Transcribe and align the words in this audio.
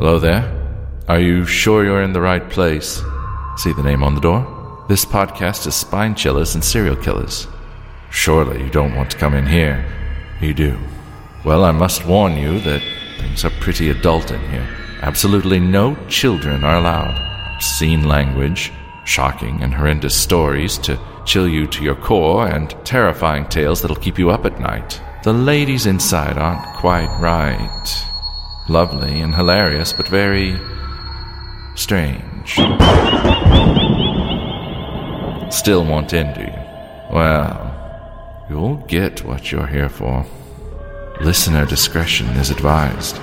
Hello 0.00 0.18
there. 0.18 0.50
Are 1.08 1.20
you 1.20 1.44
sure 1.44 1.84
you're 1.84 2.00
in 2.00 2.14
the 2.14 2.22
right 2.22 2.48
place? 2.48 3.02
See 3.58 3.74
the 3.74 3.82
name 3.82 4.02
on 4.02 4.14
the 4.14 4.20
door? 4.22 4.86
This 4.88 5.04
podcast 5.04 5.66
is 5.66 5.74
Spine 5.74 6.14
Chillers 6.14 6.54
and 6.54 6.64
Serial 6.64 6.96
Killers. 6.96 7.46
Surely 8.10 8.64
you 8.64 8.70
don't 8.70 8.94
want 8.94 9.10
to 9.10 9.18
come 9.18 9.34
in 9.34 9.44
here. 9.44 9.84
You 10.40 10.54
do. 10.54 10.78
Well, 11.44 11.66
I 11.66 11.72
must 11.72 12.06
warn 12.06 12.38
you 12.38 12.60
that 12.60 12.80
things 13.18 13.44
are 13.44 13.50
pretty 13.60 13.90
adult 13.90 14.30
in 14.30 14.40
here. 14.48 14.66
Absolutely 15.02 15.60
no 15.60 15.94
children 16.08 16.64
are 16.64 16.78
allowed. 16.78 17.20
Obscene 17.56 18.08
language, 18.08 18.72
shocking 19.04 19.62
and 19.62 19.74
horrendous 19.74 20.18
stories 20.18 20.78
to 20.78 20.98
chill 21.26 21.46
you 21.46 21.66
to 21.66 21.84
your 21.84 21.96
core, 21.96 22.48
and 22.48 22.70
terrifying 22.86 23.44
tales 23.50 23.82
that'll 23.82 23.96
keep 23.96 24.18
you 24.18 24.30
up 24.30 24.46
at 24.46 24.60
night. 24.60 24.98
The 25.24 25.34
ladies 25.34 25.84
inside 25.84 26.38
aren't 26.38 26.64
quite 26.78 27.14
right. 27.20 28.09
Lovely 28.70 29.20
and 29.20 29.34
hilarious, 29.34 29.92
but 29.92 30.06
very 30.06 30.56
strange. 31.74 32.54
Still 35.52 35.84
want 35.84 36.12
in, 36.12 36.32
do 36.34 36.42
you? 36.42 36.52
Well, 37.12 38.46
you'll 38.48 38.76
get 38.86 39.24
what 39.24 39.50
you're 39.50 39.66
here 39.66 39.88
for. 39.88 40.24
Listener 41.20 41.66
discretion 41.66 42.28
is 42.36 42.50
advised. 42.50 43.16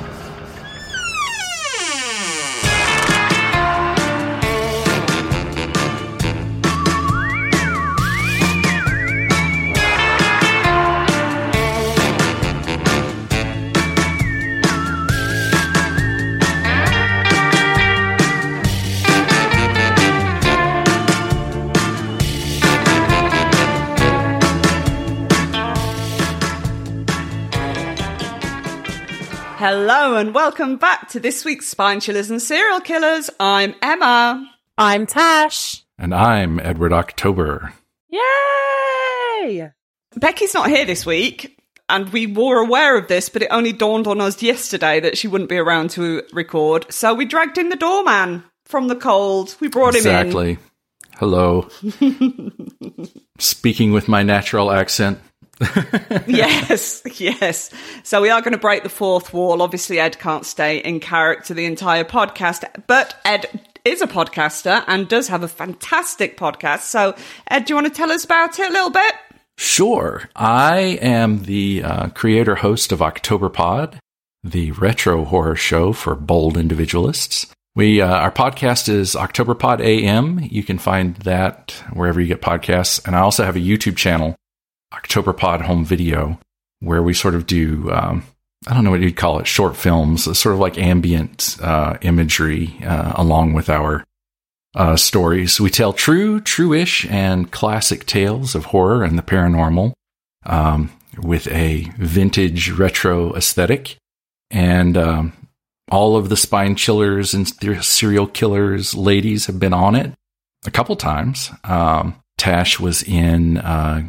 Hello 30.17 30.25
and 30.25 30.33
welcome 30.33 30.77
back 30.77 31.09
to 31.09 31.19
this 31.19 31.45
week's 31.45 31.67
Spine 31.67 31.99
Chillers 31.99 32.31
and 32.31 32.41
Serial 32.41 32.79
Killers. 32.79 33.29
I'm 33.39 33.75
Emma. 33.83 34.51
I'm 34.75 35.05
Tash. 35.05 35.85
And 35.99 36.11
I'm 36.11 36.59
Edward 36.59 36.91
October. 36.91 37.71
Yay! 38.09 39.69
Becky's 40.15 40.55
not 40.55 40.69
here 40.69 40.85
this 40.85 41.05
week, 41.05 41.61
and 41.87 42.09
we 42.09 42.25
were 42.25 42.63
aware 42.63 42.97
of 42.97 43.07
this, 43.07 43.29
but 43.29 43.43
it 43.43 43.49
only 43.51 43.73
dawned 43.73 44.07
on 44.07 44.19
us 44.19 44.41
yesterday 44.41 44.99
that 45.01 45.19
she 45.19 45.27
wouldn't 45.27 45.51
be 45.51 45.57
around 45.57 45.91
to 45.91 46.23
record. 46.33 46.91
So 46.91 47.13
we 47.13 47.25
dragged 47.25 47.59
in 47.59 47.69
the 47.69 47.75
doorman 47.75 48.43
from 48.65 48.87
the 48.87 48.95
cold. 48.95 49.55
We 49.59 49.67
brought 49.67 49.93
him 49.93 50.07
in. 50.07 50.07
Exactly. 50.07 50.57
Hello. 51.17 51.69
Speaking 53.37 53.93
with 53.93 54.07
my 54.07 54.23
natural 54.23 54.71
accent. 54.71 55.19
yes, 56.27 57.01
yes. 57.19 57.71
So 58.03 58.21
we 58.21 58.29
are 58.29 58.41
going 58.41 58.51
to 58.51 58.59
break 58.59 58.83
the 58.83 58.89
fourth 58.89 59.33
wall. 59.33 59.61
Obviously, 59.61 59.99
Ed 59.99 60.19
can't 60.19 60.45
stay 60.45 60.77
in 60.77 60.99
character 60.99 61.53
the 61.53 61.65
entire 61.65 62.03
podcast, 62.03 62.63
but 62.85 63.19
Ed 63.25 63.47
is 63.83 64.01
a 64.01 64.07
podcaster 64.07 64.83
and 64.87 65.07
does 65.07 65.29
have 65.29 65.43
a 65.43 65.47
fantastic 65.47 66.37
podcast. 66.37 66.81
So, 66.81 67.15
Ed, 67.49 67.65
do 67.65 67.71
you 67.71 67.75
want 67.75 67.87
to 67.87 67.93
tell 67.93 68.11
us 68.11 68.25
about 68.25 68.59
it 68.59 68.69
a 68.69 68.73
little 68.73 68.91
bit? 68.91 69.13
Sure. 69.57 70.29
I 70.35 70.99
am 71.01 71.43
the 71.43 71.81
uh, 71.83 72.09
creator 72.09 72.55
host 72.55 72.91
of 72.91 73.01
October 73.01 73.49
Pod, 73.49 73.99
the 74.43 74.71
retro 74.73 75.25
horror 75.25 75.55
show 75.55 75.93
for 75.93 76.15
bold 76.15 76.57
individualists. 76.57 77.47
We 77.75 78.01
uh, 78.01 78.07
our 78.07 78.31
podcast 78.31 78.89
is 78.89 79.15
October 79.15 79.55
Pod 79.55 79.81
AM. 79.81 80.39
You 80.39 80.63
can 80.63 80.77
find 80.77 81.15
that 81.17 81.71
wherever 81.93 82.21
you 82.21 82.27
get 82.27 82.41
podcasts, 82.41 83.05
and 83.05 83.15
I 83.15 83.19
also 83.19 83.43
have 83.43 83.55
a 83.55 83.59
YouTube 83.59 83.97
channel 83.97 84.35
October 84.93 85.33
Pod 85.33 85.61
Home 85.61 85.85
Video, 85.85 86.39
where 86.79 87.03
we 87.03 87.13
sort 87.13 87.35
of 87.35 87.45
do, 87.45 87.91
um, 87.91 88.23
I 88.67 88.73
don't 88.73 88.83
know 88.83 88.91
what 88.91 89.01
you'd 89.01 89.15
call 89.15 89.39
it, 89.39 89.47
short 89.47 89.75
films, 89.75 90.23
sort 90.37 90.53
of 90.53 90.59
like 90.59 90.77
ambient 90.77 91.57
uh, 91.61 91.97
imagery 92.01 92.77
uh, 92.83 93.13
along 93.15 93.53
with 93.53 93.69
our 93.69 94.03
uh, 94.75 94.95
stories. 94.95 95.59
We 95.59 95.69
tell 95.69 95.93
true, 95.93 96.39
true-ish, 96.39 97.05
and 97.09 97.51
classic 97.51 98.05
tales 98.05 98.55
of 98.55 98.65
horror 98.65 99.03
and 99.03 99.17
the 99.17 99.23
paranormal 99.23 99.93
um, 100.45 100.91
with 101.17 101.47
a 101.47 101.91
vintage 101.97 102.69
retro 102.71 103.33
aesthetic. 103.35 103.97
And 104.51 104.95
um, 104.97 105.33
all 105.91 106.15
of 106.15 106.29
the 106.29 106.37
spine 106.37 106.75
chillers 106.75 107.33
and 107.33 107.47
serial 107.83 108.27
killers 108.27 108.95
ladies 108.95 109.47
have 109.47 109.59
been 109.59 109.73
on 109.73 109.95
it 109.95 110.13
a 110.65 110.71
couple 110.71 110.95
times. 110.95 111.51
Um, 111.63 112.15
Tash 112.37 112.79
was 112.79 113.03
in 113.03 113.57
uh, 113.57 114.03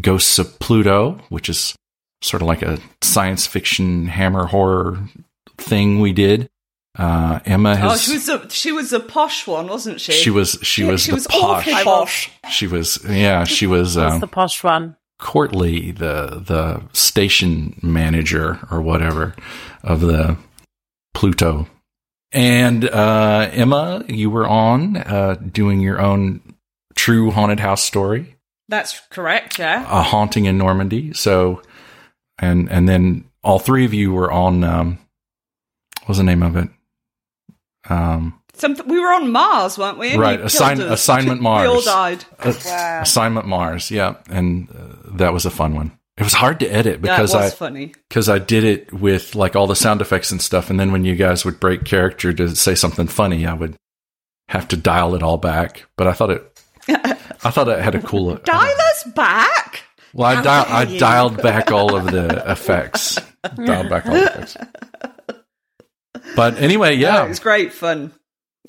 Ghosts 0.00 0.38
of 0.38 0.58
Pluto, 0.58 1.18
which 1.28 1.48
is 1.48 1.74
sort 2.22 2.42
of 2.42 2.48
like 2.48 2.62
a 2.62 2.78
science 3.02 3.46
fiction 3.46 4.06
hammer 4.06 4.46
horror 4.46 4.98
thing 5.56 6.00
we 6.00 6.12
did. 6.12 6.48
Uh, 6.96 7.38
Emma 7.44 7.76
has. 7.76 7.92
Oh, 7.92 7.96
she 7.96 8.12
was 8.12 8.28
a 8.28 8.50
she 8.50 8.72
was 8.72 8.92
a 8.92 9.00
posh 9.00 9.46
one, 9.46 9.68
wasn't 9.68 10.00
she? 10.00 10.12
She 10.12 10.30
was 10.30 10.58
she 10.62 10.84
was 10.84 11.02
she 11.02 11.12
the 11.12 11.16
was 11.16 11.26
posh. 11.28 11.84
posh. 11.84 12.30
She 12.50 12.66
was 12.66 12.98
yeah. 13.08 13.44
She 13.44 13.66
was 13.66 13.96
um, 13.96 14.20
the 14.20 14.26
posh 14.26 14.64
one? 14.64 14.96
Courtly, 15.20 15.92
the 15.92 16.42
the 16.44 16.82
station 16.92 17.78
manager 17.82 18.58
or 18.70 18.80
whatever 18.80 19.34
of 19.82 20.00
the 20.00 20.36
Pluto. 21.14 21.68
And 22.32 22.84
uh, 22.84 23.48
Emma, 23.52 24.04
you 24.08 24.28
were 24.28 24.46
on 24.46 24.96
uh, 24.96 25.34
doing 25.34 25.80
your 25.80 26.00
own 26.00 26.40
true 26.94 27.30
haunted 27.30 27.60
house 27.60 27.82
story 27.82 28.37
That's 28.68 29.00
correct. 29.10 29.58
Yeah. 29.58 29.82
a 29.82 30.02
haunting 30.02 30.44
in 30.44 30.58
Normandy. 30.58 31.12
So, 31.14 31.62
and 32.38 32.70
and 32.70 32.88
then 32.88 33.24
all 33.42 33.58
three 33.58 33.84
of 33.84 33.94
you 33.94 34.12
were 34.12 34.30
on. 34.30 34.62
Um, 34.64 34.98
what 36.00 36.08
was 36.08 36.18
the 36.18 36.24
name 36.24 36.42
of 36.42 36.56
it? 36.56 36.68
Um, 37.88 38.34
Something 38.54 38.88
we 38.88 38.98
were 38.98 39.12
on 39.12 39.30
Mars, 39.30 39.78
weren't 39.78 39.98
we? 39.98 40.10
And 40.12 40.20
Right, 40.20 40.32
you 40.32 40.36
killed 40.38 40.46
assign- 40.46 40.80
us. 40.80 41.00
assignment 41.00 41.40
We 41.42 41.46
all 41.46 41.74
Mars. 41.74 41.84
died. 41.84 42.24
Wow. 42.44 43.00
Assignment 43.02 43.46
Mars. 43.46 43.90
Yeah, 43.90 44.16
and 44.28 44.68
uh, 44.70 45.16
that 45.16 45.32
was 45.32 45.46
a 45.46 45.50
fun 45.50 45.74
one. 45.74 45.92
It 46.16 46.24
was 46.24 46.32
hard 46.32 46.58
to 46.60 46.66
edit 46.66 47.00
because 47.00 47.30
that 47.32 47.42
was 47.44 47.52
I 47.52 47.56
funny. 47.56 47.94
because 48.08 48.28
I 48.28 48.38
did 48.38 48.64
it 48.64 48.92
with 48.92 49.36
like 49.36 49.54
all 49.54 49.68
the 49.68 49.76
sound 49.76 50.00
effects 50.00 50.32
and 50.32 50.42
stuff, 50.42 50.68
and 50.70 50.78
then 50.80 50.90
when 50.90 51.04
you 51.04 51.14
guys 51.14 51.44
would 51.44 51.60
break 51.60 51.84
character 51.84 52.32
to 52.32 52.56
say 52.56 52.74
something 52.74 53.06
funny, 53.06 53.46
I 53.46 53.54
would 53.54 53.76
have 54.48 54.66
to 54.68 54.76
dial 54.76 55.14
it 55.14 55.22
all 55.22 55.36
back. 55.38 55.84
But 55.96 56.08
I 56.08 56.12
thought 56.14 56.30
it. 56.30 56.62
I 57.44 57.50
thought 57.50 57.68
it 57.68 57.80
had 57.80 57.94
a 57.94 58.02
cool. 58.02 58.34
Dial 58.36 58.74
us 58.92 59.04
back. 59.14 59.82
Well, 60.14 60.38
I, 60.38 60.42
dial, 60.42 60.66
I 60.68 60.98
dialed 60.98 61.42
back 61.42 61.70
all 61.70 61.94
of 61.94 62.10
the 62.10 62.42
effects. 62.50 63.18
dialed 63.64 63.88
back 63.90 64.06
all 64.06 64.14
the 64.14 64.24
effects. 64.24 64.56
But 66.36 66.58
anyway, 66.58 66.90
Oh, 66.90 67.00
yeah. 67.00 67.24
it 67.24 67.28
was 67.28 67.40
great 67.40 67.72
fun. 67.72 68.12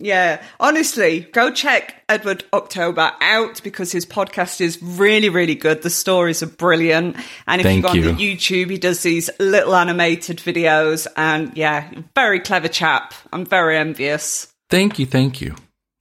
Yeah, 0.01 0.41
honestly, 0.61 1.27
go 1.33 1.51
check 1.51 2.03
Edward 2.07 2.45
October 2.53 3.11
out 3.19 3.61
because 3.63 3.91
his 3.91 4.05
podcast 4.05 4.61
is 4.61 4.81
really, 4.81 5.27
really 5.27 5.55
good. 5.55 5.81
The 5.81 5.89
stories 5.89 6.41
are 6.41 6.47
brilliant, 6.47 7.17
and 7.47 7.59
if 7.59 7.65
Thank 7.65 7.77
you 7.77 7.81
go 7.83 7.89
on 7.89 7.95
you. 7.97 8.03
the 8.03 8.35
YouTube, 8.37 8.69
he 8.69 8.77
does 8.77 9.03
these 9.03 9.29
little 9.39 9.75
animated 9.75 10.37
videos, 10.37 11.05
and 11.17 11.51
yeah, 11.57 11.91
very 12.15 12.39
clever 12.39 12.69
chap. 12.69 13.13
I'm 13.33 13.45
very 13.45 13.75
envious. 13.77 14.47
Thank 14.69 14.99
you, 14.99 15.05
thank 15.05 15.41
you. 15.41 15.55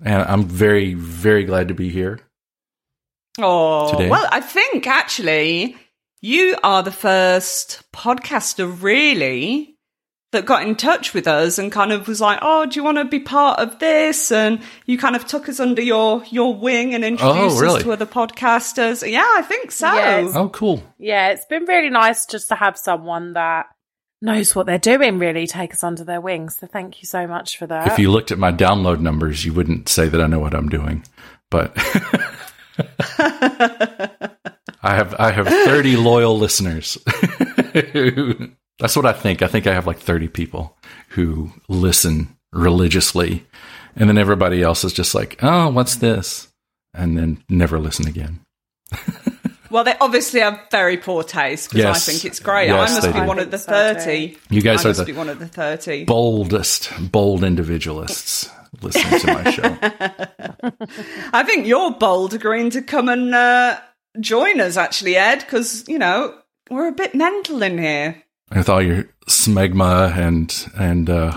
And 0.05 0.23
I'm 0.23 0.45
very, 0.45 0.95
very 0.95 1.43
glad 1.43 1.67
to 1.69 1.75
be 1.75 1.89
here. 1.89 2.21
Oh, 3.39 3.91
Today. 3.93 4.09
well, 4.11 4.27
I 4.31 4.41
think 4.41 4.87
actually 4.87 5.77
you 6.21 6.57
are 6.63 6.83
the 6.83 6.91
first 6.91 7.83
podcaster 7.93 8.83
really 8.83 9.77
that 10.33 10.45
got 10.45 10.63
in 10.67 10.75
touch 10.77 11.15
with 11.15 11.27
us 11.27 11.59
and 11.59 11.73
kind 11.73 11.91
of 11.93 12.07
was 12.07 12.21
like, 12.21 12.39
"Oh, 12.43 12.67
do 12.67 12.79
you 12.79 12.85
want 12.85 12.99
to 12.99 13.05
be 13.05 13.21
part 13.21 13.61
of 13.61 13.79
this?" 13.79 14.31
And 14.33 14.61
you 14.85 14.99
kind 14.99 15.17
of 15.17 15.27
took 15.27 15.49
us 15.49 15.59
under 15.61 15.81
your 15.81 16.23
your 16.31 16.55
wing 16.55 16.95
and 16.95 17.05
oh, 17.05 17.09
introduced 17.09 17.57
Oh, 17.57 17.61
really? 17.61 17.77
us 17.79 17.83
to 17.85 17.93
other 17.93 18.07
podcasters. 18.07 19.11
Yeah, 19.11 19.25
I 19.25 19.43
think 19.43 19.71
so. 19.71 19.93
Yes. 19.95 20.33
Oh, 20.35 20.49
cool. 20.51 20.83
Yeah, 20.99 21.29
it's 21.31 21.47
been 21.47 21.65
really 21.65 21.91
nice 21.91 22.27
just 22.27 22.49
to 22.49 22.57
have 22.57 22.77
someone 22.77 23.33
that 23.35 23.67
knows 24.21 24.55
what 24.55 24.67
they're 24.67 24.79
doing, 24.79 25.19
really 25.19 25.47
take 25.47 25.73
us 25.73 25.85
under 25.85 26.03
their 26.05 26.21
wings. 26.21 26.57
So 26.59 26.67
thank 26.67 27.01
you 27.01 27.07
so 27.07 27.27
much 27.29 27.57
for 27.57 27.67
that. 27.69 27.87
If 27.93 27.99
you 28.01 28.11
looked 28.11 28.33
at 28.33 28.39
my 28.39 28.51
download 28.53 28.99
numbers, 29.01 29.45
you 29.45 29.53
wouldn't 29.53 29.89
say 29.89 30.09
that 30.09 30.21
I 30.21 30.27
know 30.27 30.41
what 30.41 30.55
I'm 30.55 30.69
doing. 30.69 31.05
But 31.51 31.73
I 34.83 34.95
have 34.95 35.15
I 35.19 35.31
have 35.33 35.49
30 35.49 35.97
loyal 35.97 36.39
listeners. 36.39 36.99
That's 38.79 38.95
what 38.97 39.07
I 39.07 39.13
think. 39.13 39.43
I 39.43 39.49
think 39.49 39.67
I 39.67 39.75
have 39.75 39.87
like 39.87 39.99
30 39.99 40.29
people 40.29 40.77
who 41.11 41.51
listen 41.69 42.37
religiously. 42.53 43.45
And 43.97 44.09
then 44.09 44.19
everybody 44.19 44.63
else 44.63 44.85
is 44.85 44.93
just 44.93 45.15
like, 45.15 45.39
"Oh, 45.43 45.71
what's 45.71 45.97
this?" 45.97 46.49
and 46.95 47.19
then 47.19 47.43
never 47.49 47.79
listen 47.79 48.07
again. 48.09 48.41
Well, 49.71 49.85
they 49.85 49.95
obviously 50.01 50.41
have 50.41 50.59
very 50.71 50.97
poor 50.97 51.23
taste 51.23 51.69
because 51.69 51.83
Yes. 51.85 52.09
I 52.09 52.11
think 52.13 52.25
it's 52.25 52.41
great. 52.41 52.69
Yes, 52.69 52.91
I 52.91 52.95
must 52.95 53.07
be 53.13 53.21
do. 53.21 53.27
one 53.27 53.39
of 53.39 53.51
the 53.51 53.59
think 53.59 53.69
so 53.69 53.93
too. 53.93 54.01
30. 54.01 54.39
You 54.49 54.63
guys 54.63 54.81
I 54.83 54.89
are 54.89 54.91
must 54.93 55.01
the 55.01 55.05
be 55.05 55.13
one 55.13 55.29
of 55.29 55.39
the 55.41 55.47
30. 55.47 56.05
boldest, 56.07 56.91
bold 57.13 57.45
individualists 57.45 58.49
listening 58.83 59.21
to 59.21 59.27
my 59.27 59.51
show. 59.51 59.79
I 61.33 61.43
think 61.45 61.67
you're 61.67 61.93
bold 61.93 62.35
agreeing 62.35 62.71
to 62.71 62.83
come 62.83 63.09
and 63.09 63.35
uh, 63.35 63.79
join 64.21 64.61
us, 64.61 64.77
actually, 64.77 65.17
Ed, 65.17 65.41
because, 65.41 65.89
you 65.89 65.99
know, 65.99 66.39
we're 66.71 66.89
a 66.89 66.93
bit 66.93 67.15
mental 67.15 67.63
in 67.63 67.79
here. 67.79 68.23
With 68.55 68.69
all 68.69 68.83
your 68.83 69.05
smegma 69.29 70.17
and 70.17 70.73
and 70.79 71.11
uh, 71.11 71.37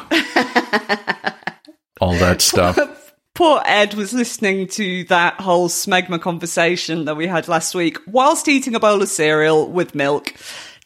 all 2.00 2.14
that 2.14 2.42
stuff. 2.42 3.14
Poor 3.34 3.62
Ed 3.66 3.94
was 3.94 4.14
listening 4.14 4.68
to 4.68 5.06
that 5.06 5.40
whole 5.40 5.70
smegma 5.70 6.20
conversation 6.20 7.06
that 7.06 7.16
we 7.16 7.28
had 7.28 7.48
last 7.48 7.74
week 7.74 7.98
whilst 8.06 8.48
eating 8.48 8.76
a 8.76 8.80
bowl 8.80 9.02
of 9.02 9.08
cereal 9.08 9.70
with 9.70 9.96
milk. 9.96 10.34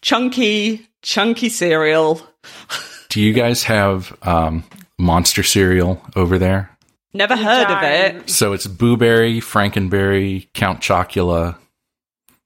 Chunky, 0.02 0.88
chunky 1.02 1.50
cereal. 1.50 2.22
Do 3.10 3.22
you 3.22 3.34
guys 3.34 3.64
have 3.64 4.16
um, 4.22 4.64
monster 4.98 5.44
cereal 5.44 6.02
over 6.16 6.38
there? 6.38 6.72
Never 7.14 7.36
heard 7.36 7.72
of 7.72 7.84
it. 7.84 8.30
So 8.30 8.54
it's 8.54 8.68
Booberry, 8.68 9.38
Frankenberry, 9.38 10.48
Count 10.54 10.82
Chocula, 10.82 11.58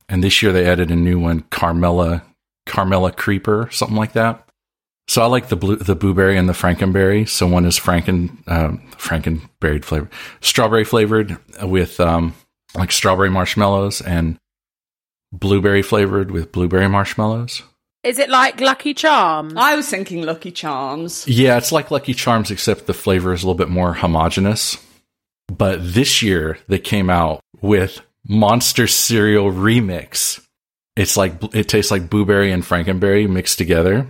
and 0.08 0.24
this 0.24 0.42
year 0.42 0.52
they 0.52 0.68
added 0.68 0.92
a 0.92 0.96
new 0.96 1.20
one, 1.20 1.42
Carmella, 1.44 2.22
Carmella 2.68 3.16
Creeper, 3.16 3.70
something 3.72 3.98
like 3.98 4.14
that. 4.14 4.48
So 5.08 5.24
I 5.24 5.26
like 5.26 5.50
the 5.50 5.56
blue, 5.56 5.76
the 5.76 5.96
Booberry 5.96 6.38
and 6.38 6.48
the 6.48 6.54
Frankenberry. 6.54 7.28
So 7.28 7.48
one 7.48 7.66
is 7.66 7.80
Franken, 7.80 8.48
um, 8.48 8.84
Frankenberry 8.92 9.84
flavored, 9.84 10.12
strawberry 10.42 10.84
flavored 10.84 11.38
with 11.64 12.00
um, 12.00 12.36
like 12.76 12.92
strawberry 12.92 13.32
marshmallows, 13.32 14.02
and 14.02 14.38
blueberry 15.32 15.82
flavored 15.82 16.30
with 16.30 16.52
blueberry 16.52 16.88
marshmallows. 16.88 17.64
Is 18.04 18.18
it 18.18 18.30
like 18.30 18.62
Lucky 18.62 18.94
Charms? 18.94 19.54
I 19.58 19.76
was 19.76 19.90
thinking 19.90 20.24
Lucky 20.24 20.52
Charms. 20.52 21.28
Yeah, 21.28 21.58
it's 21.58 21.72
like 21.72 21.92
Lucky 21.92 22.14
Charms, 22.14 22.50
except 22.50 22.86
the 22.88 22.94
flavor 22.94 23.34
is 23.34 23.44
a 23.44 23.46
little 23.46 23.58
bit 23.58 23.70
more 23.70 23.94
homogenous. 23.94 24.78
But 25.48 25.80
this 25.82 26.22
year 26.22 26.60
they 26.68 26.80
came 26.80 27.10
out 27.10 27.42
with 27.62 28.00
Monster 28.28 28.88
Cereal 28.88 29.52
Remix. 29.52 30.42
It's 30.96 31.18
like 31.18 31.34
it 31.54 31.68
tastes 31.68 31.92
like 31.92 32.10
blueberry 32.10 32.52
and 32.52 32.64
frankenberry 32.64 33.30
mixed 33.30 33.58
together, 33.58 34.08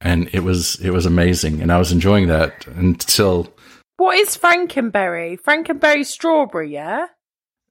and 0.00 0.28
it 0.32 0.40
was 0.40 0.76
it 0.80 0.90
was 0.90 1.06
amazing, 1.06 1.60
and 1.60 1.70
I 1.70 1.78
was 1.78 1.92
enjoying 1.92 2.28
that 2.28 2.66
until 2.66 3.52
What 3.98 4.16
is 4.18 4.36
Frankenberry? 4.36 5.40
Frankenberry 5.40 6.04
strawberry, 6.06 6.72
yeah? 6.72 7.06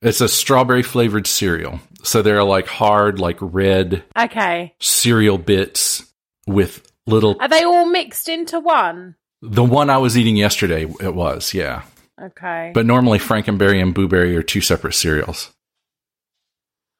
It's 0.01 0.21
a 0.21 0.27
strawberry 0.27 0.83
flavored 0.83 1.27
cereal. 1.27 1.79
So 2.03 2.21
they're 2.21 2.43
like 2.43 2.67
hard, 2.67 3.19
like 3.19 3.37
red 3.41 4.03
Okay. 4.17 4.75
cereal 4.79 5.37
bits 5.37 6.03
with 6.45 6.89
little. 7.05 7.35
Are 7.39 7.47
they 7.47 7.63
all 7.63 7.85
mixed 7.87 8.29
into 8.29 8.59
one? 8.59 9.15
The 9.41 9.63
one 9.63 9.89
I 9.89 9.97
was 9.97 10.17
eating 10.17 10.35
yesterday, 10.37 10.83
it 11.01 11.13
was 11.13 11.53
yeah. 11.53 11.83
Okay. 12.21 12.71
But 12.73 12.85
normally 12.85 13.19
Frankenberry 13.19 13.81
and 13.81 13.93
Blueberry 13.93 14.35
are 14.35 14.41
two 14.43 14.61
separate 14.61 14.93
cereals. 14.93 15.51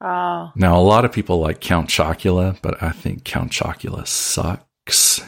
oh. 0.01 0.51
Now, 0.55 0.77
a 0.77 0.81
lot 0.81 1.05
of 1.05 1.11
people 1.11 1.39
like 1.39 1.59
Count 1.61 1.89
Chocula, 1.89 2.57
but 2.61 2.81
I 2.83 2.91
think 2.91 3.23
Count 3.23 3.51
Chocula 3.51 4.05
sucks. 4.07 5.21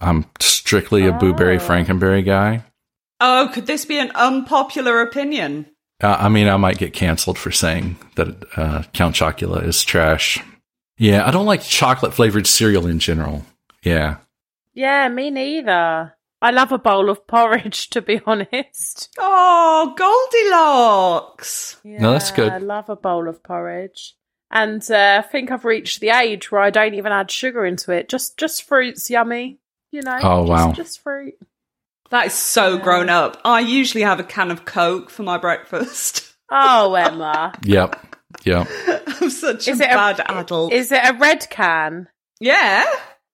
I'm 0.00 0.24
strictly 0.40 1.06
a 1.06 1.12
Blueberry 1.12 1.56
Oh. 1.56 1.60
Frankenberry 1.60 2.24
guy. 2.24 2.64
Oh, 3.20 3.50
could 3.52 3.66
this 3.66 3.84
be 3.84 3.98
an 3.98 4.10
unpopular 4.14 5.00
opinion? 5.02 5.66
Uh, 6.02 6.16
I 6.18 6.28
mean, 6.28 6.48
I 6.48 6.56
might 6.56 6.78
get 6.78 6.92
canceled 6.92 7.38
for 7.38 7.50
saying 7.52 7.96
that 8.16 8.44
uh, 8.56 8.82
Count 8.92 9.14
Chocula 9.14 9.64
is 9.64 9.82
trash. 9.84 10.42
Yeah, 10.98 11.26
I 11.26 11.30
don't 11.30 11.46
like 11.46 11.62
chocolate 11.62 12.12
flavored 12.14 12.46
cereal 12.46 12.86
in 12.86 12.98
general. 12.98 13.44
Yeah. 13.82 14.16
Yeah, 14.74 15.08
me 15.08 15.30
neither. 15.30 16.14
I 16.40 16.50
love 16.50 16.72
a 16.72 16.78
bowl 16.78 17.08
of 17.08 17.26
porridge, 17.26 17.88
to 17.90 18.02
be 18.02 18.20
honest. 18.26 19.14
Oh, 19.18 19.94
Goldilocks. 19.96 21.76
No, 21.84 22.12
that's 22.12 22.32
good. 22.32 22.52
I 22.52 22.58
love 22.58 22.88
a 22.88 22.96
bowl 22.96 23.28
of 23.28 23.42
porridge. 23.42 24.16
And 24.50 24.82
uh, 24.90 25.22
I 25.24 25.26
think 25.26 25.50
I've 25.50 25.64
reached 25.64 26.00
the 26.00 26.10
age 26.10 26.50
where 26.52 26.60
I 26.60 26.70
don't 26.70 26.94
even 26.94 27.12
add 27.12 27.30
sugar 27.30 27.64
into 27.64 27.92
it. 27.92 28.08
Just 28.08 28.36
just 28.36 28.64
fruit's 28.64 29.08
yummy. 29.08 29.60
You 29.92 30.02
know? 30.02 30.18
Oh, 30.22 30.46
Just- 30.46 30.50
wow. 30.50 30.72
Just 30.72 31.00
fruit. 31.00 31.34
That 32.12 32.26
is 32.26 32.34
so 32.34 32.78
grown 32.78 33.08
up. 33.08 33.40
I 33.44 33.60
usually 33.60 34.02
have 34.04 34.20
a 34.20 34.24
can 34.24 34.50
of 34.52 34.64
Coke 34.64 35.10
for 35.10 35.22
my 35.24 35.38
breakfast. 35.38 36.28
Oh, 36.54 36.92
Emma. 36.94 37.54
Yep. 37.64 38.16
Yep. 38.44 38.68
I'm 39.22 39.30
such 39.30 39.66
is 39.68 39.80
a 39.80 39.84
it 39.84 39.88
bad 39.94 40.20
a, 40.20 40.36
adult. 40.40 40.70
Is 40.70 40.92
it 40.92 41.00
a 41.02 41.14
red 41.14 41.48
can? 41.48 42.08
yeah. 42.40 42.84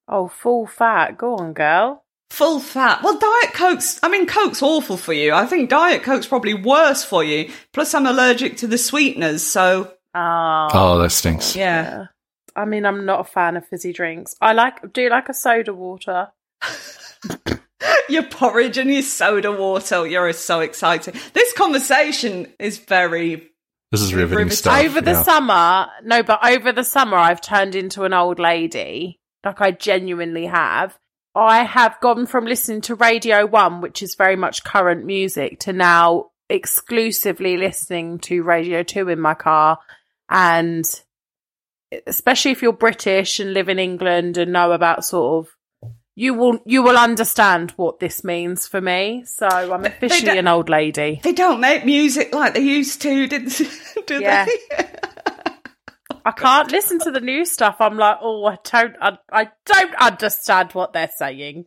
Oh, 0.06 0.28
full 0.28 0.69
fat. 0.69 1.19
Go 1.19 1.34
on, 1.34 1.52
girl. 1.52 2.04
Full 2.30 2.60
fat. 2.60 3.02
Well, 3.02 3.19
Diet 3.19 3.54
Coke's, 3.54 3.98
I 4.04 4.08
mean, 4.08 4.26
Coke's 4.26 4.62
awful 4.62 4.96
for 4.96 5.12
you. 5.12 5.32
I 5.34 5.46
think 5.46 5.69
Diet 5.69 6.04
Coke's 6.04 6.28
probably 6.28 6.54
worse 6.54 7.02
for 7.02 7.25
you. 7.25 7.50
Plus, 7.72 7.92
I'm 7.92 8.06
allergic 8.06 8.58
to 8.58 8.69
the 8.69 8.78
sweeteners, 8.78 9.42
so 9.42 9.92
Oh. 10.14 10.69
Oh, 10.72 10.98
that 11.00 11.10
stinks. 11.10 11.56
yeah. 11.56 12.06
I 12.54 12.66
mean, 12.66 12.86
I'm 12.86 13.04
not 13.04 13.19
a 13.19 13.25
fan 13.25 13.56
of 13.56 13.66
fizzy 13.66 13.92
drinks. 13.92 14.36
I 14.40 14.52
like 14.52 14.92
do 14.92 15.08
like 15.10 15.28
a 15.28 15.34
soda 15.34 15.75
water. 15.75 16.28
Your 18.08 18.25
porridge 18.25 18.78
and 18.78 18.92
your 18.92 19.02
soda 19.02 19.52
water. 19.52 20.06
You're 20.06 20.32
so 20.32 20.60
excited. 20.60 21.14
This 21.32 21.52
conversation 21.52 22.52
is 22.58 22.78
very. 22.78 23.50
This 23.90 24.02
is 24.02 24.12
riveting 24.12 24.38
Riveting. 24.38 24.56
stuff. 24.56 24.84
over 24.84 25.00
the 25.00 25.12
yeah. 25.12 25.22
summer, 25.22 25.86
no, 26.04 26.22
but 26.22 26.44
over 26.46 26.72
the 26.72 26.84
summer, 26.84 27.16
I've 27.16 27.40
turned 27.40 27.75
into 27.75 28.04
an 28.04 28.12
old 28.12 28.38
lady. 28.38 29.20
Like 29.44 29.60
I 29.60 29.70
genuinely 29.70 30.46
have. 30.46 30.98
I 31.34 31.62
have 31.64 32.00
gone 32.00 32.26
from 32.26 32.44
listening 32.44 32.80
to 32.82 32.96
Radio 32.96 33.46
One, 33.46 33.80
which 33.80 34.02
is 34.02 34.14
very 34.16 34.36
much 34.36 34.64
current 34.64 35.06
music, 35.06 35.60
to 35.60 35.72
now 35.72 36.26
exclusively 36.50 37.56
listening 37.56 38.19
to 38.20 38.42
Radio 38.42 38.82
Two 38.82 39.08
in 39.08 39.20
my 39.20 39.34
car. 39.34 39.78
And 40.28 40.84
especially 42.06 42.50
if 42.50 42.60
you're 42.60 42.72
British 42.72 43.40
and 43.40 43.54
live 43.54 43.69
in 43.69 43.78
England 43.78 44.36
and 44.36 44.52
know 44.52 44.72
about 44.72 45.04
sort 45.04 45.46
of 45.46 45.54
you 46.18 46.34
will 46.34 46.58
you 46.66 46.82
will 46.82 46.98
understand 46.98 47.70
what 47.76 48.00
this 48.00 48.24
means 48.24 48.66
for 48.66 48.80
me. 48.80 49.22
So 49.24 49.46
I'm 49.46 49.84
officially 49.84 50.36
an 50.36 50.48
old 50.48 50.68
lady. 50.68 51.20
They 51.22 51.32
don't 51.32 51.60
make 51.60 51.84
music 51.84 52.34
like 52.34 52.54
they 52.54 52.60
used 52.60 53.00
to, 53.02 53.26
did, 53.28 53.52
do 54.06 54.20
Yeah. 54.20 54.44
they? 54.46 54.86
I 56.24 56.32
can't 56.32 56.72
listen 56.72 56.98
to 57.00 57.12
the 57.12 57.20
new 57.20 57.44
stuff. 57.44 57.76
I'm 57.78 57.96
like, 57.96 58.18
oh, 58.20 58.44
I 58.46 58.58
don't, 58.64 58.96
I, 59.00 59.18
I 59.30 59.48
don't 59.64 59.94
understand 59.94 60.72
what 60.72 60.92
they're 60.92 61.10
saying. 61.16 61.66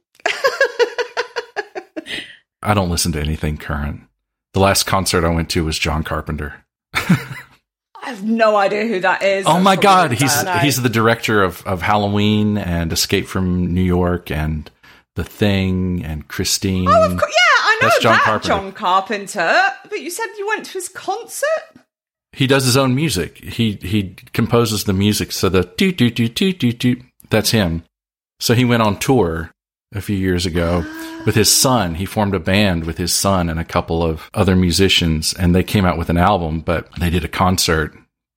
I 2.61 2.73
don't 2.73 2.89
listen 2.89 3.13
to 3.13 3.21
anything 3.21 3.57
current. 3.57 4.01
The 4.53 4.59
last 4.59 4.83
concert 4.85 5.23
I 5.23 5.29
went 5.29 5.49
to 5.51 5.63
was 5.63 5.79
John 5.79 6.03
Carpenter. 6.03 6.65
I 8.03 8.09
have 8.09 8.23
no 8.23 8.55
idea 8.55 8.87
who 8.87 8.99
that 9.01 9.21
is. 9.21 9.45
Oh 9.45 9.53
That's 9.53 9.63
my 9.63 9.75
god, 9.75 10.11
he's 10.11 10.41
he's 10.61 10.81
the 10.81 10.89
director 10.89 11.43
of, 11.43 11.65
of 11.67 11.81
Halloween 11.81 12.57
and 12.57 12.91
Escape 12.91 13.27
from 13.27 13.73
New 13.73 13.83
York 13.83 14.31
and 14.31 14.69
The 15.15 15.23
Thing 15.23 16.03
and 16.03 16.27
Christine. 16.27 16.87
Oh, 16.87 17.05
of 17.11 17.17
course, 17.17 17.31
yeah, 17.31 17.63
I 17.63 17.79
know 17.81 17.87
That's 17.87 17.99
John 18.01 18.13
that 18.13 18.23
Carpenter. 18.23 18.47
John 18.47 18.71
Carpenter. 18.71 19.61
But 19.89 20.01
you 20.01 20.09
said 20.09 20.25
you 20.37 20.47
went 20.47 20.65
to 20.65 20.73
his 20.73 20.89
concert. 20.89 21.47
He 22.33 22.47
does 22.47 22.65
his 22.65 22.77
own 22.77 22.95
music. 22.95 23.37
He 23.37 23.73
he 23.81 24.15
composes 24.33 24.85
the 24.85 24.93
music. 24.93 25.31
So 25.31 25.49
the 25.49 25.63
do 25.77 25.91
do 25.91 26.09
do 26.09 26.27
do 26.27 26.53
do 26.53 26.73
do 26.73 27.01
that's 27.29 27.51
him. 27.51 27.83
So 28.39 28.55
he 28.55 28.65
went 28.65 28.81
on 28.81 28.97
tour 28.97 29.51
a 29.93 30.01
few 30.01 30.15
years 30.15 30.45
ago 30.45 30.85
with 31.25 31.35
his 31.35 31.51
son. 31.51 31.95
He 31.95 32.05
formed 32.05 32.33
a 32.35 32.39
band 32.39 32.85
with 32.85 32.97
his 32.97 33.13
son 33.13 33.49
and 33.49 33.59
a 33.59 33.65
couple 33.65 34.01
of 34.03 34.29
other 34.33 34.55
musicians, 34.55 35.33
and 35.33 35.53
they 35.53 35.63
came 35.63 35.85
out 35.85 35.97
with 35.97 36.09
an 36.09 36.17
album. 36.17 36.61
But 36.61 36.87
they 36.99 37.09
did 37.09 37.25
a 37.25 37.29
concert 37.29 37.93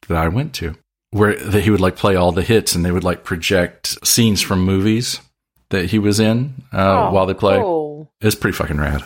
that 0.09 0.17
I 0.19 0.29
went 0.29 0.53
to 0.55 0.75
where 1.11 1.37
that 1.37 1.63
he 1.63 1.71
would 1.71 1.81
like 1.81 1.97
play 1.97 2.17
all 2.17 2.33
the 2.33 2.43
hits, 2.43 2.75
and 2.75 2.85
they 2.85 2.91
would 2.93 3.05
like 3.05 3.23
project 3.25 4.05
scenes 4.07 4.41
from 4.43 4.65
movies 4.65 5.21
that 5.71 5.91
he 5.91 5.99
was 5.99 6.21
in 6.21 6.63
uh, 6.73 7.09
Oh, 7.09 7.13
while 7.13 7.27
they 7.27 7.35
play. 7.35 7.59
cool. 7.59 8.11
It's 8.21 8.35
pretty 8.35 8.57
fucking 8.57 8.79
rad. 8.79 9.03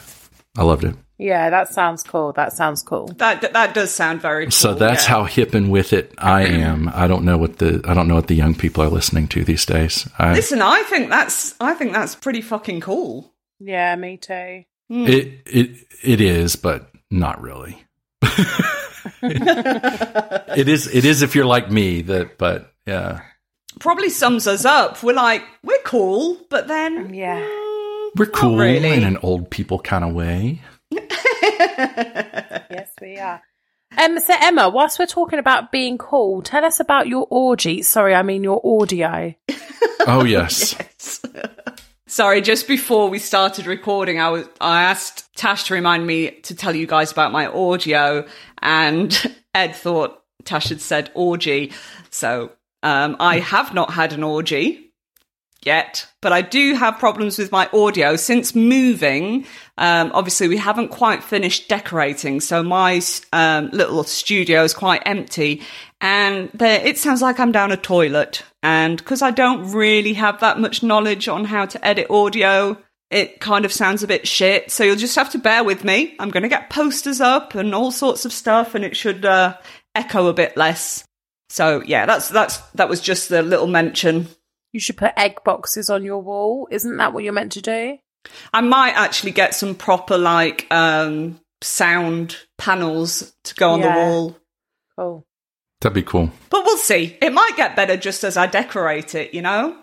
I 0.56 0.62
loved 0.64 0.84
it. 0.84 0.94
Yeah, 1.18 1.50
that 1.50 1.72
sounds 1.74 2.04
cool. 2.04 2.32
That 2.34 2.52
sounds 2.52 2.82
cool. 2.82 3.08
That 3.16 3.52
that 3.52 3.74
does 3.74 3.92
sound 3.92 4.22
very. 4.22 4.44
Cool, 4.46 4.50
So 4.52 4.74
that's 4.74 5.04
yeah. 5.04 5.10
how 5.10 5.24
hip 5.24 5.52
and 5.52 5.68
with 5.70 5.92
it 5.92 6.14
I 6.16 6.42
am. 6.46 6.88
I 6.94 7.08
don't 7.08 7.24
know 7.24 7.36
what 7.36 7.58
the 7.58 7.80
I 7.84 7.92
don't 7.94 8.06
know 8.06 8.14
what 8.14 8.28
the 8.28 8.36
young 8.36 8.54
people 8.54 8.84
are 8.84 8.88
listening 8.88 9.26
to 9.28 9.42
these 9.44 9.66
days. 9.66 10.08
I, 10.18 10.34
Listen, 10.34 10.62
I 10.62 10.82
think 10.84 11.10
that's 11.10 11.54
I 11.60 11.74
think 11.74 11.92
that's 11.92 12.14
pretty 12.14 12.40
fucking 12.40 12.80
cool. 12.82 13.34
Yeah, 13.58 13.96
me 13.96 14.16
too. 14.16 14.62
it 14.90 15.42
it 15.46 15.76
it 16.04 16.20
is, 16.20 16.54
but 16.54 16.90
not 17.10 17.42
really. 17.42 17.82
it 19.22 20.68
is 20.68 20.86
it 20.94 21.04
is 21.04 21.22
if 21.22 21.34
you're 21.34 21.44
like 21.46 21.70
me 21.70 22.02
that 22.02 22.38
but 22.38 22.72
yeah. 22.86 23.22
Probably 23.80 24.08
sums 24.08 24.46
us 24.46 24.64
up. 24.64 25.02
We're 25.02 25.12
like 25.14 25.42
we're 25.62 25.82
cool, 25.84 26.38
but 26.50 26.68
then 26.68 27.14
Yeah. 27.14 27.40
mm, 27.40 28.10
We're 28.16 28.26
cool 28.26 28.56
really. 28.58 28.90
in 28.92 29.04
an 29.04 29.18
old 29.22 29.50
people 29.50 29.78
kind 29.78 30.04
of 30.04 30.14
way. 30.14 30.62
Yes, 32.70 32.90
we 33.00 33.18
are. 33.18 33.42
Um, 33.96 34.20
so 34.20 34.34
Emma, 34.40 34.68
whilst 34.68 34.98
we're 34.98 35.06
talking 35.06 35.38
about 35.38 35.72
being 35.72 35.98
cool, 35.98 36.42
tell 36.42 36.64
us 36.64 36.80
about 36.80 37.08
your 37.08 37.26
orgy. 37.30 37.82
Sorry, 37.82 38.14
I 38.14 38.22
mean 38.22 38.44
your 38.44 38.60
audio. 38.64 39.34
Oh, 40.06 40.24
yes. 40.24 40.74
Yes. 40.94 41.20
Sorry, 42.06 42.40
just 42.40 42.66
before 42.66 43.10
we 43.10 43.18
started 43.18 43.66
recording, 43.66 44.18
I 44.18 44.30
was 44.30 44.48
I 44.62 44.84
asked 44.84 45.28
Tash 45.36 45.64
to 45.64 45.74
remind 45.74 46.06
me 46.06 46.30
to 46.30 46.54
tell 46.54 46.74
you 46.74 46.86
guys 46.86 47.12
about 47.12 47.32
my 47.32 47.46
audio, 47.46 48.26
and 48.62 49.36
Ed 49.54 49.76
thought 49.76 50.22
Tash 50.44 50.70
had 50.70 50.80
said 50.80 51.10
orgy. 51.12 51.72
So 52.08 52.52
um, 52.82 53.16
I 53.20 53.40
have 53.40 53.74
not 53.74 53.90
had 53.92 54.14
an 54.14 54.22
orgy 54.22 54.87
yet, 55.68 56.06
but 56.22 56.32
I 56.32 56.42
do 56.42 56.74
have 56.74 56.98
problems 56.98 57.38
with 57.38 57.52
my 57.52 57.68
audio 57.72 58.16
since 58.16 58.54
moving. 58.54 59.44
Um, 59.76 60.10
obviously, 60.14 60.48
we 60.48 60.56
haven't 60.56 60.88
quite 60.88 61.22
finished 61.22 61.68
decorating, 61.68 62.40
so 62.40 62.62
my 62.62 63.00
um, 63.32 63.68
little 63.70 64.02
studio 64.02 64.64
is 64.64 64.72
quite 64.74 65.02
empty, 65.04 65.62
and 66.00 66.50
there, 66.54 66.84
it 66.84 66.96
sounds 66.96 67.20
like 67.22 67.38
I'm 67.38 67.52
down 67.52 67.70
a 67.70 67.76
toilet. 67.76 68.42
And 68.62 68.96
because 68.96 69.22
I 69.22 69.30
don't 69.30 69.72
really 69.72 70.14
have 70.14 70.40
that 70.40 70.58
much 70.58 70.82
knowledge 70.82 71.28
on 71.28 71.44
how 71.44 71.66
to 71.66 71.86
edit 71.86 72.10
audio, 72.10 72.76
it 73.10 73.40
kind 73.40 73.64
of 73.64 73.72
sounds 73.72 74.02
a 74.02 74.08
bit 74.08 74.26
shit. 74.26 74.70
So 74.70 74.84
you'll 74.84 74.96
just 74.96 75.16
have 75.16 75.30
to 75.32 75.38
bear 75.38 75.62
with 75.64 75.84
me. 75.84 76.16
I'm 76.18 76.30
going 76.30 76.42
to 76.42 76.48
get 76.48 76.70
posters 76.70 77.20
up 77.20 77.54
and 77.54 77.74
all 77.74 77.92
sorts 77.92 78.24
of 78.24 78.32
stuff, 78.32 78.74
and 78.74 78.84
it 78.84 78.96
should 78.96 79.24
uh, 79.24 79.56
echo 79.94 80.26
a 80.28 80.32
bit 80.32 80.56
less. 80.56 81.04
So 81.50 81.82
yeah, 81.82 82.06
that's 82.06 82.28
that's 82.28 82.58
that 82.74 82.88
was 82.88 83.00
just 83.00 83.28
the 83.28 83.42
little 83.42 83.66
mention. 83.66 84.28
You 84.72 84.80
should 84.80 84.96
put 84.96 85.12
egg 85.16 85.38
boxes 85.44 85.88
on 85.90 86.04
your 86.04 86.18
wall. 86.22 86.68
Isn't 86.70 86.96
that 86.98 87.12
what 87.12 87.24
you're 87.24 87.32
meant 87.32 87.52
to 87.52 87.62
do? 87.62 87.98
I 88.52 88.60
might 88.60 88.92
actually 88.92 89.32
get 89.32 89.54
some 89.54 89.74
proper 89.74 90.18
like 90.18 90.66
um 90.72 91.40
sound 91.62 92.36
panels 92.58 93.34
to 93.44 93.54
go 93.54 93.70
on 93.70 93.80
Yeah. 93.80 93.94
the 93.94 94.00
wall. 94.00 94.36
Cool. 94.98 95.26
That'd 95.80 95.94
be 95.94 96.02
cool. 96.02 96.30
But 96.50 96.64
we'll 96.64 96.76
see. 96.76 97.16
It 97.22 97.32
might 97.32 97.52
get 97.56 97.76
better 97.76 97.96
just 97.96 98.24
as 98.24 98.36
I 98.36 98.46
decorate 98.46 99.14
it, 99.14 99.32
you 99.32 99.42
know? 99.42 99.76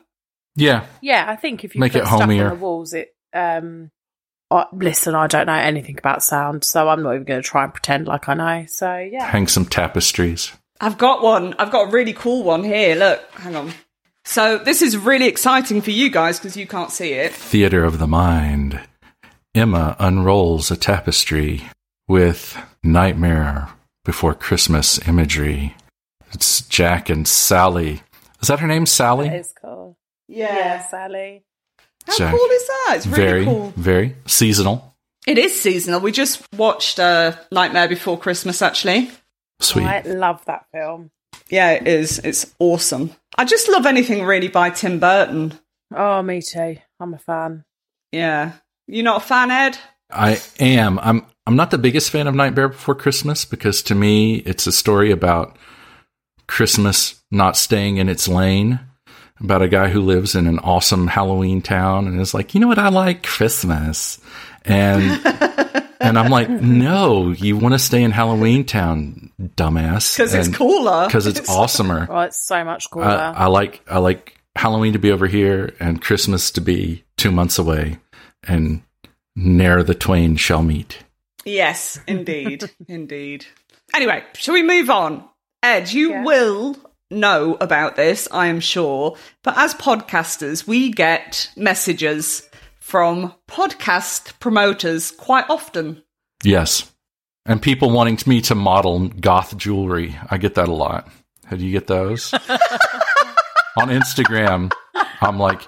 Yeah. 0.56 0.86
Yeah, 1.02 1.26
I 1.28 1.36
think 1.38 1.64
if 1.64 1.74
you 1.76 1.80
Make 1.80 1.94
put 1.94 2.02
it 2.04 2.06
stuff 2.08 2.20
homier. 2.22 2.46
on 2.46 2.50
the 2.50 2.56
walls, 2.64 2.94
it. 2.94 3.10
Um, 3.34 3.92
I, 4.52 4.66
listen, 4.74 5.16
I 5.16 5.28
don't 5.28 5.48
know 5.48 5.54
anything 5.54 5.98
about 5.98 6.22
sound, 6.24 6.64
so 6.64 6.88
I'm 6.90 7.02
not 7.02 7.14
even 7.16 7.24
going 7.26 7.42
to 7.42 7.48
try 7.48 7.64
and 7.64 7.74
pretend 7.74 8.08
like 8.08 8.30
I 8.30 8.34
know. 8.36 8.66
So 8.68 8.96
yeah, 8.98 9.26
Hang 9.26 9.48
some 9.48 9.66
tapestries. 9.66 10.52
I've 10.80 10.98
got 10.98 11.24
one. 11.24 11.56
I've 11.58 11.72
got 11.72 11.88
a 11.88 11.92
really 11.92 12.14
cool 12.14 12.44
one 12.44 12.64
here. 12.64 12.96
Look, 12.96 13.22
hang 13.36 13.56
on. 13.56 13.74
So 14.26 14.58
this 14.58 14.82
is 14.82 14.98
really 14.98 15.28
exciting 15.28 15.82
for 15.82 15.92
you 15.92 16.10
guys 16.10 16.40
because 16.40 16.58
you 16.58 16.66
can't 16.68 16.92
see 16.92 17.14
it. 17.14 17.32
Theater 17.32 17.84
of 17.86 18.00
the 18.00 18.08
Mind. 18.08 18.82
Emma 19.54 19.96
unrolls 20.00 20.72
a 20.72 20.76
tapestry 20.76 21.64
with 22.08 22.58
Nightmare 22.84 23.70
Before 24.04 24.34
Christmas 24.34 25.00
imagery. 25.08 25.76
It's 26.34 26.62
Jack 26.62 27.10
and 27.10 27.28
Sally. 27.28 28.02
Is 28.42 28.50
that 28.50 28.60
her 28.60 28.68
name, 28.68 28.86
Sally? 28.86 29.30
that 29.30 29.40
is 29.40 29.54
cool. 29.62 29.96
Yeah, 30.28 30.86
Sally. 30.88 31.44
How 32.06 32.18
Jack. 32.18 32.36
cool 32.36 32.50
is 32.50 32.68
that? 32.68 32.94
It's 32.98 33.08
really 33.08 33.24
very, 33.24 33.46
cool. 33.46 33.74
very 33.78 34.16
seasonal. 34.26 34.96
It 35.26 35.38
is 35.38 35.60
seasonal. 35.60 36.02
We 36.02 36.12
just 36.12 36.44
watched 36.56 37.00
uh, 37.00 37.34
Nightmare 37.52 37.88
Before 37.88 38.20
Christmas, 38.20 38.62
actually. 38.62 39.10
Sweet. 39.60 39.86
I 39.86 40.02
love 40.02 40.44
that 40.46 40.66
film. 40.74 41.12
Yeah, 41.50 41.72
it 41.72 41.88
is. 41.88 42.20
It's 42.20 42.54
awesome. 42.60 43.12
I 43.38 43.46
just 43.46 43.70
love 43.70 43.86
anything 43.86 44.24
really 44.24 44.48
by 44.48 44.70
Tim 44.70 45.00
Burton. 45.00 45.60
Oh, 45.94 46.22
me 46.22 46.42
too. 46.42 46.78
I'm 47.00 47.14
a 47.14 47.18
fan. 47.18 47.66
Yeah. 48.12 48.54
You're 48.88 49.04
not 49.04 49.22
a 49.24 49.26
fan, 49.26 49.52
Ed? 49.52 49.78
I 50.12 50.42
am. 50.60 51.00
I'm. 51.00 51.26
I'm 51.48 51.56
not 51.56 51.70
the 51.70 51.78
biggest 51.78 52.10
fan 52.10 52.26
of 52.26 52.34
Nightmare 52.34 52.70
Before 52.70 52.96
Christmas 52.96 53.46
because 53.46 53.84
to 53.84 53.94
me 53.94 54.38
it's 54.38 54.66
a 54.66 54.72
story 54.72 55.12
about 55.12 55.58
Christmas 56.48 57.22
not 57.30 57.56
staying 57.56 57.98
in 57.98 58.10
its 58.10 58.28
lane. 58.28 58.80
About 59.40 59.62
a 59.62 59.68
guy 59.68 59.90
who 59.90 60.02
lives 60.02 60.34
in 60.34 60.48
an 60.48 60.60
awesome 60.60 61.08
Halloween 61.08 61.62
town 61.62 62.08
and 62.08 62.20
is 62.20 62.34
like, 62.34 62.56
you 62.56 62.62
know 62.62 62.68
what, 62.68 62.80
I 62.80 62.88
like 62.88 63.22
Christmas, 63.22 64.18
and 64.64 65.22
and 66.00 66.18
I'm 66.20 66.30
like, 66.32 66.50
no, 66.50 67.32
you 67.32 67.58
want 67.58 67.74
to 67.74 67.80
stay 67.80 68.04
in 68.04 68.12
Halloween 68.12 68.66
town, 68.66 69.32
dumbass, 69.42 70.16
Because 70.18 70.34
it's 70.34 70.48
cooler. 70.56 71.06
because 71.08 71.28
it's 71.28 71.42
awesomer. 71.42 72.08
Oh, 72.10 72.20
it's 72.22 72.38
so 72.46 72.64
much 72.64 72.90
cooler. 72.90 73.06
I, 73.06 73.32
I 73.32 73.46
like 73.48 73.82
I 73.90 74.00
like 74.00 74.38
Halloween 74.56 74.94
to 74.94 75.00
be 75.00 75.12
over 75.12 75.28
here 75.28 75.74
and 75.80 76.02
Christmas 76.02 76.52
to 76.52 76.62
be 76.62 77.04
two 77.18 77.32
months 77.32 77.58
away, 77.60 77.98
and 78.48 78.82
ne'er 79.36 79.84
the 79.84 79.96
twain 79.96 80.36
shall 80.36 80.64
meet. 80.64 81.00
Yes, 81.46 82.00
indeed. 82.08 82.70
indeed. 82.88 83.46
Anyway, 83.94 84.24
shall 84.34 84.54
we 84.56 84.64
move 84.64 84.90
on? 84.90 85.24
Ed, 85.62 85.92
you 85.92 86.10
Yeah. 86.12 86.24
will 86.24 86.76
know 87.12 87.56
about 87.62 87.96
this, 87.96 88.28
I 88.32 88.48
am 88.48 88.60
sure. 88.60 89.16
But 89.44 89.58
as 89.58 89.74
podcasters, 89.76 90.66
we 90.68 90.92
get 90.92 91.50
messages 91.56 92.50
from 92.86 93.34
podcast 93.48 94.40
promoters 94.40 95.10
quite 95.10 95.50
often. 95.50 96.04
Yes, 96.44 96.94
and 97.44 97.60
people 97.60 97.90
wanting 97.90 98.20
me 98.28 98.42
to 98.42 98.54
model 98.54 99.08
goth 99.08 99.58
jewelry. 99.58 100.16
I 100.30 100.38
get 100.38 100.54
that 100.54 100.68
a 100.68 100.74
lot. 100.74 101.10
How 101.46 101.56
do 101.56 101.66
you 101.66 101.72
get 101.72 101.88
those? 101.88 102.32
On 103.78 103.90
Instagram, 103.90 104.72
I'm 105.20 105.40
like, 105.40 105.62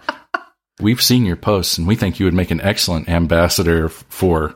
we've 0.80 1.02
seen 1.02 1.26
your 1.26 1.38
posts, 1.38 1.80
and 1.80 1.88
we 1.88 1.96
think 1.96 2.20
you 2.20 2.28
would 2.28 2.36
make 2.36 2.52
an 2.52 2.62
excellent 2.62 3.10
ambassador 3.10 3.90
for 3.90 4.56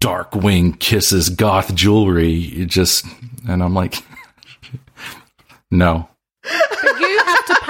Darkwing 0.00 0.78
Kisses 0.78 1.30
goth 1.30 1.74
jewelry. 1.74 2.30
You 2.30 2.64
just, 2.64 3.04
and 3.48 3.60
I'm 3.60 3.74
like, 3.74 3.96
no. 5.72 6.08
but 6.44 7.00
you 7.00 7.18
have 7.18 7.19
to 7.19 7.19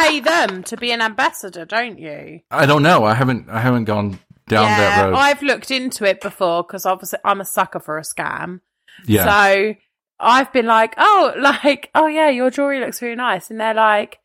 pay 0.00 0.20
them 0.20 0.62
to 0.64 0.76
be 0.76 0.92
an 0.92 1.00
ambassador, 1.00 1.64
don't 1.64 1.98
you? 1.98 2.40
I 2.50 2.66
don't 2.66 2.82
know. 2.82 3.04
I 3.04 3.14
haven't. 3.14 3.48
I 3.48 3.60
haven't 3.60 3.84
gone 3.84 4.18
down 4.48 4.66
that 4.66 5.04
road. 5.04 5.14
I've 5.14 5.42
looked 5.42 5.70
into 5.70 6.04
it 6.04 6.20
before 6.20 6.62
because 6.62 6.86
obviously 6.86 7.18
I'm 7.24 7.40
a 7.40 7.44
sucker 7.44 7.80
for 7.80 7.98
a 7.98 8.02
scam. 8.02 8.60
yeah. 9.06 9.24
So 9.24 9.74
I've 10.18 10.52
been 10.52 10.66
like, 10.66 10.94
oh, 10.98 11.34
like, 11.38 11.90
oh 11.94 12.06
yeah, 12.06 12.28
your 12.28 12.50
jewelry 12.50 12.80
looks 12.80 13.00
really 13.02 13.16
nice, 13.16 13.50
and 13.50 13.60
they're 13.60 13.74
like, 13.74 14.18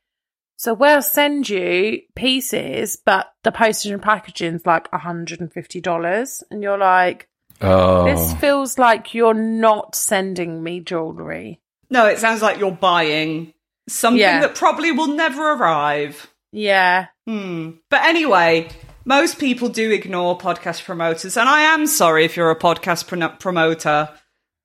so 0.58 0.74
we'll 0.74 1.02
send 1.02 1.50
you 1.50 2.02
pieces, 2.16 2.98
but 3.04 3.28
the 3.44 3.52
postage 3.52 3.92
and 3.92 4.02
packaging's 4.02 4.66
like 4.66 4.92
hundred 4.92 5.42
and 5.42 5.52
fifty 5.52 5.82
dollars, 5.82 6.44
and 6.50 6.64
you're 6.64 6.78
like, 6.78 7.28
oh. 7.62 8.06
this 8.06 8.34
feels 8.36 8.78
like 8.78 9.14
you're 9.14 9.34
not 9.34 9.96
sending 9.96 10.64
me 10.64 10.80
jewelry. 10.80 11.62
No, 11.90 12.08
it 12.08 12.18
sounds 12.18 12.42
like 12.42 12.58
you're 12.58 12.72
buying 12.72 13.54
something 13.88 14.20
Yeah. 14.20 14.42
that 14.42 14.56
probably 14.56 14.92
will 14.92 15.08
never 15.08 15.52
arrive. 15.54 16.28
Yeah, 16.52 17.08
Hmm. 17.28 17.72
But 17.90 18.04
anyway, 18.04 18.70
most 19.04 19.40
people 19.40 19.68
do 19.70 19.92
ignore 19.92 20.38
podcast 20.38 20.84
promoters, 20.86 21.36
and 21.38 21.50
I 21.50 21.62
am 21.62 21.86
sorry 21.88 22.24
if 22.26 22.38
you're 22.38 22.52
a 22.52 22.56
podcast 22.60 23.08
pro- 23.08 23.30
promoter, 23.38 24.10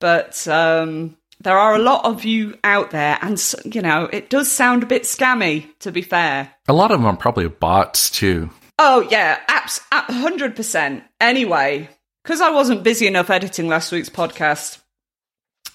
but 0.01 0.47
um, 0.47 1.17
there 1.41 1.59
are 1.59 1.75
a 1.75 1.79
lot 1.81 2.05
of 2.05 2.25
you 2.25 2.59
out 2.63 2.91
there, 2.91 3.19
and 3.23 3.43
you 3.65 3.83
know 3.83 4.09
it 4.13 4.31
does 4.31 4.51
sound 4.53 4.83
a 4.83 4.87
bit 4.87 5.03
scammy. 5.05 5.67
To 5.81 5.91
be 5.91 6.03
fair. 6.03 6.53
a 6.69 6.73
lot 6.73 6.91
of 6.93 7.01
them 7.01 7.07
are 7.07 7.17
probably 7.17 7.49
bots 7.49 8.11
too. 8.11 8.51
Oh 8.79 9.07
yeah, 9.11 9.39
apps, 9.49 9.81
hundred 9.91 10.55
percent. 10.55 11.03
Anyway, 11.21 11.89
because 12.23 12.41
I 12.41 12.51
wasn't 12.51 12.83
busy 12.85 13.07
enough 13.07 13.31
editing 13.31 13.69
last 13.69 13.91
week's 13.91 14.11
podcast, 14.11 14.79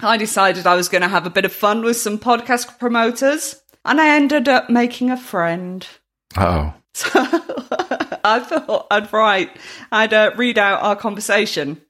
I 0.01 0.17
decided 0.17 0.67
I 0.67 0.75
was 0.75 0.89
going 0.89 1.01
to 1.01 1.07
have 1.07 1.25
a 1.25 1.29
bit 1.31 1.45
of 1.45 1.53
fun 1.53 1.83
with 1.83 1.97
some 1.97 2.19
podcast 2.19 2.77
promoters, 2.79 3.61
and 3.83 3.99
I 4.01 4.15
ended 4.15 4.47
up 4.49 4.69
making 4.69 5.09
a 5.09 5.17
friend. 5.17 5.87
Oh, 6.37 6.73
So 6.93 7.09
I 8.23 8.39
thought 8.39 8.87
I'd 8.89 9.11
write, 9.11 9.57
I'd 9.91 10.13
uh, 10.13 10.31
read 10.37 10.57
out 10.57 10.81
our 10.81 10.95
conversation. 10.95 11.81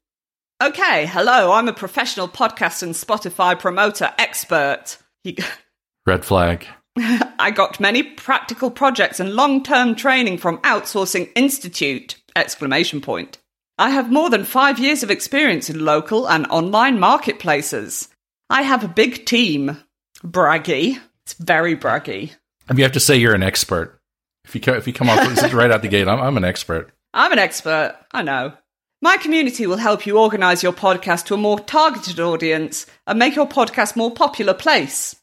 Okay, 0.64 1.06
hello, 1.06 1.52
I'm 1.52 1.68
a 1.68 1.74
professional 1.74 2.28
podcast 2.28 2.82
and 2.82 2.94
Spotify 2.94 3.60
promoter 3.60 4.12
expert. 4.18 4.98
He- 5.24 5.38
red 6.08 6.26
flag. 6.26 6.66
I 6.98 7.52
got 7.54 7.80
many 7.80 8.02
practical 8.04 8.72
projects 8.72 9.20
and 9.20 9.34
long-term 9.36 9.96
training 9.96 10.38
from 10.38 10.58
Outsourcing 10.60 11.30
Institute! 11.36 12.16
Exclamation 12.36 13.02
point. 13.02 13.38
I 13.78 13.90
have 13.90 14.12
more 14.12 14.30
than 14.30 14.46
five 14.46 14.80
years 14.80 15.04
of 15.04 15.12
experience 15.12 15.70
in 15.70 15.84
local 15.84 16.30
and 16.30 16.48
online 16.48 16.98
marketplaces. 17.00 18.08
I 18.50 18.62
have 18.62 18.84
a 18.84 18.88
big 18.88 19.26
team. 19.26 19.78
Braggy. 20.24 21.00
It's 21.26 21.34
very 21.34 21.76
braggy. 21.76 22.32
Um, 22.70 22.78
you 22.78 22.84
have 22.84 22.94
to 22.94 23.00
say 23.00 23.18
you're 23.18 23.36
an 23.36 23.44
expert. 23.44 24.00
If 24.46 24.56
you 24.56 24.62
co- 24.62 24.76
if 24.76 24.88
you 24.88 24.94
come 24.94 25.10
off 25.10 25.20
right 25.54 25.72
out 25.72 25.82
the 25.82 25.88
gate, 25.88 26.08
I'm, 26.08 26.22
I'm 26.22 26.38
an 26.38 26.46
expert. 26.46 26.92
I'm 27.14 27.32
an 27.32 27.40
expert. 27.40 27.98
I 28.12 28.22
know. 28.22 28.54
My 29.02 29.18
community 29.18 29.68
will 29.68 29.78
help 29.78 30.06
you 30.06 30.18
organize 30.18 30.64
your 30.64 30.74
podcast 30.74 31.26
to 31.26 31.34
a 31.34 31.38
more 31.38 31.60
targeted 31.60 32.20
audience 32.20 32.86
and 33.06 33.20
make 33.20 33.36
your 33.36 33.48
podcast 33.48 33.96
more 33.96 34.12
popular 34.12 34.54
place. 34.54 35.16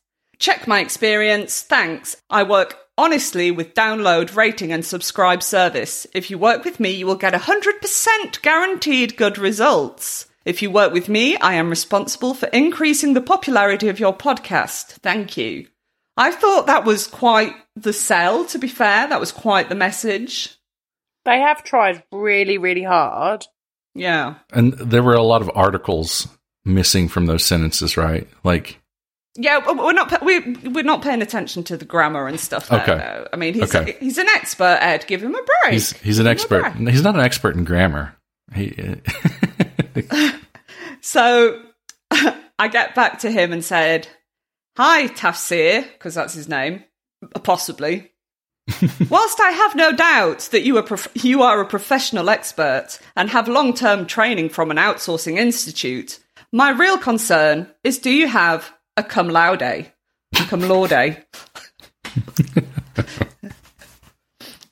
Check 0.42 0.66
my 0.66 0.80
experience. 0.80 1.62
Thanks. 1.62 2.16
I 2.28 2.42
work 2.42 2.76
honestly 2.98 3.52
with 3.52 3.74
download, 3.74 4.34
rating, 4.34 4.72
and 4.72 4.84
subscribe 4.84 5.40
service. 5.40 6.04
If 6.14 6.32
you 6.32 6.36
work 6.36 6.64
with 6.64 6.80
me, 6.80 6.90
you 6.90 7.06
will 7.06 7.14
get 7.14 7.32
100% 7.32 8.42
guaranteed 8.42 9.16
good 9.16 9.38
results. 9.38 10.26
If 10.44 10.60
you 10.60 10.68
work 10.68 10.92
with 10.92 11.08
me, 11.08 11.36
I 11.36 11.54
am 11.54 11.70
responsible 11.70 12.34
for 12.34 12.46
increasing 12.46 13.14
the 13.14 13.20
popularity 13.20 13.88
of 13.88 14.00
your 14.00 14.12
podcast. 14.12 14.86
Thank 15.00 15.36
you. 15.36 15.68
I 16.16 16.32
thought 16.32 16.66
that 16.66 16.84
was 16.84 17.06
quite 17.06 17.54
the 17.76 17.92
sell, 17.92 18.44
to 18.46 18.58
be 18.58 18.66
fair. 18.66 19.06
That 19.06 19.20
was 19.20 19.30
quite 19.30 19.68
the 19.68 19.76
message. 19.76 20.58
They 21.24 21.38
have 21.38 21.62
tried 21.62 22.02
really, 22.10 22.58
really 22.58 22.82
hard. 22.82 23.46
Yeah. 23.94 24.38
And 24.52 24.72
there 24.72 25.04
were 25.04 25.14
a 25.14 25.22
lot 25.22 25.42
of 25.42 25.52
articles 25.54 26.26
missing 26.64 27.06
from 27.06 27.26
those 27.26 27.44
sentences, 27.44 27.96
right? 27.96 28.26
Like, 28.42 28.81
Yeah, 29.34 29.60
we're 29.72 29.92
not 29.94 30.10
pa- 30.10 30.18
we 30.22 30.40
we're 30.40 30.84
not 30.84 31.02
paying 31.02 31.22
attention 31.22 31.64
to 31.64 31.76
the 31.78 31.84
grammar 31.86 32.26
and 32.28 32.38
stuff. 32.38 32.68
There, 32.68 32.82
Okay. 32.82 32.96
though. 32.96 33.28
I 33.32 33.36
mean, 33.36 33.54
he's 33.54 33.74
Okay. 33.74 33.96
he's 33.98 34.18
an 34.18 34.28
expert. 34.34 34.78
Ed, 34.82 35.06
give 35.06 35.22
him 35.22 35.34
a 35.34 35.42
break. 35.42 35.72
he's 35.72 35.92
he's 36.00 36.18
an 36.18 36.26
Give 36.26 36.38
him 36.50 36.62
a 36.62 36.66
expert. 36.66 36.90
He's 36.90 37.02
not 37.02 37.14
an 37.14 37.22
expert 37.22 37.56
in 37.56 37.64
grammar. 37.64 38.14
He 38.54 38.74
uh, 38.78 40.32
So 41.00 41.62
I 42.58 42.68
get 42.68 42.94
back 42.94 43.20
to 43.20 43.30
him 43.30 43.52
and 43.52 43.64
said, 43.64 44.08
"Hi, 44.76 45.08
Tafsir," 45.08 45.82
because 45.92 46.14
that's 46.14 46.34
his 46.34 46.48
name, 46.48 46.84
possibly. 47.42 48.10
Whilst 49.08 49.40
I 49.40 49.50
have 49.50 49.74
no 49.74 49.92
doubt 49.92 50.48
that 50.52 50.62
you 50.62 50.76
are 50.78 50.82
prof- 50.82 51.08
you 51.14 51.42
are 51.42 51.60
a 51.60 51.66
professional 51.66 52.28
expert 52.30 52.98
and 53.16 53.30
have 53.30 53.48
long 53.48 53.74
term 53.74 54.06
training 54.06 54.50
from 54.50 54.70
an 54.70 54.76
outsourcing 54.76 55.38
institute, 55.38 56.20
my 56.52 56.70
real 56.70 56.98
concern 56.98 57.68
is: 57.82 57.98
Do 57.98 58.10
you 58.10 58.28
have 58.28 58.72
a 58.96 59.02
cum 59.02 59.28
laude? 59.28 59.92
Cum 60.34 60.60
laude? 60.60 61.24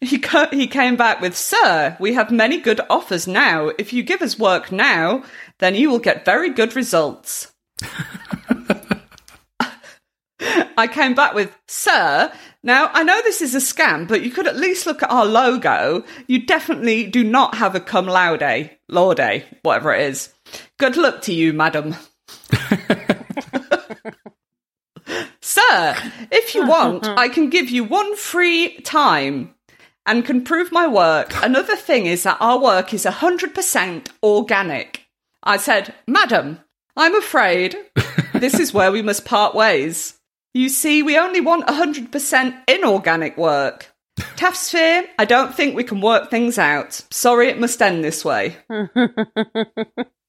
He, 0.02 0.18
co- 0.18 0.48
he 0.50 0.66
came 0.66 0.96
back 0.96 1.20
with, 1.20 1.36
Sir, 1.36 1.96
we 2.00 2.14
have 2.14 2.30
many 2.30 2.58
good 2.58 2.80
offers 2.88 3.28
now. 3.28 3.70
If 3.78 3.92
you 3.92 4.02
give 4.02 4.22
us 4.22 4.38
work 4.38 4.72
now, 4.72 5.24
then 5.58 5.74
you 5.74 5.90
will 5.90 5.98
get 5.98 6.24
very 6.24 6.50
good 6.50 6.74
results. 6.74 7.52
I 10.40 10.88
came 10.90 11.14
back 11.14 11.34
with, 11.34 11.54
Sir, 11.68 12.32
now 12.62 12.90
I 12.94 13.02
know 13.02 13.20
this 13.22 13.42
is 13.42 13.54
a 13.54 13.58
scam, 13.58 14.08
but 14.08 14.22
you 14.22 14.30
could 14.30 14.46
at 14.46 14.56
least 14.56 14.86
look 14.86 15.02
at 15.02 15.10
our 15.10 15.26
logo. 15.26 16.02
You 16.26 16.46
definitely 16.46 17.06
do 17.06 17.22
not 17.22 17.56
have 17.56 17.74
a 17.74 17.80
cum 17.80 18.06
laude, 18.06 18.70
laude, 18.88 19.44
whatever 19.62 19.92
it 19.92 20.08
is. 20.08 20.32
Good 20.78 20.96
luck 20.96 21.20
to 21.22 21.34
you, 21.34 21.52
madam. 21.52 21.94
Sir, 25.70 25.94
if 26.32 26.54
you 26.56 26.66
want, 26.66 27.06
I 27.06 27.28
can 27.28 27.48
give 27.48 27.70
you 27.70 27.84
one 27.84 28.16
free 28.16 28.80
time 28.80 29.54
and 30.04 30.24
can 30.24 30.42
prove 30.42 30.72
my 30.72 30.88
work. 30.88 31.32
Another 31.44 31.76
thing 31.76 32.06
is 32.06 32.24
that 32.24 32.38
our 32.40 32.58
work 32.58 32.92
is 32.92 33.04
100% 33.04 34.08
organic. 34.20 35.06
I 35.44 35.58
said, 35.58 35.94
Madam, 36.08 36.58
I'm 36.96 37.14
afraid 37.14 37.76
this 38.34 38.58
is 38.58 38.74
where 38.74 38.90
we 38.90 39.00
must 39.00 39.24
part 39.24 39.54
ways. 39.54 40.18
You 40.54 40.68
see, 40.68 41.04
we 41.04 41.16
only 41.16 41.40
want 41.40 41.68
100% 41.68 42.62
inorganic 42.66 43.36
work. 43.36 43.94
Taftsphere, 44.18 45.04
I 45.20 45.24
don't 45.24 45.54
think 45.54 45.76
we 45.76 45.84
can 45.84 46.00
work 46.00 46.30
things 46.30 46.58
out. 46.58 47.00
Sorry 47.12 47.48
it 47.48 47.60
must 47.60 47.80
end 47.80 48.02
this 48.02 48.24
way. 48.24 48.56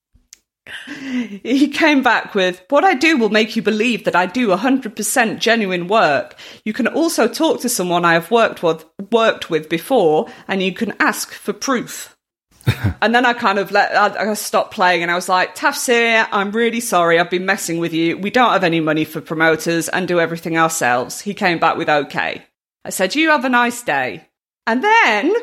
he 1.44 1.68
came 1.68 2.02
back 2.02 2.36
with, 2.36 2.64
What 2.70 2.84
I 2.84 2.94
do 2.94 3.18
will 3.18 3.30
make 3.30 3.56
you 3.56 3.62
believe 3.62 4.06
that 4.06 4.16
I 4.16 4.26
do 4.26 4.50
100% 4.50 5.40
genuine 5.40 5.88
work. 5.88 6.36
You 6.66 6.74
can 6.74 6.88
also 6.88 7.28
talk 7.28 7.62
to 7.62 7.70
someone 7.70 8.06
I 8.06 8.14
have 8.14 8.32
worked 8.32 8.64
with, 8.64 8.86
worked 9.12 9.50
with 9.50 9.70
before, 9.70 10.28
and 10.48 10.62
you 10.62 10.74
can 10.74 10.94
ask 11.00 11.32
for 11.32 11.54
proof. 11.54 12.18
and 13.02 13.16
then 13.16 13.26
I 13.26 13.34
kind 13.34 13.58
of 13.58 13.72
let 13.72 13.96
I, 13.96 14.32
I 14.32 14.34
stopped 14.36 14.74
playing, 14.74 15.02
and 15.02 15.12
I 15.12 15.16
was 15.16 15.30
like, 15.30 15.56
Tafsir, 15.56 16.28
I'm 16.32 16.52
really 16.52 16.80
sorry. 16.80 17.20
I've 17.20 17.30
been 17.30 17.46
messing 17.46 17.80
with 17.80 17.94
you. 17.94 18.18
We 18.18 18.30
don't 18.30 18.52
have 18.52 18.64
any 18.64 18.80
money 18.80 19.06
for 19.06 19.22
promoters 19.22 19.90
and 19.90 20.08
do 20.08 20.20
everything 20.20 20.58
ourselves. 20.58 21.22
He 21.22 21.34
came 21.34 21.60
back 21.60 21.78
with, 21.78 21.90
Okay. 21.90 22.44
I 22.84 22.90
said, 22.90 23.16
You 23.16 23.30
have 23.30 23.46
a 23.46 23.50
nice 23.50 23.82
day. 23.82 24.28
And 24.68 24.84
then, 24.84 25.34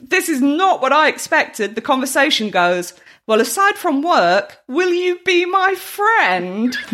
this 0.00 0.28
is 0.28 0.40
not 0.40 0.80
what 0.80 0.92
I 0.92 1.08
expected. 1.08 1.74
The 1.74 1.80
conversation 1.80 2.50
goes, 2.50 2.94
Well, 3.28 3.40
aside 3.40 3.76
from 3.76 4.02
work, 4.02 4.58
will 4.68 4.92
you 4.92 5.18
be 5.24 5.44
my 5.46 5.74
friend? 5.74 6.74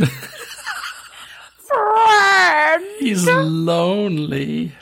Friend! 1.68 2.86
he's 2.98 3.26
lonely. 3.26 4.72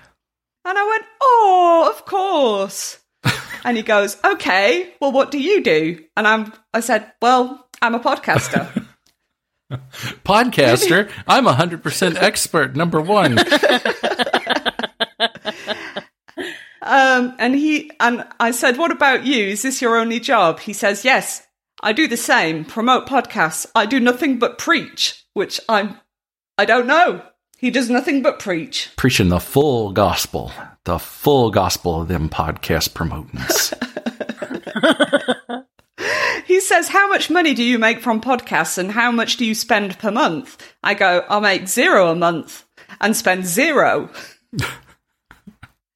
And 0.65 0.79
I 0.79 0.87
went, 0.87 1.05
Oh, 1.21 1.93
of 1.93 2.05
course. 2.05 2.99
and 3.65 3.77
he 3.77 3.83
goes, 3.83 4.17
Okay, 4.25 4.95
well, 5.01 5.11
what 5.13 5.31
do 5.33 5.39
you 5.41 5.63
do? 5.63 6.05
And 6.17 6.27
I'm, 6.29 6.53
I 6.73 6.81
said, 6.81 7.13
Well, 7.21 7.69
I'm 7.83 7.95
a 7.95 8.01
podcaster. 8.01 8.87
Podcaster, 10.25 11.11
I'm 11.27 11.47
100% 11.47 12.17
expert, 12.23 12.77
number 12.77 13.01
one. 13.01 13.37
Um, 16.87 17.35
and 17.39 17.55
he 17.55 17.91
and 18.01 18.25
I 18.39 18.53
said, 18.53 18.77
"What 18.77 18.93
about 18.93 19.27
you? 19.27 19.47
Is 19.47 19.63
this 19.63 19.83
your 19.83 19.97
only 19.97 20.21
job?" 20.21 20.61
He 20.61 20.73
says, 20.73 21.05
"Yes, 21.05 21.47
I 21.83 21.93
do 21.93 22.09
the 22.09 22.17
same. 22.17 22.65
Promote 22.65 23.07
podcasts. 23.07 23.67
I 23.75 23.87
do 23.87 24.01
nothing 24.01 24.39
but 24.39 24.59
preach, 24.59 25.25
which 25.35 25.61
I'm. 25.69 26.01
I 26.59 26.65
don't 26.65 26.87
know. 26.87 27.23
He 27.59 27.71
does 27.71 27.91
nothing 27.91 28.23
but 28.23 28.39
preach. 28.39 28.91
Preaching 28.97 29.29
the 29.29 29.41
full 29.41 29.93
gospel, 29.93 30.53
the 30.85 30.99
full 30.99 31.51
gospel 31.51 32.03
of 32.03 32.09
them 32.09 32.29
podcast 32.29 32.95
promotings. 32.95 33.75
He 36.47 36.61
says, 36.61 36.89
"How 36.89 37.09
much 37.09 37.29
money 37.29 37.55
do 37.55 37.65
you 37.65 37.79
make 37.79 38.01
from 38.01 38.21
podcasts, 38.21 38.79
and 38.79 38.93
how 38.93 39.11
much 39.11 39.37
do 39.37 39.45
you 39.45 39.55
spend 39.55 39.99
per 39.99 40.13
month?" 40.13 40.57
I 40.83 40.95
go, 40.95 41.25
"I 41.29 41.41
make 41.41 41.67
zero 41.67 42.11
a 42.11 42.15
month 42.15 42.65
and 43.01 43.17
spend 43.17 43.47
zero 43.47 44.11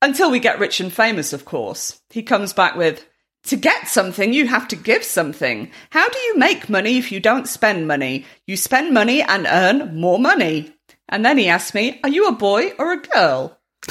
until 0.03 0.31
we 0.31 0.39
get 0.39 0.59
rich 0.59 0.81
and 0.81 0.93
famous." 0.93 1.33
Of 1.33 1.45
course, 1.45 2.01
he 2.11 2.23
comes 2.23 2.53
back 2.53 2.77
with. 2.77 3.07
To 3.45 3.57
get 3.57 3.89
something, 3.89 4.35
you 4.35 4.47
have 4.49 4.69
to 4.69 4.77
give 4.77 5.03
something. 5.03 5.71
How 5.89 6.07
do 6.07 6.19
you 6.19 6.37
make 6.37 6.69
money 6.69 6.99
if 6.99 7.11
you 7.11 7.21
don't 7.21 7.49
spend 7.49 7.89
money? 7.89 8.27
You 8.47 8.59
spend 8.59 8.93
money 8.93 9.23
and 9.23 9.47
earn 9.49 9.99
more 9.99 10.19
money. 10.19 10.75
And 11.09 11.25
then 11.25 11.39
he 11.39 11.49
asks 11.49 11.73
me, 11.73 12.01
Are 12.05 12.11
you 12.11 12.29
a 12.29 12.33
boy 12.33 12.73
or 12.79 12.93
a 12.93 13.01
girl? 13.01 13.59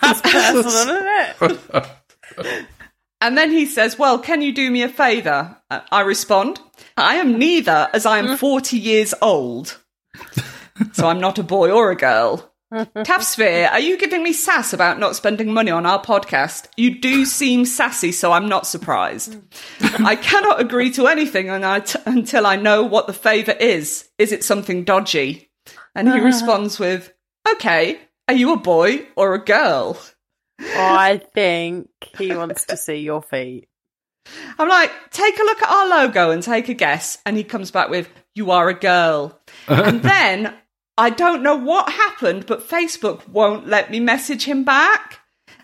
That's 0.00 0.22
personal, 0.22 0.66
isn't 0.66 1.60
it? 1.68 2.66
And 3.20 3.36
then 3.36 3.50
he 3.50 3.66
says, 3.66 3.98
Well, 3.98 4.18
can 4.18 4.42
you 4.42 4.52
do 4.52 4.70
me 4.70 4.82
a 4.82 4.88
favour? 4.88 5.56
I 5.70 6.02
respond, 6.02 6.60
I 6.96 7.16
am 7.16 7.38
neither, 7.38 7.88
as 7.92 8.04
I 8.04 8.18
am 8.18 8.26
mm. 8.26 8.38
40 8.38 8.76
years 8.76 9.14
old. 9.22 9.78
So 10.92 11.08
I'm 11.08 11.20
not 11.20 11.38
a 11.38 11.42
boy 11.42 11.70
or 11.70 11.90
a 11.90 11.96
girl. 11.96 12.52
Tafsphere, 12.72 13.70
are 13.70 13.80
you 13.80 13.96
giving 13.96 14.22
me 14.22 14.32
sass 14.32 14.72
about 14.72 14.98
not 14.98 15.14
spending 15.14 15.52
money 15.52 15.70
on 15.70 15.86
our 15.86 16.02
podcast? 16.02 16.66
You 16.76 16.98
do 16.98 17.24
seem 17.24 17.64
sassy, 17.64 18.10
so 18.10 18.32
I'm 18.32 18.48
not 18.48 18.66
surprised. 18.66 19.36
I 19.80 20.16
cannot 20.16 20.60
agree 20.60 20.90
to 20.92 21.06
anything 21.06 21.48
I 21.48 21.80
t- 21.80 21.98
until 22.06 22.46
I 22.46 22.56
know 22.56 22.82
what 22.82 23.06
the 23.06 23.12
favour 23.12 23.52
is. 23.52 24.08
Is 24.18 24.32
it 24.32 24.42
something 24.42 24.82
dodgy? 24.82 25.50
And 25.94 26.08
he 26.08 26.18
uh. 26.18 26.24
responds 26.24 26.78
with, 26.78 27.12
Okay, 27.52 28.00
are 28.26 28.34
you 28.34 28.52
a 28.52 28.56
boy 28.56 29.06
or 29.16 29.34
a 29.34 29.44
girl? 29.44 29.98
I 30.58 31.20
think 31.34 31.88
he 32.18 32.34
wants 32.34 32.66
to 32.66 32.76
see 32.76 32.96
your 32.96 33.22
feet. 33.22 33.68
I'm 34.58 34.68
like, 34.68 34.90
take 35.10 35.38
a 35.38 35.44
look 35.44 35.62
at 35.62 35.70
our 35.70 35.88
logo 35.88 36.30
and 36.32 36.42
take 36.42 36.68
a 36.68 36.74
guess. 36.74 37.18
And 37.24 37.36
he 37.36 37.44
comes 37.44 37.70
back 37.70 37.90
with, 37.90 38.08
You 38.34 38.50
are 38.50 38.68
a 38.68 38.74
girl. 38.74 39.40
and 39.68 40.02
then 40.02 40.52
I 40.98 41.10
don't 41.10 41.42
know 41.42 41.56
what 41.56 41.90
happened, 41.90 42.46
but 42.46 42.66
Facebook 42.68 43.28
won't 43.28 43.66
let 43.66 43.90
me 43.90 44.00
message 44.00 44.44
him 44.44 44.64
back. 44.64 45.20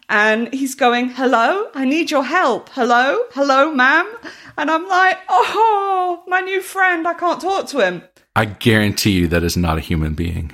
And 0.09 0.53
he's 0.53 0.75
going, 0.75 1.09
Hello, 1.11 1.71
I 1.75 1.85
need 1.87 2.11
your 2.11 2.25
help. 2.25 2.69
Hello, 2.71 3.19
hello, 3.33 3.73
ma'am. 3.73 4.13
And 4.59 4.71
I'm 4.71 4.87
like, 4.89 5.19
Oh, 5.29 6.23
my 6.27 6.41
new 6.41 6.61
friend, 6.61 7.09
I 7.09 7.15
can't 7.15 7.41
talk 7.41 7.67
to 7.69 7.81
him. 7.81 8.03
I 8.37 8.45
guarantee 8.45 9.13
you 9.13 9.29
that 9.29 9.43
is 9.45 9.57
not 9.57 9.79
a 9.79 9.81
human 9.83 10.15
being. 10.15 10.53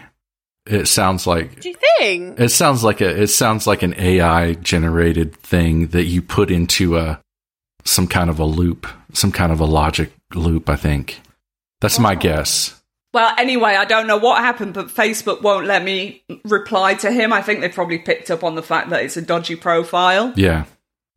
It 0.67 0.87
sounds 0.87 1.27
like 1.27 1.61
Do 1.61 1.71
you 1.71 1.77
think? 1.99 2.39
it 2.39 2.51
sounds 2.51 2.85
like 2.85 3.01
a 3.01 3.23
it 3.23 3.29
sounds 3.29 3.67
like 3.67 3.83
an 3.83 3.95
AI 3.99 4.53
generated 4.55 5.35
thing 5.35 5.89
that 5.89 6.05
you 6.05 6.21
put 6.23 6.51
into 6.51 6.97
a 6.99 7.21
some 7.85 8.07
kind 8.07 8.29
of 8.29 8.39
a 8.39 8.45
loop, 8.45 8.87
some 9.15 9.33
kind 9.33 9.51
of 9.51 9.61
a 9.61 9.65
logic 9.65 10.13
loop, 10.35 10.69
I 10.69 10.77
think. 10.77 11.21
That's 11.81 11.99
my 11.99 12.15
guess. 12.15 12.78
Well, 13.15 13.35
anyway, 13.39 13.75
I 13.75 13.85
don't 13.85 14.07
know 14.07 14.19
what 14.19 14.39
happened, 14.39 14.75
but 14.75 14.89
Facebook 14.89 15.41
won't 15.43 15.67
let 15.67 15.83
me 15.83 16.25
reply 16.45 16.95
to 16.97 17.11
him. 17.11 17.33
I 17.33 17.41
think 17.41 17.61
they 17.61 17.69
probably 17.69 17.99
picked 17.99 18.31
up 18.31 18.45
on 18.45 18.55
the 18.55 18.63
fact 18.63 18.91
that 18.91 19.03
it's 19.03 19.17
a 19.17 19.23
dodgy 19.23 19.57
profile. 19.57 20.33
Yeah. 20.37 20.65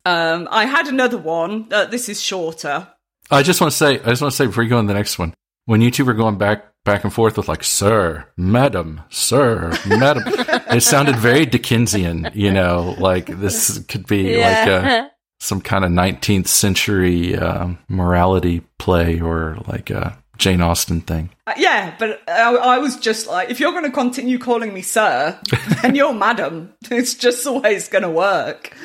Um, 0.04 0.48
I 0.50 0.64
had 0.64 0.88
another 0.88 1.18
one. 1.18 1.68
Uh, 1.70 1.84
this 1.84 2.08
is 2.08 2.20
shorter. 2.20 2.88
I 3.30 3.42
just 3.42 3.60
want 3.60 3.70
to 3.70 3.76
say 3.76 4.00
I 4.00 4.10
just 4.10 4.22
want 4.22 4.32
to 4.32 4.36
say 4.36 4.46
before 4.46 4.62
you 4.62 4.70
go 4.70 4.78
on 4.78 4.86
the 4.86 4.94
next 4.94 5.18
one. 5.18 5.34
When 5.66 5.80
you 5.80 5.90
two 5.90 6.04
were 6.04 6.14
going 6.14 6.38
back 6.38 6.64
back 6.84 7.04
and 7.04 7.12
forth 7.12 7.36
with 7.36 7.48
like 7.48 7.62
sir, 7.62 8.26
madam, 8.36 9.02
sir, 9.10 9.78
madam, 9.86 10.24
it 10.26 10.82
sounded 10.82 11.16
very 11.16 11.46
Dickensian, 11.46 12.30
you 12.34 12.50
know, 12.50 12.96
like 12.98 13.26
this 13.26 13.78
could 13.86 14.06
be 14.06 14.38
like 14.38 14.66
a 14.66 15.10
some 15.40 15.60
kind 15.60 15.84
of 15.84 15.90
19th 15.90 16.48
century 16.48 17.36
um, 17.36 17.78
morality 17.88 18.62
play 18.78 19.20
or 19.20 19.58
like 19.66 19.90
a 19.90 20.21
Jane 20.42 20.60
Austen 20.60 21.00
thing. 21.00 21.30
Uh, 21.46 21.54
yeah, 21.56 21.94
but 22.00 22.20
I, 22.28 22.52
I 22.56 22.78
was 22.78 22.96
just 22.96 23.28
like, 23.28 23.50
if 23.50 23.60
you're 23.60 23.70
going 23.70 23.84
to 23.84 23.92
continue 23.92 24.40
calling 24.40 24.74
me 24.74 24.82
sir, 24.82 25.38
then 25.82 25.94
you're 25.94 26.12
madam. 26.12 26.74
It's 26.90 27.14
just 27.14 27.44
the 27.44 27.52
way 27.52 27.76
it's 27.76 27.86
going 27.86 28.02
to 28.02 28.10
work. 28.10 28.76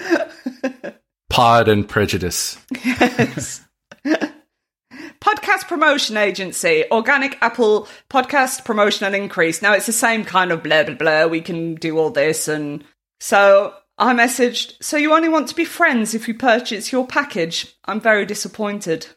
Pod 1.32 1.68
and 1.68 1.90
prejudice. 1.90 2.60
Yes. 2.86 3.66
podcast 4.06 5.68
promotion 5.68 6.16
agency, 6.16 6.86
organic 6.92 7.42
Apple 7.42 7.88
podcast 8.08 8.64
promotion 8.64 9.08
and 9.08 9.16
increase. 9.16 9.60
Now 9.60 9.74
it's 9.74 9.88
the 9.88 9.94
same 9.94 10.26
kind 10.26 10.52
of 10.52 10.62
blah 10.62 10.84
blah 10.84 10.94
blah. 10.94 11.26
We 11.26 11.42
can 11.42 11.74
do 11.74 11.98
all 11.98 12.12
this, 12.12 12.48
and 12.48 12.84
so 13.20 13.74
I 13.98 14.14
messaged. 14.14 14.76
So 14.80 14.96
you 14.96 15.16
only 15.16 15.30
want 15.30 15.48
to 15.48 15.56
be 15.56 15.66
friends 15.66 16.14
if 16.14 16.28
you 16.28 16.36
purchase 16.36 16.92
your 16.92 17.08
package. 17.08 17.76
I'm 17.86 18.00
very 18.00 18.28
disappointed. 18.28 19.08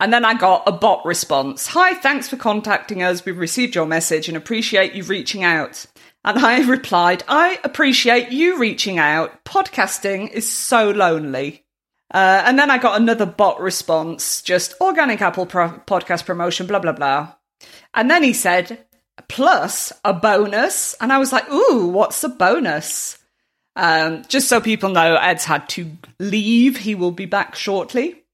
And 0.00 0.12
then 0.12 0.24
I 0.24 0.34
got 0.34 0.62
a 0.66 0.72
bot 0.72 1.04
response. 1.04 1.66
Hi, 1.68 1.94
thanks 1.94 2.28
for 2.28 2.36
contacting 2.36 3.02
us. 3.02 3.24
We've 3.24 3.36
received 3.36 3.74
your 3.74 3.86
message 3.86 4.28
and 4.28 4.36
appreciate 4.36 4.94
you 4.94 5.02
reaching 5.02 5.42
out. 5.42 5.86
And 6.24 6.38
I 6.38 6.60
replied, 6.68 7.24
I 7.26 7.58
appreciate 7.64 8.30
you 8.30 8.58
reaching 8.58 8.98
out. 8.98 9.44
Podcasting 9.44 10.30
is 10.30 10.50
so 10.50 10.90
lonely. 10.90 11.64
Uh, 12.14 12.42
and 12.46 12.58
then 12.58 12.70
I 12.70 12.78
got 12.78 13.00
another 13.00 13.26
bot 13.26 13.60
response, 13.60 14.40
just 14.40 14.74
organic 14.80 15.20
Apple 15.20 15.46
pro- 15.46 15.82
podcast 15.86 16.24
promotion, 16.24 16.66
blah, 16.66 16.78
blah, 16.78 16.92
blah. 16.92 17.34
And 17.92 18.10
then 18.10 18.22
he 18.22 18.32
said, 18.32 18.86
plus 19.28 19.92
a 20.04 20.14
bonus. 20.14 20.94
And 21.00 21.12
I 21.12 21.18
was 21.18 21.32
like, 21.32 21.50
ooh, 21.50 21.88
what's 21.88 22.22
a 22.24 22.28
bonus? 22.28 23.18
Um, 23.76 24.24
just 24.28 24.48
so 24.48 24.60
people 24.60 24.90
know, 24.90 25.16
Ed's 25.16 25.44
had 25.44 25.68
to 25.70 25.90
leave. 26.18 26.78
He 26.78 26.94
will 26.94 27.12
be 27.12 27.26
back 27.26 27.54
shortly. 27.56 28.24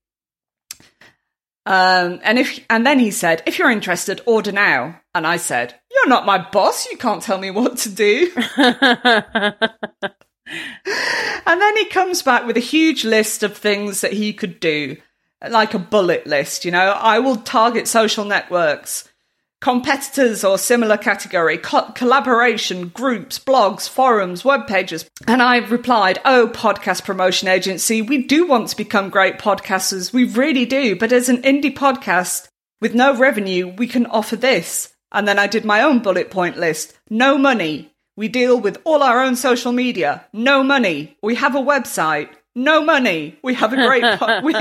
Um, 1.66 2.20
and 2.22 2.38
if 2.38 2.60
and 2.68 2.86
then 2.86 2.98
he 2.98 3.10
said, 3.10 3.42
if 3.46 3.58
you're 3.58 3.70
interested, 3.70 4.20
order 4.26 4.52
now. 4.52 5.00
And 5.14 5.26
I 5.26 5.38
said, 5.38 5.74
you're 5.90 6.08
not 6.08 6.26
my 6.26 6.46
boss. 6.50 6.86
You 6.90 6.98
can't 6.98 7.22
tell 7.22 7.38
me 7.38 7.50
what 7.50 7.78
to 7.78 7.88
do. 7.88 8.30
and 8.56 9.56
then 11.46 11.76
he 11.76 11.86
comes 11.86 12.22
back 12.22 12.46
with 12.46 12.56
a 12.56 12.60
huge 12.60 13.04
list 13.04 13.42
of 13.42 13.56
things 13.56 14.02
that 14.02 14.12
he 14.12 14.32
could 14.32 14.60
do, 14.60 14.96
like 15.48 15.74
a 15.74 15.78
bullet 15.78 16.26
list. 16.26 16.64
You 16.64 16.70
know, 16.70 16.90
I 16.90 17.18
will 17.20 17.36
target 17.36 17.88
social 17.88 18.24
networks, 18.24 19.08
competitors 19.64 20.44
or 20.44 20.58
similar 20.58 20.98
category, 20.98 21.56
co- 21.56 21.90
collaboration, 21.92 22.88
groups, 22.88 23.38
blogs, 23.38 23.88
forums, 23.88 24.44
web 24.44 24.66
pages. 24.66 25.08
And 25.26 25.40
I 25.40 25.56
replied, 25.56 26.20
Oh, 26.26 26.50
podcast 26.52 27.04
promotion 27.06 27.48
agency, 27.48 28.02
we 28.02 28.18
do 28.24 28.46
want 28.46 28.68
to 28.68 28.76
become 28.76 29.08
great 29.08 29.38
podcasters. 29.38 30.12
We 30.12 30.24
really 30.24 30.66
do. 30.66 30.96
But 30.96 31.12
as 31.12 31.30
an 31.30 31.40
indie 31.40 31.74
podcast 31.74 32.46
with 32.82 32.94
no 32.94 33.16
revenue, 33.16 33.68
we 33.68 33.86
can 33.86 34.04
offer 34.04 34.36
this. 34.36 34.92
And 35.10 35.26
then 35.26 35.38
I 35.38 35.46
did 35.46 35.64
my 35.64 35.80
own 35.80 36.00
bullet 36.00 36.30
point 36.30 36.58
list. 36.58 36.92
No 37.08 37.38
money. 37.38 37.90
We 38.18 38.28
deal 38.28 38.60
with 38.60 38.82
all 38.84 39.02
our 39.02 39.22
own 39.22 39.34
social 39.34 39.72
media. 39.72 40.26
No 40.34 40.62
money. 40.62 41.16
We 41.22 41.36
have 41.36 41.56
a 41.56 41.58
website. 41.60 42.28
No 42.54 42.84
money. 42.84 43.38
We 43.42 43.54
have 43.54 43.72
a 43.72 43.76
great 43.76 44.18
po- 44.18 44.40
we, 44.44 44.52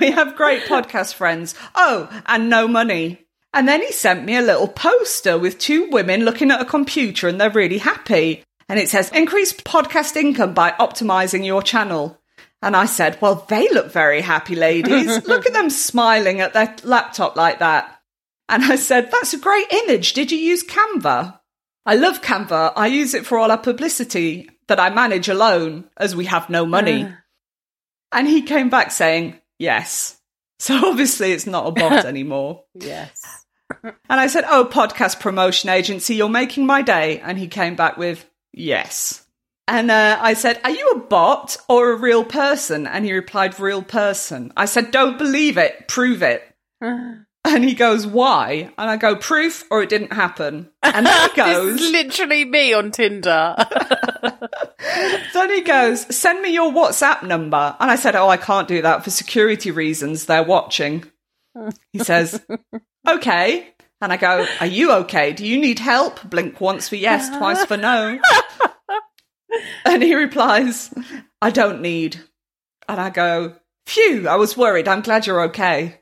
we 0.00 0.10
have 0.10 0.36
great 0.36 0.62
podcast 0.62 1.12
friends. 1.12 1.54
Oh, 1.74 2.08
and 2.24 2.48
no 2.48 2.66
money. 2.66 3.27
And 3.52 3.66
then 3.66 3.80
he 3.80 3.92
sent 3.92 4.24
me 4.24 4.36
a 4.36 4.42
little 4.42 4.68
poster 4.68 5.38
with 5.38 5.58
two 5.58 5.88
women 5.90 6.24
looking 6.24 6.50
at 6.50 6.60
a 6.60 6.66
computer 6.66 7.28
and 7.28 7.40
they're 7.40 7.50
really 7.50 7.78
happy. 7.78 8.44
And 8.68 8.78
it 8.78 8.90
says, 8.90 9.10
increase 9.12 9.52
podcast 9.52 10.16
income 10.16 10.52
by 10.52 10.72
optimizing 10.72 11.44
your 11.44 11.62
channel. 11.62 12.20
And 12.60 12.76
I 12.76 12.86
said, 12.86 13.18
well, 13.20 13.46
they 13.48 13.68
look 13.70 13.90
very 13.90 14.20
happy, 14.20 14.54
ladies. 14.54 15.24
look 15.26 15.46
at 15.46 15.52
them 15.52 15.70
smiling 15.70 16.40
at 16.40 16.52
their 16.52 16.74
laptop 16.84 17.36
like 17.36 17.60
that. 17.60 18.00
And 18.48 18.64
I 18.64 18.76
said, 18.76 19.10
that's 19.10 19.34
a 19.34 19.38
great 19.38 19.72
image. 19.72 20.12
Did 20.12 20.32
you 20.32 20.38
use 20.38 20.64
Canva? 20.64 21.38
I 21.86 21.94
love 21.94 22.20
Canva. 22.20 22.72
I 22.76 22.88
use 22.88 23.14
it 23.14 23.24
for 23.24 23.38
all 23.38 23.50
our 23.50 23.58
publicity 23.58 24.48
that 24.66 24.80
I 24.80 24.90
manage 24.90 25.28
alone 25.28 25.88
as 25.96 26.14
we 26.14 26.26
have 26.26 26.50
no 26.50 26.66
money. 26.66 27.08
and 28.12 28.28
he 28.28 28.42
came 28.42 28.68
back 28.68 28.90
saying, 28.90 29.40
yes. 29.58 30.17
So 30.58 30.88
obviously 30.88 31.32
it's 31.32 31.46
not 31.46 31.66
a 31.66 31.70
bot 31.70 32.04
anymore. 32.04 32.64
yes. 32.74 33.44
And 33.84 34.18
I 34.18 34.26
said, 34.28 34.44
Oh, 34.48 34.64
podcast 34.70 35.20
promotion 35.20 35.68
agency, 35.70 36.14
you're 36.16 36.28
making 36.28 36.66
my 36.66 36.82
day. 36.82 37.20
And 37.20 37.38
he 37.38 37.48
came 37.48 37.76
back 37.76 37.96
with, 37.96 38.28
Yes. 38.52 39.24
And 39.68 39.90
uh, 39.90 40.18
I 40.20 40.32
said, 40.34 40.58
Are 40.64 40.70
you 40.70 40.90
a 40.92 40.98
bot 41.00 41.58
or 41.68 41.92
a 41.92 41.96
real 41.96 42.24
person? 42.24 42.86
And 42.86 43.04
he 43.04 43.12
replied, 43.12 43.60
Real 43.60 43.82
person. 43.82 44.52
I 44.56 44.64
said, 44.64 44.90
Don't 44.90 45.18
believe 45.18 45.58
it, 45.58 45.86
prove 45.86 46.22
it. 46.22 46.42
And 47.44 47.64
he 47.64 47.74
goes, 47.74 48.06
Why? 48.06 48.70
And 48.76 48.90
I 48.90 48.96
go, 48.96 49.16
Proof 49.16 49.64
or 49.70 49.82
it 49.82 49.88
didn't 49.88 50.12
happen. 50.12 50.70
And 50.82 51.06
then 51.06 51.30
he 51.30 51.36
goes, 51.36 51.72
This 51.78 51.82
is 51.82 51.92
literally 51.92 52.44
me 52.44 52.72
on 52.72 52.90
Tinder. 52.90 53.56
Then 55.32 55.50
he 55.50 55.60
goes, 55.62 56.14
Send 56.14 56.42
me 56.42 56.52
your 56.52 56.72
WhatsApp 56.72 57.22
number. 57.22 57.76
And 57.78 57.90
I 57.90 57.96
said, 57.96 58.16
Oh, 58.16 58.28
I 58.28 58.36
can't 58.36 58.68
do 58.68 58.82
that 58.82 59.04
for 59.04 59.10
security 59.10 59.70
reasons. 59.70 60.26
They're 60.26 60.42
watching. 60.42 61.04
He 61.92 62.00
says, 62.00 62.44
Okay. 63.08 63.68
And 64.00 64.12
I 64.12 64.16
go, 64.16 64.46
Are 64.60 64.66
you 64.66 64.92
okay? 64.92 65.32
Do 65.32 65.46
you 65.46 65.58
need 65.58 65.78
help? 65.78 66.28
Blink 66.28 66.60
once 66.60 66.88
for 66.88 66.96
yes, 66.96 67.28
twice 67.36 67.64
for 67.64 67.76
no. 67.76 68.18
and 69.84 70.02
he 70.02 70.14
replies, 70.14 70.92
I 71.40 71.50
don't 71.50 71.82
need. 71.82 72.18
And 72.88 73.00
I 73.00 73.10
go, 73.10 73.54
Phew, 73.86 74.28
I 74.28 74.36
was 74.36 74.56
worried. 74.56 74.88
I'm 74.88 75.02
glad 75.02 75.26
you're 75.26 75.44
okay. 75.44 76.00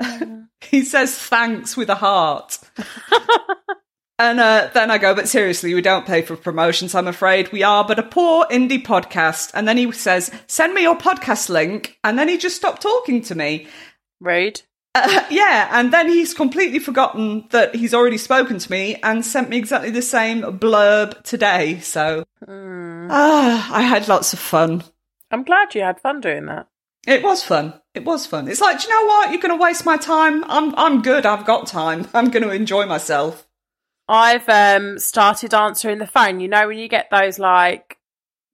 Mm. 0.00 0.35
He 0.76 0.84
says 0.84 1.18
thanks 1.18 1.74
with 1.74 1.88
a 1.88 1.94
heart. 1.94 2.58
and 4.18 4.38
uh, 4.38 4.68
then 4.74 4.90
I 4.90 4.98
go, 4.98 5.14
but 5.14 5.26
seriously, 5.26 5.72
we 5.72 5.80
don't 5.80 6.06
pay 6.06 6.20
for 6.20 6.36
promotions, 6.36 6.94
I'm 6.94 7.08
afraid. 7.08 7.50
We 7.50 7.62
are 7.62 7.82
but 7.82 7.98
a 7.98 8.02
poor 8.02 8.44
indie 8.46 8.84
podcast. 8.84 9.52
And 9.54 9.66
then 9.66 9.78
he 9.78 9.90
says, 9.92 10.30
send 10.46 10.74
me 10.74 10.82
your 10.82 10.98
podcast 10.98 11.48
link. 11.48 11.98
And 12.04 12.18
then 12.18 12.28
he 12.28 12.36
just 12.36 12.56
stopped 12.56 12.82
talking 12.82 13.22
to 13.22 13.34
me. 13.34 13.68
Rude. 14.20 14.60
Uh, 14.94 15.24
yeah, 15.30 15.68
and 15.72 15.94
then 15.94 16.10
he's 16.10 16.34
completely 16.34 16.78
forgotten 16.78 17.46
that 17.52 17.74
he's 17.74 17.94
already 17.94 18.18
spoken 18.18 18.58
to 18.58 18.70
me 18.70 18.96
and 19.02 19.24
sent 19.24 19.48
me 19.48 19.56
exactly 19.56 19.90
the 19.90 20.02
same 20.02 20.42
blurb 20.42 21.22
today. 21.22 21.80
So, 21.80 22.24
ah, 22.46 23.74
I 23.74 23.80
had 23.80 24.08
lots 24.08 24.34
of 24.34 24.38
fun. 24.38 24.84
I'm 25.30 25.42
glad 25.42 25.74
you 25.74 25.80
had 25.80 26.00
fun 26.00 26.20
doing 26.20 26.46
that. 26.46 26.68
It 27.06 27.22
was 27.22 27.42
fun. 27.42 27.80
It 27.96 28.04
was 28.04 28.26
fun. 28.26 28.46
It's 28.48 28.60
like, 28.60 28.80
do 28.80 28.86
you 28.88 28.94
know 28.94 29.06
what? 29.08 29.30
You're 29.32 29.40
going 29.40 29.56
to 29.58 29.62
waste 29.62 29.84
my 29.86 29.96
time. 29.96 30.44
I'm 30.44 30.74
I'm 30.76 31.02
good. 31.02 31.24
I've 31.26 31.46
got 31.46 31.66
time. 31.66 32.06
I'm 32.14 32.30
going 32.30 32.42
to 32.42 32.50
enjoy 32.50 32.86
myself. 32.86 33.46
I've 34.08 34.48
um 34.48 34.98
started 34.98 35.54
answering 35.54 35.98
the 35.98 36.06
phone. 36.06 36.38
You 36.40 36.48
know 36.48 36.68
when 36.68 36.78
you 36.78 36.88
get 36.88 37.08
those 37.10 37.38
like 37.38 37.98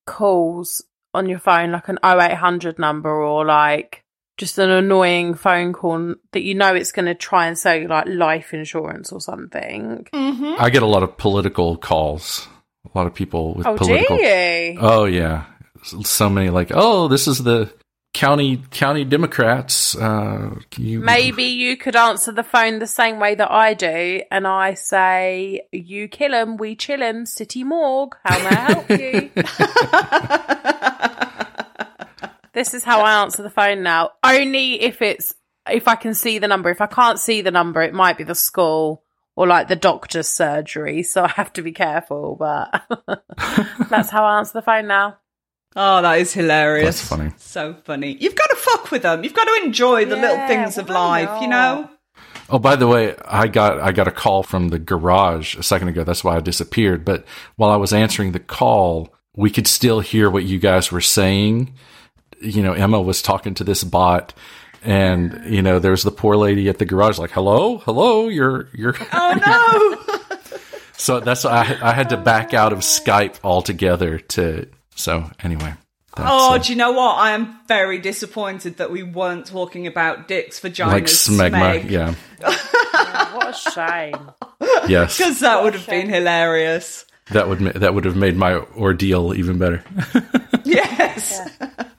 calls 0.06 0.82
on 1.14 1.28
your 1.28 1.38
phone, 1.38 1.72
like 1.72 1.88
an 1.88 1.98
0800 2.04 2.78
number 2.78 3.10
or 3.10 3.44
like 3.44 4.04
just 4.38 4.58
an 4.58 4.70
annoying 4.70 5.34
phone 5.34 5.72
call 5.72 6.14
that 6.32 6.42
you 6.42 6.54
know 6.54 6.74
it's 6.74 6.90
going 6.92 7.04
to 7.06 7.14
try 7.14 7.46
and 7.46 7.58
sell 7.58 7.76
you 7.76 7.86
like 7.86 8.06
life 8.08 8.54
insurance 8.54 9.12
or 9.12 9.20
something. 9.20 10.06
I 10.12 10.70
get 10.70 10.82
a 10.82 10.86
lot 10.86 11.02
of 11.02 11.16
political 11.18 11.76
calls. 11.76 12.48
A 12.92 12.98
lot 12.98 13.06
of 13.06 13.14
people 13.14 13.54
with 13.54 13.66
Oh, 13.66 13.76
political. 13.76 14.16
do 14.16 14.22
you? 14.22 14.78
Oh 14.80 15.04
yeah, 15.04 15.44
so 16.02 16.28
many 16.30 16.50
like, 16.50 16.70
oh, 16.74 17.08
this 17.08 17.28
is 17.28 17.38
the 17.44 17.72
county 18.22 18.62
county 18.70 19.04
Democrats. 19.04 19.96
Uh, 19.96 20.54
you 20.76 21.00
Maybe 21.00 21.42
you 21.42 21.76
could 21.76 21.96
answer 21.96 22.30
the 22.30 22.44
phone 22.44 22.78
the 22.78 22.86
same 22.86 23.18
way 23.18 23.34
that 23.34 23.50
I 23.50 23.74
do, 23.74 24.22
and 24.30 24.46
I 24.46 24.74
say, 24.74 25.62
"You 25.72 26.06
kill 26.06 26.32
'em, 26.32 26.56
we 26.56 26.76
chill 26.76 27.02
'em, 27.02 27.26
City 27.26 27.64
Morgue. 27.64 28.16
How 28.24 28.38
may 28.38 28.56
I 28.56 28.60
help 28.70 28.90
you?" 28.90 29.30
this 32.52 32.74
is 32.74 32.84
how 32.84 33.00
I 33.00 33.22
answer 33.22 33.42
the 33.42 33.50
phone 33.50 33.82
now. 33.82 34.10
Only 34.22 34.80
if 34.80 35.02
it's 35.02 35.34
if 35.68 35.88
I 35.88 35.96
can 35.96 36.14
see 36.14 36.38
the 36.38 36.46
number. 36.46 36.70
If 36.70 36.80
I 36.80 36.86
can't 36.86 37.18
see 37.18 37.40
the 37.40 37.50
number, 37.50 37.82
it 37.82 37.92
might 37.92 38.18
be 38.18 38.24
the 38.24 38.36
school 38.36 39.02
or 39.34 39.48
like 39.48 39.66
the 39.66 39.74
doctor's 39.74 40.28
surgery. 40.28 41.02
So 41.02 41.24
I 41.24 41.28
have 41.28 41.52
to 41.54 41.62
be 41.62 41.72
careful. 41.72 42.36
But 42.36 42.84
that's 43.90 44.10
how 44.10 44.24
I 44.24 44.38
answer 44.38 44.52
the 44.52 44.62
phone 44.62 44.86
now. 44.86 45.18
Oh, 45.74 46.02
that 46.02 46.18
is 46.18 46.32
hilarious. 46.32 47.00
That's 47.00 47.08
funny. 47.08 47.32
So 47.38 47.74
funny. 47.84 48.16
You've 48.20 48.34
got 48.34 48.50
to 48.50 48.56
fuck 48.56 48.90
with 48.90 49.02
them. 49.02 49.24
You've 49.24 49.34
got 49.34 49.44
to 49.44 49.64
enjoy 49.64 50.04
the 50.04 50.16
little 50.16 50.46
things 50.46 50.76
of 50.78 50.88
why 50.88 51.24
life, 51.24 51.42
you 51.42 51.48
know? 51.48 51.88
Oh, 52.50 52.58
by 52.58 52.76
the 52.76 52.86
way, 52.86 53.16
I 53.24 53.46
got 53.46 53.80
I 53.80 53.92
got 53.92 54.08
a 54.08 54.12
call 54.12 54.42
from 54.42 54.68
the 54.68 54.78
garage 54.78 55.56
a 55.56 55.62
second 55.62 55.88
ago. 55.88 56.04
That's 56.04 56.22
why 56.22 56.36
I 56.36 56.40
disappeared. 56.40 57.04
But 57.04 57.24
while 57.56 57.70
I 57.70 57.76
was 57.76 57.94
answering 57.94 58.32
the 58.32 58.40
call, 58.40 59.14
we 59.34 59.50
could 59.50 59.66
still 59.66 60.00
hear 60.00 60.28
what 60.28 60.44
you 60.44 60.58
guys 60.58 60.92
were 60.92 61.00
saying. 61.00 61.72
You 62.42 62.62
know, 62.62 62.74
Emma 62.74 63.00
was 63.00 63.22
talking 63.22 63.54
to 63.54 63.64
this 63.64 63.84
bot, 63.84 64.34
and 64.82 65.42
you 65.46 65.62
know, 65.62 65.78
there's 65.78 66.02
the 66.02 66.10
poor 66.10 66.36
lady 66.36 66.68
at 66.68 66.78
the 66.78 66.84
garage, 66.84 67.18
like, 67.18 67.30
"Hello, 67.30 67.78
hello, 67.78 68.28
you're 68.28 68.68
you're." 68.74 68.96
Oh 69.12 69.38
no. 69.46 70.58
so 70.92 71.20
that's 71.20 71.46
I 71.46 71.78
I 71.80 71.92
had 71.94 72.10
to 72.10 72.18
back 72.18 72.52
out 72.52 72.74
of 72.74 72.80
Skype 72.80 73.36
altogether 73.42 74.18
to. 74.18 74.68
So 74.94 75.30
anyway, 75.42 75.74
oh, 76.16 76.54
uh, 76.54 76.58
do 76.58 76.72
you 76.72 76.76
know 76.78 76.92
what? 76.92 77.16
I 77.16 77.30
am 77.32 77.58
very 77.66 77.98
disappointed 77.98 78.76
that 78.78 78.90
we 78.90 79.02
weren't 79.02 79.46
talking 79.46 79.86
about 79.86 80.28
dicks, 80.28 80.60
vaginas, 80.60 80.86
like 80.92 81.04
smegma. 81.04 81.82
smeg. 81.82 81.90
Yeah. 81.90 82.14
Oh, 82.94 83.30
what 83.36 83.48
a 83.48 83.70
shame. 83.70 84.30
Yes. 84.88 85.16
Because 85.16 85.40
that 85.40 85.62
would 85.62 85.72
have 85.74 85.86
been 85.86 86.08
hilarious. 86.10 87.06
That 87.30 87.48
would 87.48 87.60
that 87.60 87.94
would 87.94 88.04
have 88.04 88.16
made 88.16 88.36
my 88.36 88.56
ordeal 88.56 89.34
even 89.34 89.58
better. 89.58 89.82
Yes. 90.64 91.40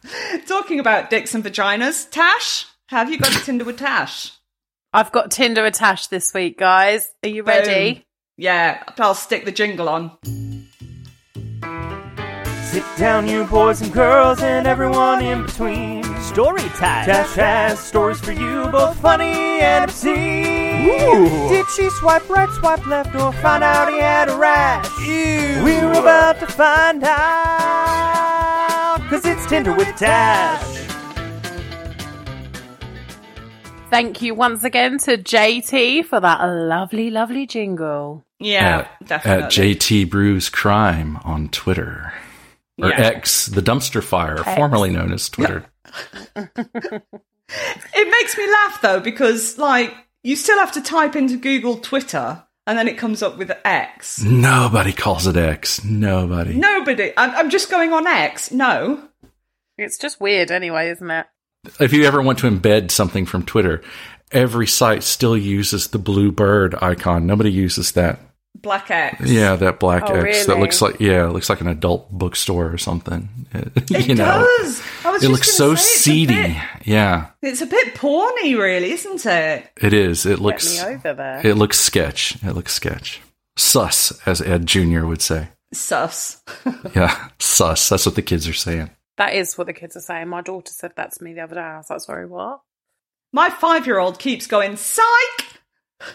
Talking 0.47 0.79
about 0.79 1.10
dicks 1.10 1.34
and 1.36 1.43
vaginas, 1.43 2.10
Tash, 2.10 2.65
have 2.88 3.10
you 3.10 3.17
got 3.17 3.36
a 3.36 3.43
Tinder 3.43 3.65
with 3.65 3.77
Tash? 3.77 4.32
I've 4.93 5.12
got 5.12 5.32
Tinder 5.32 5.65
attached 5.65 6.10
this 6.10 6.34
week, 6.34 6.58
guys. 6.58 7.10
Are 7.23 7.29
you 7.29 7.43
ready? 7.43 8.06
Yeah, 8.38 8.84
I'll 8.99 9.15
stick 9.15 9.45
the 9.45 9.51
jingle 9.51 9.89
on. 9.89 10.12
Sit 12.73 12.83
down, 12.97 13.27
you 13.27 13.45
boys 13.45 13.81
and 13.81 13.93
girls, 13.93 14.41
and 14.41 14.65
everyone 14.65 15.21
in 15.23 15.45
between. 15.45 16.03
Story 16.21 16.63
time. 16.69 17.05
Tash 17.05 17.36
has 17.36 17.79
stories 17.79 18.19
for 18.19 18.31
you, 18.31 18.65
both 18.71 18.97
funny 18.99 19.59
and 19.62 19.83
obscene. 19.83 20.89
Ooh. 20.89 21.49
Did 21.49 21.67
she 21.69 21.88
swipe 21.91 22.27
right, 22.31 22.49
swipe 22.49 22.83
left, 22.88 23.13
or 23.13 23.31
find 23.33 23.63
out 23.63 23.93
he 23.93 23.99
had 23.99 24.27
a 24.27 24.36
rash? 24.38 24.89
Ew. 25.01 25.63
We're 25.63 25.91
about 25.91 26.39
to 26.39 26.47
find 26.47 27.03
out, 27.03 28.97
cause 29.07 29.23
it's 29.23 29.45
Tinder 29.45 29.75
with 29.75 29.95
Tash. 29.95 30.79
Thank 33.91 34.23
you 34.23 34.33
once 34.33 34.63
again 34.63 34.97
to 34.97 35.19
JT 35.19 36.05
for 36.05 36.19
that 36.19 36.43
lovely, 36.43 37.12
lovely 37.12 37.45
jingle. 37.45 38.25
Yeah, 38.39 38.88
at, 38.99 39.07
definitely. 39.07 39.43
at 39.43 39.51
JT 39.51 40.09
Brews 40.09 40.49
Crime 40.49 41.17
on 41.17 41.49
Twitter. 41.49 42.13
Or 42.81 42.89
Yeah. 42.89 43.01
X, 43.01 43.45
the 43.47 43.62
dumpster 43.62 44.03
fire, 44.03 44.38
formerly 44.38 44.89
known 44.91 45.13
as 45.13 45.29
Twitter. 45.29 45.65
It 47.93 48.09
makes 48.09 48.38
me 48.38 48.47
laugh 48.49 48.81
though 48.81 48.99
because 48.99 49.57
like 49.57 49.93
you 50.23 50.36
still 50.36 50.57
have 50.57 50.71
to 50.71 50.81
type 50.81 51.15
into 51.15 51.38
Google 51.38 51.77
Twitter 51.77 52.43
and 52.65 52.77
then 52.77 52.88
it 52.88 52.97
comes 52.97 53.21
up 53.21 53.38
with 53.38 53.51
X. 53.65 54.23
Nobody 54.23 54.93
calls 54.93 55.27
it 55.27 55.36
X. 55.36 55.83
Nobody. 55.83 56.55
Nobody. 56.55 57.12
I'm, 57.17 57.31
I'm 57.31 57.49
just 57.49 57.69
going 57.69 57.93
on 57.93 58.07
X. 58.07 58.51
No. 58.51 59.07
It's 59.77 59.97
just 59.97 60.21
weird 60.21 60.49
anyway, 60.49 60.89
isn't 60.89 61.12
it? 61.12 61.27
If 61.79 61.93
you 61.93 62.05
ever 62.05 62.21
want 62.21 62.39
to 62.39 62.49
embed 62.49 62.89
something 62.89 63.25
from 63.25 63.43
Twitter, 63.45 63.81
every 64.31 64.67
site 64.67 65.03
still 65.03 65.38
uses 65.38 65.89
the 65.89 65.99
blue 65.99 66.31
bird 66.31 66.73
icon. 66.81 67.27
Nobody 67.27 67.51
uses 67.51 67.91
that. 67.91 68.19
Black 68.55 68.89
X. 68.89 69.19
Yeah, 69.29 69.55
that 69.57 69.79
black 69.79 70.03
Oh, 70.07 70.13
X 70.15 70.45
that 70.45 70.57
looks 70.59 70.81
like 70.81 70.99
yeah, 70.99 71.25
looks 71.25 71.49
like 71.49 71.59
an 71.61 71.67
adult 71.67 72.09
bookstore 72.11 72.71
or 72.71 72.77
something. 72.77 73.29
It 73.53 74.07
you 74.07 74.15
know, 74.15 74.25
does. 74.59 74.81
I 75.05 75.11
was 75.11 75.21
it 75.23 75.27
just 75.27 75.31
looks 75.31 75.57
gonna 75.59 75.75
so 75.75 75.75
say, 75.75 75.81
it's 75.83 75.95
a 75.95 75.99
seedy. 75.99 76.33
bit- 76.35 76.57
Yeah, 76.85 77.27
It's 77.41 77.61
a 77.61 77.65
bit 77.65 77.93
porny, 77.95 78.57
really, 78.57 78.91
isn't 78.91 79.25
it? 79.25 79.69
it 79.81 79.93
is. 79.93 80.25
It 80.25 80.29
Get 80.37 80.39
looks 80.39 80.81
me 80.83 80.93
over 80.95 81.13
there. 81.13 81.41
it 81.45 81.55
looks 81.55 81.79
sketch. 81.79 82.37
It 82.43 82.53
looks 82.53 82.73
sketch. 82.73 83.21
Sus, 83.57 84.11
as 84.25 84.41
Ed 84.41 84.65
Jr. 84.65 85.05
would 85.05 85.21
say. 85.21 85.49
Sus. 85.73 86.41
Yeah, 86.95 87.29
sus. 87.39 87.89
That's 87.89 88.05
what 88.05 88.15
the 88.15 88.21
kids 88.21 88.47
are 88.47 88.53
saying. 88.53 88.89
That 89.17 89.33
is 89.35 89.57
what 89.57 89.67
the 89.67 89.73
kids 89.73 89.95
are 89.95 90.01
saying. 90.01 90.27
My 90.29 90.41
daughter 90.41 90.71
said 90.71 90.93
that 90.95 91.11
to 91.13 91.23
me 91.23 91.33
the 91.33 91.41
other 91.41 91.55
day. 91.55 91.61
I 91.61 91.77
was 91.77 91.89
like, 91.89 91.99
sorry, 92.01 92.25
what? 92.27 92.61
My 93.31 93.49
five 93.49 93.85
year 93.85 93.99
old 93.99 94.17
keeps 94.19 94.47
going, 94.47 94.75
psych! 94.77 95.03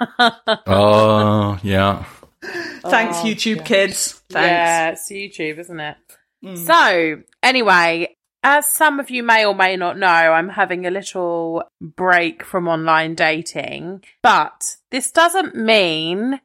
Oh, 0.00 1.58
yeah. 1.62 2.04
Thanks, 2.42 3.18
Oh, 3.18 3.24
YouTube 3.24 3.56
yeah. 3.56 3.62
kids. 3.62 4.12
Thanks. 4.30 4.48
Yeah, 4.48 4.88
it's 4.90 5.10
YouTube, 5.10 5.58
isn't 5.58 5.80
it? 5.80 5.96
Mm. 6.44 6.58
So, 6.58 7.22
anyway, 7.42 8.14
as 8.42 8.66
some 8.66 9.00
of 9.00 9.08
you 9.10 9.22
may 9.22 9.46
or 9.46 9.54
may 9.54 9.76
not 9.76 9.96
know, 9.98 10.06
I'm 10.06 10.50
having 10.50 10.86
a 10.86 10.90
little 10.90 11.64
break 11.80 12.44
from 12.44 12.68
online 12.68 13.14
dating, 13.14 14.04
but 14.22 14.76
this 14.90 15.10
doesn't 15.10 15.54
mean 15.56 16.40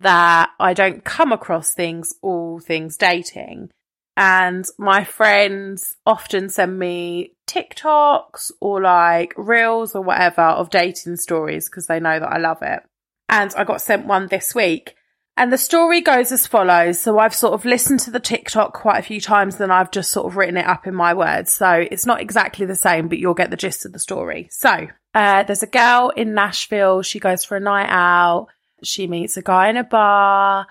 that 0.00 0.50
I 0.58 0.74
don't 0.74 1.04
come 1.04 1.30
across 1.32 1.72
things, 1.74 2.12
all 2.22 2.58
things 2.58 2.96
dating. 2.96 3.70
And 4.16 4.66
my 4.78 5.04
friends 5.04 5.96
often 6.04 6.48
send 6.48 6.78
me 6.78 7.35
TikToks 7.46 8.52
or 8.60 8.80
like 8.80 9.34
reels 9.36 9.94
or 9.94 10.02
whatever 10.02 10.42
of 10.42 10.70
dating 10.70 11.16
stories 11.16 11.68
because 11.68 11.86
they 11.86 12.00
know 12.00 12.18
that 12.18 12.32
I 12.32 12.38
love 12.38 12.58
it. 12.62 12.82
And 13.28 13.52
I 13.56 13.64
got 13.64 13.80
sent 13.80 14.06
one 14.06 14.28
this 14.28 14.54
week. 14.54 14.94
And 15.38 15.52
the 15.52 15.58
story 15.58 16.00
goes 16.00 16.32
as 16.32 16.46
follows. 16.46 16.98
So 16.98 17.18
I've 17.18 17.34
sort 17.34 17.52
of 17.52 17.66
listened 17.66 18.00
to 18.00 18.10
the 18.10 18.20
TikTok 18.20 18.72
quite 18.72 18.98
a 18.98 19.02
few 19.02 19.20
times, 19.20 19.58
then 19.58 19.70
I've 19.70 19.90
just 19.90 20.10
sort 20.10 20.26
of 20.26 20.36
written 20.36 20.56
it 20.56 20.66
up 20.66 20.86
in 20.86 20.94
my 20.94 21.12
words. 21.12 21.52
So 21.52 21.86
it's 21.90 22.06
not 22.06 22.22
exactly 22.22 22.64
the 22.64 22.76
same, 22.76 23.08
but 23.08 23.18
you'll 23.18 23.34
get 23.34 23.50
the 23.50 23.56
gist 23.56 23.84
of 23.84 23.92
the 23.92 23.98
story. 23.98 24.48
So 24.50 24.88
uh, 25.14 25.42
there's 25.42 25.62
a 25.62 25.66
girl 25.66 26.10
in 26.16 26.34
Nashville. 26.34 27.02
She 27.02 27.20
goes 27.20 27.44
for 27.44 27.56
a 27.56 27.60
night 27.60 27.88
out. 27.90 28.48
She 28.82 29.06
meets 29.06 29.36
a 29.36 29.42
guy 29.42 29.68
in 29.68 29.76
a 29.76 29.84
bar. 29.84 30.66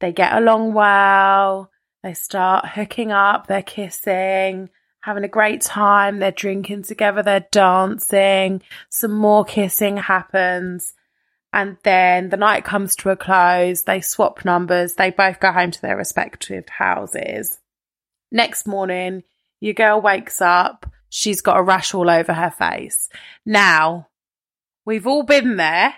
They 0.00 0.12
get 0.12 0.34
along 0.34 0.74
well. 0.74 1.70
They 2.02 2.12
start 2.12 2.66
hooking 2.66 3.12
up. 3.12 3.46
They're 3.46 3.62
kissing, 3.62 4.68
having 5.04 5.24
a 5.24 5.28
great 5.28 5.60
time. 5.60 6.18
They're 6.18 6.30
drinking 6.30 6.82
together. 6.84 7.22
They're 7.22 7.46
dancing. 7.52 8.62
Some 8.88 9.12
more 9.12 9.44
kissing 9.44 9.96
happens. 9.98 10.94
And 11.52 11.76
then 11.84 12.30
the 12.30 12.36
night 12.36 12.64
comes 12.64 12.96
to 12.96 13.10
a 13.10 13.16
close. 13.16 13.82
They 13.82 14.00
swap 14.00 14.44
numbers. 14.44 14.94
They 14.94 15.10
both 15.10 15.40
go 15.40 15.52
home 15.52 15.70
to 15.70 15.82
their 15.82 15.96
respective 15.96 16.68
houses. 16.68 17.58
Next 18.32 18.66
morning, 18.66 19.22
your 19.60 19.74
girl 19.74 20.00
wakes 20.00 20.40
up. 20.40 20.86
She's 21.10 21.42
got 21.42 21.58
a 21.58 21.62
rash 21.62 21.94
all 21.94 22.10
over 22.10 22.32
her 22.32 22.50
face. 22.50 23.08
Now, 23.46 24.08
we've 24.84 25.06
all 25.06 25.22
been 25.22 25.56
there. 25.56 25.94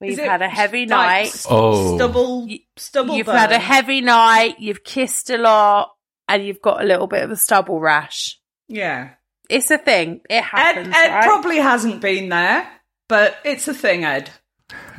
We've 0.00 0.18
had 0.18 0.40
a 0.42 0.48
heavy 0.48 0.86
night. 0.86 1.28
st- 1.28 1.52
Oh. 1.54 1.96
Stubble, 1.96 2.48
stubble 2.76 3.16
You've 3.16 3.26
burn? 3.26 3.36
had 3.36 3.52
a 3.52 3.58
heavy 3.58 4.00
night. 4.00 4.58
You've 4.58 4.82
kissed 4.82 5.28
a 5.30 5.36
lot, 5.36 5.92
and 6.30 6.44
you've 6.46 6.62
got 6.62 6.82
a 6.82 6.86
little 6.86 7.06
bit 7.06 7.22
of 7.24 7.30
a 7.30 7.36
stubble 7.36 7.80
rash. 7.80 8.38
Yeah. 8.68 9.10
It's 9.48 9.70
a 9.70 9.78
thing. 9.78 10.20
It 10.30 10.44
Ed. 10.54 10.78
Ed 10.78 10.86
right? 10.88 11.24
probably 11.24 11.56
hasn't 11.58 12.00
been 12.00 12.28
there, 12.28 12.66
but 13.08 13.36
it's 13.44 13.66
a 13.66 13.74
thing, 13.74 14.04
Ed. 14.04 14.30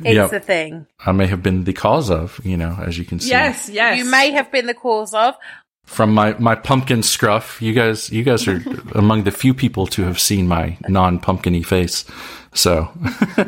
It's 0.04 0.14
Yep. 0.16 0.32
a 0.34 0.40
thing. 0.40 0.86
I 1.06 1.12
may 1.12 1.26
have 1.26 1.42
been 1.42 1.64
the 1.64 1.72
cause 1.72 2.10
of, 2.10 2.38
you 2.44 2.58
know, 2.58 2.76
as 2.84 2.98
you 2.98 3.06
can 3.06 3.18
see. 3.18 3.30
Yes, 3.30 3.70
yes. 3.70 3.96
You 3.96 4.04
may 4.04 4.32
have 4.32 4.52
been 4.52 4.66
the 4.66 4.74
cause 4.74 5.14
of. 5.14 5.34
From 5.86 6.12
my, 6.12 6.34
my 6.38 6.54
pumpkin 6.54 7.02
scruff, 7.02 7.60
you 7.62 7.72
guys 7.72 8.10
you 8.10 8.22
guys 8.22 8.46
are 8.46 8.62
among 8.94 9.24
the 9.24 9.30
few 9.32 9.54
people 9.54 9.86
to 9.88 10.02
have 10.02 10.20
seen 10.20 10.46
my 10.46 10.76
non 10.88 11.18
pumpkiny 11.18 11.62
face. 11.64 12.04
So 12.54 12.90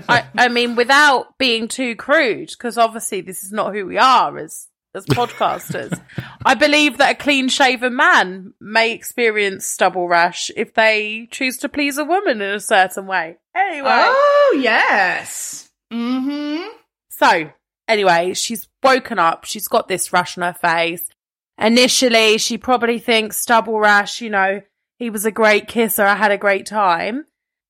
I, 0.09 0.25
I 0.37 0.49
mean, 0.49 0.75
without 0.75 1.37
being 1.39 1.69
too 1.69 1.95
crude, 1.95 2.49
because 2.49 2.79
obviously 2.79 3.21
this 3.21 3.45
is 3.45 3.53
not 3.53 3.75
who 3.75 3.87
we 3.87 3.99
are 3.99 4.37
as 4.39 4.67
as 4.95 5.07
podcasters. 5.07 6.01
I 6.45 6.55
believe 6.55 6.99
that 6.99 7.13
a 7.13 7.15
clean 7.23 7.49
shaven 7.49 7.97
man 7.97 8.55
may 8.61 8.93
experience 8.93 9.67
stubble 9.67 10.09
rash 10.09 10.51
if 10.57 10.75
they 10.75 11.29
choose 11.31 11.59
to 11.59 11.69
please 11.69 11.99
a 11.99 12.05
woman 12.05 12.41
in 12.41 12.51
a 12.55 12.61
certain 12.61 13.07
way. 13.07 13.37
Anyway, 13.57 13.89
Oh, 13.91 14.59
yes. 14.63 15.71
Mm-hmm. 15.93 16.69
so 17.11 17.51
anyway, 17.89 18.35
she's 18.35 18.69
woken 18.83 19.19
up. 19.19 19.45
She's 19.45 19.69
got 19.69 19.89
this 19.89 20.13
rash 20.13 20.37
on 20.39 20.43
her 20.43 20.53
face. 20.59 21.07
Initially, 21.59 22.39
she 22.39 22.59
probably 22.59 22.99
thinks 22.99 23.37
stubble 23.37 23.79
rash. 23.79 24.21
You 24.21 24.31
know, 24.31 24.61
he 24.99 25.11
was 25.11 25.25
a 25.25 25.31
great 25.31 25.69
kisser. 25.69 26.05
I 26.05 26.17
had 26.17 26.33
a 26.33 26.39
great 26.39 26.67
time. 26.67 27.27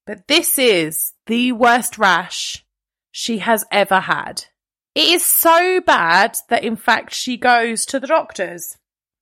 But 0.07 0.27
this 0.29 0.59
is 0.59 1.13
the 1.27 1.53
worst 1.53 1.99
rash 1.99 2.65
she 3.11 3.39
has 3.39 3.65
ever 3.71 4.01
had. 4.01 4.45
It 4.95 5.09
is 5.09 5.25
so 5.25 5.81
bad 5.81 6.37
that 6.51 6.65
in 6.65 6.77
fact 6.77 7.15
she 7.15 7.37
goes 7.37 7.85
to 7.87 7.99
the 7.99 8.07
doctors. 8.07 8.77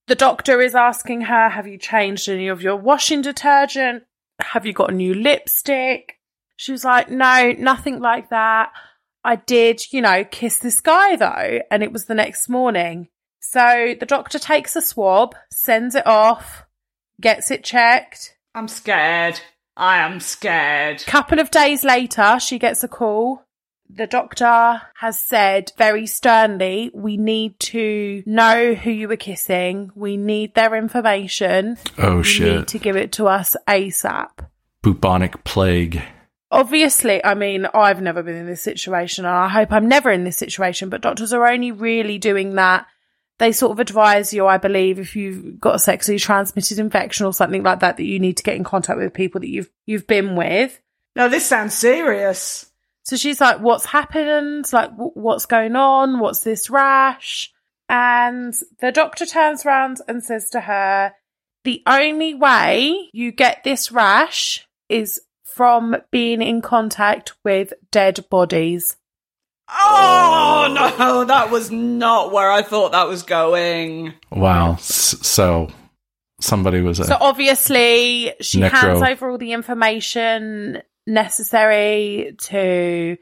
The 0.07 0.15
doctor 0.15 0.61
is 0.61 0.75
asking 0.75 1.23
her, 1.23 1.49
have 1.49 1.67
you 1.67 1.79
changed 1.79 2.29
any 2.29 2.49
of 2.49 2.61
your 2.61 2.77
washing 2.77 3.23
detergent? 3.23 4.03
Have 4.41 4.67
you 4.67 4.73
got 4.73 4.91
a 4.91 4.95
new 4.95 5.15
lipstick? 5.15 6.19
She 6.57 6.73
was 6.73 6.85
like, 6.85 7.11
no, 7.11 7.53
nothing 7.59 8.01
like 8.01 8.31
that. 8.31 8.73
I 9.25 9.37
did, 9.37 9.93
you 9.93 10.03
know, 10.03 10.25
kiss 10.25 10.59
this 10.59 10.81
guy 10.81 11.17
though, 11.17 11.61
and 11.71 11.83
it 11.83 11.93
was 11.93 12.07
the 12.07 12.15
next 12.15 12.49
morning. 12.49 13.09
So 13.41 13.95
the 13.99 14.07
doctor 14.07 14.39
takes 14.39 14.77
a 14.77 14.83
swab, 14.83 15.35
sends 15.51 15.95
it 15.95 16.07
off, 16.07 16.65
gets 17.21 17.51
it 17.51 17.65
checked. 17.65 18.37
I'm 18.55 18.69
scared. 18.69 19.41
I 19.77 19.99
am 19.99 20.21
scared. 20.21 21.05
Couple 21.07 21.39
of 21.39 21.51
days 21.51 21.83
later, 21.85 22.39
she 22.41 22.59
gets 22.59 22.85
a 22.85 22.89
call. 22.89 23.45
The 23.95 24.07
doctor 24.07 24.81
has 24.95 25.23
said 25.23 25.73
very 25.77 26.07
sternly, 26.07 26.91
we 26.95 27.19
need 27.19 27.61
to 27.61 28.23
know 28.25 28.73
who 28.75 28.91
you 28.91 29.07
were 29.07 29.17
kissing. 29.17 29.91
We 29.95 30.17
need 30.17 30.55
their 30.55 30.75
information. 30.75 31.77
Oh 31.99 32.19
you 32.19 32.23
shit. 32.23 32.57
need 32.57 32.69
to 32.69 32.79
give 32.79 32.97
it 32.97 33.13
to 33.13 33.27
us 33.29 33.55
ASAP. 33.69 34.31
Bubonic 34.83 35.45
plague. 35.45 36.03
Obviously, 36.51 37.23
I 37.25 37.35
mean, 37.35 37.67
I've 37.75 38.01
never 38.01 38.23
been 38.23 38.37
in 38.37 38.47
this 38.47 38.63
situation 38.63 39.27
and 39.27 39.35
I 39.35 39.49
hope 39.49 39.71
I'm 39.73 39.89
never 39.89 40.11
in 40.11 40.25
this 40.25 40.37
situation, 40.39 40.89
but 40.89 41.03
doctors 41.03 41.33
are 41.33 41.47
only 41.47 41.71
really 41.71 42.19
doing 42.19 42.55
that. 42.55 42.87
they 43.39 43.53
sort 43.53 43.73
of 43.73 43.81
advise 43.81 44.33
you, 44.33 44.47
I 44.47 44.57
believe, 44.59 44.99
if 44.99 45.17
you've 45.17 45.61
got 45.61 45.75
a 45.75 45.79
sexually 45.79 46.19
transmitted 46.19 46.79
infection 46.79 47.27
or 47.27 47.33
something 47.35 47.63
like 47.63 47.81
that, 47.81 47.97
that 47.97 48.05
you 48.05 48.19
need 48.19 48.37
to 48.39 48.43
get 48.43 48.57
in 48.57 48.65
contact 48.65 48.99
with 48.99 49.13
people 49.13 49.41
that 49.41 49.49
you've 49.49 49.71
you've 49.85 50.07
been 50.07 50.37
with. 50.37 50.81
No, 51.17 51.29
this 51.29 51.45
sounds 51.45 51.75
serious. 51.75 52.71
So 53.05 53.17
she's 53.17 53.41
like, 53.41 53.59
"What's 53.59 53.87
happened? 53.87 54.73
Like, 54.73 54.91
w- 54.91 55.11
what's 55.15 55.47
going 55.47 55.77
on? 55.77 56.19
What's 56.21 56.41
this 56.45 56.71
rash?" 56.71 57.53
And 57.89 58.55
the 58.81 58.93
doctor 58.93 59.27
turns 59.27 59.67
around 59.67 59.99
and 60.09 60.25
says 60.25 60.51
to 60.51 60.61
her, 60.61 61.15
"The 61.65 61.83
only 61.87 62.35
way 62.35 63.11
you 63.13 63.33
get 63.33 63.65
this 63.65 63.91
rash 63.93 64.67
is 64.89 65.21
from 65.45 65.97
being 66.11 66.41
in 66.43 66.63
contact 66.63 67.35
with 67.45 67.73
dead 67.91 68.25
bodies." 68.31 68.97
Oh, 69.69 70.69
no, 70.99 71.25
that 71.25 71.51
was 71.51 71.71
not 71.71 72.33
where 72.33 72.51
I 72.51 72.63
thought 72.63 72.93
that 72.93 73.09
was 73.09 73.23
going. 73.23 74.13
Wow. 74.31 74.77
So 74.77 75.71
somebody 76.41 76.81
was 76.83 77.01
a 77.01 77.05
So 77.05 77.17
obviously, 77.21 78.35
she 78.41 78.61
Necro. 78.61 78.71
hands 78.71 79.03
over 79.03 79.31
all 79.31 79.39
the 79.39 79.53
information 79.53 80.83
necessary 81.07 82.37
to, 82.43 83.17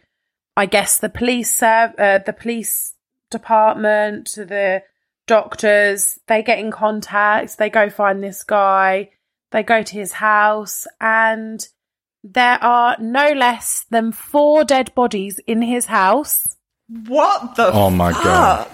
I 0.56 0.66
guess, 0.66 0.98
the 0.98 1.08
police 1.08 1.54
serv- 1.54 1.94
uh, 1.98 2.18
the 2.18 2.32
police 2.32 2.94
department, 3.30 4.26
to 4.28 4.44
the 4.44 4.82
doctors. 5.26 6.18
They 6.26 6.42
get 6.42 6.58
in 6.58 6.70
contact. 6.70 7.58
They 7.58 7.70
go 7.70 7.88
find 7.90 8.22
this 8.22 8.42
guy. 8.42 9.10
They 9.52 9.62
go 9.62 9.82
to 9.82 9.94
his 9.94 10.12
house, 10.12 10.86
and 11.00 11.66
there 12.22 12.62
are 12.62 12.96
no 13.00 13.32
less 13.32 13.86
than 13.90 14.12
four 14.12 14.64
dead 14.64 14.94
bodies 14.94 15.40
in 15.46 15.62
his 15.62 15.86
house 15.86 16.56
What 17.06 17.56
the 17.56 17.70
Oh 17.72 17.90
my 17.90 18.12
God. 18.12 18.68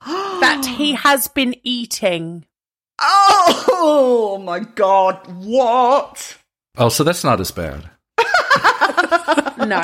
that 0.06 0.64
he 0.78 0.94
has 0.94 1.28
been 1.28 1.54
eating. 1.62 2.46
Oh 2.98 4.40
my 4.44 4.60
god, 4.60 5.26
what? 5.44 6.38
Oh, 6.76 6.88
so 6.88 7.04
that's 7.04 7.24
not 7.24 7.40
as 7.40 7.50
bad. 7.50 7.90
No. 9.66 9.80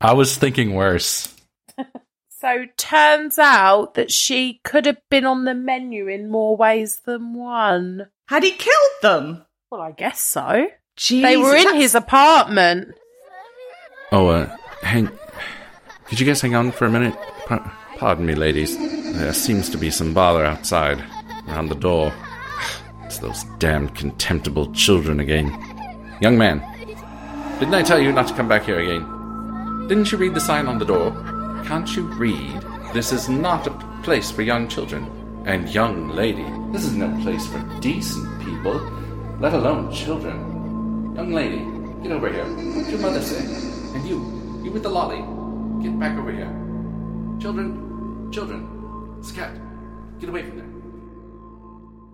I 0.00 0.12
was 0.14 0.36
thinking 0.36 0.74
worse. 0.74 1.34
So 2.40 2.64
turns 2.76 3.38
out 3.38 3.94
that 3.94 4.10
she 4.12 4.60
could 4.64 4.86
have 4.86 4.98
been 5.10 5.24
on 5.26 5.44
the 5.44 5.54
menu 5.54 6.06
in 6.06 6.30
more 6.30 6.56
ways 6.56 7.00
than 7.04 7.34
one. 7.34 8.06
Had 8.28 8.44
he 8.44 8.52
killed 8.52 8.74
them? 9.02 9.44
Well, 9.70 9.80
I 9.80 9.90
guess 9.90 10.20
so. 10.22 10.68
Jesus, 10.96 11.28
They 11.28 11.36
were 11.36 11.56
in 11.56 11.64
that's- 11.64 11.82
his 11.82 11.94
apartment. 11.96 12.94
Oh, 14.12 14.28
uh, 14.28 14.56
hang. 14.82 15.10
Could 16.06 16.20
you 16.20 16.26
guys 16.26 16.40
hang 16.40 16.54
on 16.54 16.70
for 16.70 16.86
a 16.86 16.90
minute? 16.90 17.14
Pa- 17.46 17.74
Pardon 17.98 18.24
me, 18.24 18.34
ladies. 18.36 18.78
There 19.18 19.34
seems 19.34 19.68
to 19.70 19.76
be 19.76 19.90
some 19.90 20.14
bother 20.14 20.44
outside, 20.44 21.02
around 21.48 21.68
the 21.68 21.74
door. 21.74 22.12
It's 23.04 23.18
those 23.18 23.42
damned 23.58 23.94
contemptible 23.96 24.72
children 24.74 25.18
again. 25.18 25.46
Young 26.20 26.36
man, 26.36 26.60
didn't 27.58 27.74
I 27.74 27.82
tell 27.82 27.98
you 27.98 28.12
not 28.12 28.28
to 28.28 28.34
come 28.34 28.46
back 28.46 28.64
here 28.64 28.78
again? 28.78 29.02
Didn't 29.88 30.12
you 30.12 30.18
read 30.18 30.34
the 30.34 30.40
sign 30.40 30.66
on 30.66 30.78
the 30.78 30.84
door? 30.84 31.10
Can't 31.64 31.96
you 31.96 32.04
read? 32.14 32.62
This 32.94 33.12
is 33.12 33.28
not 33.28 33.66
a 33.66 33.70
place 34.04 34.30
for 34.30 34.42
young 34.42 34.68
children. 34.68 35.10
And 35.44 35.68
young 35.68 36.10
lady, 36.10 36.46
this 36.72 36.84
is 36.84 36.92
no 36.92 37.08
place 37.22 37.46
for 37.46 37.58
decent 37.80 38.28
people, 38.44 38.78
let 39.40 39.54
alone 39.54 39.92
children. 39.92 41.14
Young 41.16 41.32
lady, 41.32 41.64
get 42.02 42.12
over 42.12 42.30
here. 42.30 42.44
What's 42.44 42.90
your 42.90 43.00
mother 43.00 43.20
say? 43.22 43.44
And 43.94 44.06
you, 44.06 44.60
you 44.62 44.70
with 44.70 44.84
the 44.84 44.90
lolly, 44.90 45.18
get 45.82 45.98
back 45.98 46.16
over 46.16 46.30
here. 46.30 46.52
Children, 47.40 48.30
children, 48.30 49.18
scat, 49.22 49.56
get 50.20 50.28
away 50.28 50.42
from 50.44 50.58
there. 50.58 50.77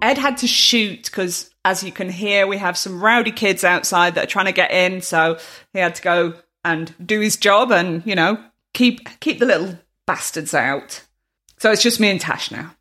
Ed 0.04 0.18
had 0.18 0.36
to 0.38 0.46
shoot 0.46 1.04
because, 1.04 1.50
as 1.64 1.82
you 1.82 1.90
can 1.90 2.10
hear, 2.10 2.46
we 2.46 2.58
have 2.58 2.76
some 2.76 3.02
rowdy 3.02 3.32
kids 3.32 3.64
outside 3.64 4.14
that 4.14 4.24
are 4.24 4.28
trying 4.28 4.44
to 4.44 4.52
get 4.52 4.70
in. 4.70 5.00
So 5.00 5.38
he 5.72 5.78
had 5.78 5.94
to 5.94 6.02
go 6.02 6.34
and 6.62 6.94
do 7.04 7.20
his 7.20 7.38
job 7.38 7.72
and, 7.72 8.02
you 8.04 8.14
know, 8.14 8.38
keep 8.74 9.08
keep 9.20 9.38
the 9.38 9.46
little 9.46 9.78
bastards 10.06 10.52
out. 10.52 11.02
So 11.58 11.72
it's 11.72 11.82
just 11.82 12.00
me 12.00 12.10
and 12.10 12.20
Tash 12.20 12.50
now. 12.50 12.76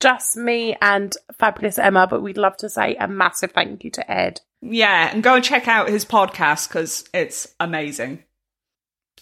Just 0.00 0.38
me 0.38 0.74
and 0.80 1.14
fabulous 1.38 1.78
Emma, 1.78 2.06
but 2.06 2.22
we'd 2.22 2.38
love 2.38 2.56
to 2.58 2.70
say 2.70 2.96
a 2.96 3.06
massive 3.06 3.52
thank 3.52 3.84
you 3.84 3.90
to 3.90 4.10
Ed. 4.10 4.40
Yeah, 4.62 5.10
and 5.12 5.22
go 5.22 5.34
and 5.34 5.44
check 5.44 5.68
out 5.68 5.90
his 5.90 6.06
podcast 6.06 6.68
because 6.68 7.06
it's 7.12 7.54
amazing. 7.60 8.24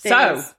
It 0.05 0.11
so 0.11 0.35
is. 0.37 0.55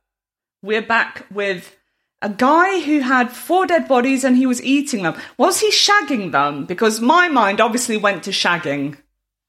we're 0.62 0.82
back 0.82 1.28
with 1.32 1.77
a 2.22 2.30
guy 2.30 2.82
who 2.82 3.00
had 3.00 3.32
four 3.32 3.68
dead 3.68 3.88
bodies 3.88 4.24
and 4.24 4.36
he 4.36 4.46
was 4.46 4.64
eating 4.64 5.04
them. 5.04 5.20
Was 5.38 5.60
he 5.60 5.72
shagging 5.72 6.32
them? 6.32 6.66
Because 6.66 7.00
my 7.00 7.28
mind 7.28 7.62
obviously 7.62 7.98
went 7.98 8.24
to 8.24 8.32
shagging. 8.32 8.98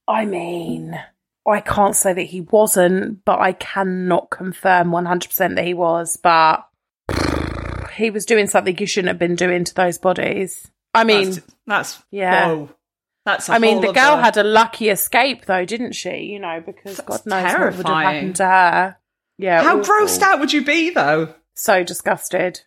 I 0.07 0.24
mean, 0.24 0.98
I 1.46 1.61
can't 1.61 1.96
say 1.96 2.12
that 2.12 2.22
he 2.22 2.42
wasn't, 2.42 3.24
but 3.24 3.40
I 3.40 3.52
cannot 3.52 4.31
confirm 4.31 4.90
100% 4.90 5.57
that 5.57 5.64
he 5.64 5.74
was, 5.74 6.16
but 6.16 6.68
he 7.94 8.11
was 8.11 8.26
doing 8.26 8.46
something 8.46 8.76
he 8.76 8.87
shouldn't 8.87 9.09
have 9.09 9.18
been 9.18 9.35
doing 9.35 9.64
to 9.64 9.74
those 9.74 9.98
bodies. 9.98 10.70
I 10.94 11.04
mean, 11.04 11.31
that's, 11.33 11.46
that's 11.66 12.02
yeah. 12.11 12.48
whoa. 12.48 12.70
That's. 13.24 13.48
I 13.50 13.59
mean, 13.59 13.83
the 13.83 13.92
girl 13.92 14.16
had 14.16 14.37
a 14.38 14.42
lucky 14.42 14.88
escape, 14.88 15.44
though, 15.44 15.64
didn't 15.64 15.92
she? 15.92 16.16
You 16.16 16.38
know, 16.38 16.62
because 16.64 16.96
That's 16.96 17.24
God 17.24 17.26
knows 17.26 17.52
what 17.52 17.76
would 17.76 17.87
have 17.87 18.02
happened 18.04 18.37
to 18.37 18.46
her. 18.46 18.96
Yeah, 19.37 19.62
How 19.62 19.78
awful. 19.78 19.94
grossed 19.94 20.22
out 20.22 20.40
would 20.40 20.52
you 20.52 20.64
be 20.64 20.90
though? 20.90 21.35
So 21.59 21.83
disgusted. 21.83 22.61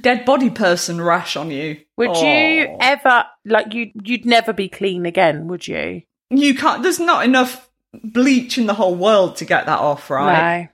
Dead 0.00 0.24
body 0.24 0.48
person 0.48 0.98
rash 1.00 1.36
on 1.36 1.50
you. 1.50 1.82
Would 1.98 2.08
Oh. 2.10 2.22
you 2.24 2.76
ever 2.80 3.26
like 3.44 3.74
you? 3.74 3.90
You'd 4.02 4.24
never 4.24 4.52
be 4.54 4.68
clean 4.68 5.04
again, 5.04 5.46
would 5.48 5.68
you? 5.68 6.02
You 6.30 6.54
can't. 6.54 6.82
There's 6.82 6.98
not 6.98 7.24
enough 7.26 7.70
bleach 8.02 8.56
in 8.56 8.64
the 8.66 8.74
whole 8.74 8.94
world 8.94 9.36
to 9.36 9.44
get 9.44 9.66
that 9.66 9.78
off, 9.78 10.08
right? 10.10 10.62
No. 10.62 10.68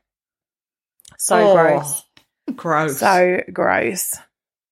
So 1.19 1.37
Oh, 1.51 1.55
gross. 1.55 2.03
Gross. 2.55 2.99
So 2.99 3.43
gross. 3.53 4.17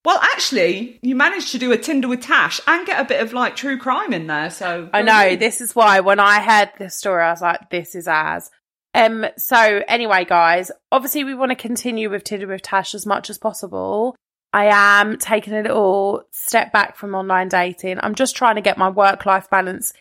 well, 0.05 0.19
actually, 0.23 0.99
you 1.03 1.15
managed 1.17 1.51
to 1.53 1.59
do 1.59 1.73
a 1.73 1.77
Tinder 1.77 2.09
with 2.09 2.23
Tash 2.23 2.61
and 2.67 2.87
get 2.87 3.01
a 3.01 3.05
bit 3.05 3.21
of 3.21 3.33
like 3.33 3.57
true 3.57 3.77
crime 3.77 4.13
in 4.13 4.29
there. 4.29 4.51
So 4.51 4.89
I 4.95 5.03
know. 5.03 5.35
This 5.37 5.61
is 5.61 5.75
why 5.77 6.01
when 6.01 6.21
I 6.21 6.41
heard 6.41 6.71
this 6.79 6.97
story, 6.97 7.23
I 7.25 7.31
was 7.33 7.43
like, 7.43 7.71
"This 7.71 7.95
is 7.97 8.07
ours." 8.09 8.51
Um. 8.95 9.27
So 9.37 9.83
anyway, 9.87 10.25
guys, 10.25 10.71
obviously 10.91 11.25
we 11.25 11.35
want 11.35 11.51
to 11.51 11.57
continue 11.57 12.11
with 12.11 12.25
Tinder 12.25 12.47
with 12.47 12.63
Tash 12.63 12.95
as 12.95 13.07
much 13.07 13.31
as 13.31 13.39
possible. 13.39 14.17
I 14.53 14.67
am 14.73 15.19
taking 15.19 15.53
a 15.55 15.61
little 15.63 16.23
step 16.33 16.73
back 16.73 16.97
from 16.97 17.15
online 17.15 17.49
dating. 17.49 17.99
I'm 18.03 18.15
just 18.15 18.35
trying 18.35 18.55
to 18.55 18.63
get 18.63 18.79
my 18.79 18.89
work 18.89 19.27
life 19.27 19.51
balance 19.51 19.93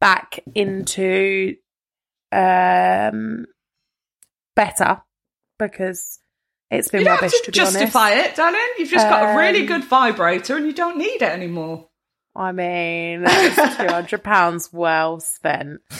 back 0.00 0.38
into 0.54 1.56
um 2.30 3.46
better 4.54 5.02
because 5.58 6.20
it's 6.70 6.88
been 6.88 7.00
You 7.00 7.06
rubbish 7.08 7.32
have 7.32 7.42
to 7.44 7.50
to 7.50 7.52
be 7.52 7.60
honest. 7.60 7.74
justify 7.78 8.10
it, 8.12 8.36
darling. 8.36 8.60
You've 8.78 8.90
just 8.90 9.08
got 9.08 9.34
a 9.34 9.38
really 9.38 9.62
Um, 9.62 9.66
good 9.66 9.84
vibrator 9.84 10.56
and 10.56 10.66
you 10.66 10.72
don't 10.72 10.98
need 10.98 11.22
it 11.22 11.22
anymore. 11.22 11.87
I 12.38 12.52
mean, 12.52 13.22
that's 13.24 13.76
two 13.76 13.88
hundred 13.88 14.22
pounds 14.22 14.70
well 14.72 15.18
spent. 15.20 15.80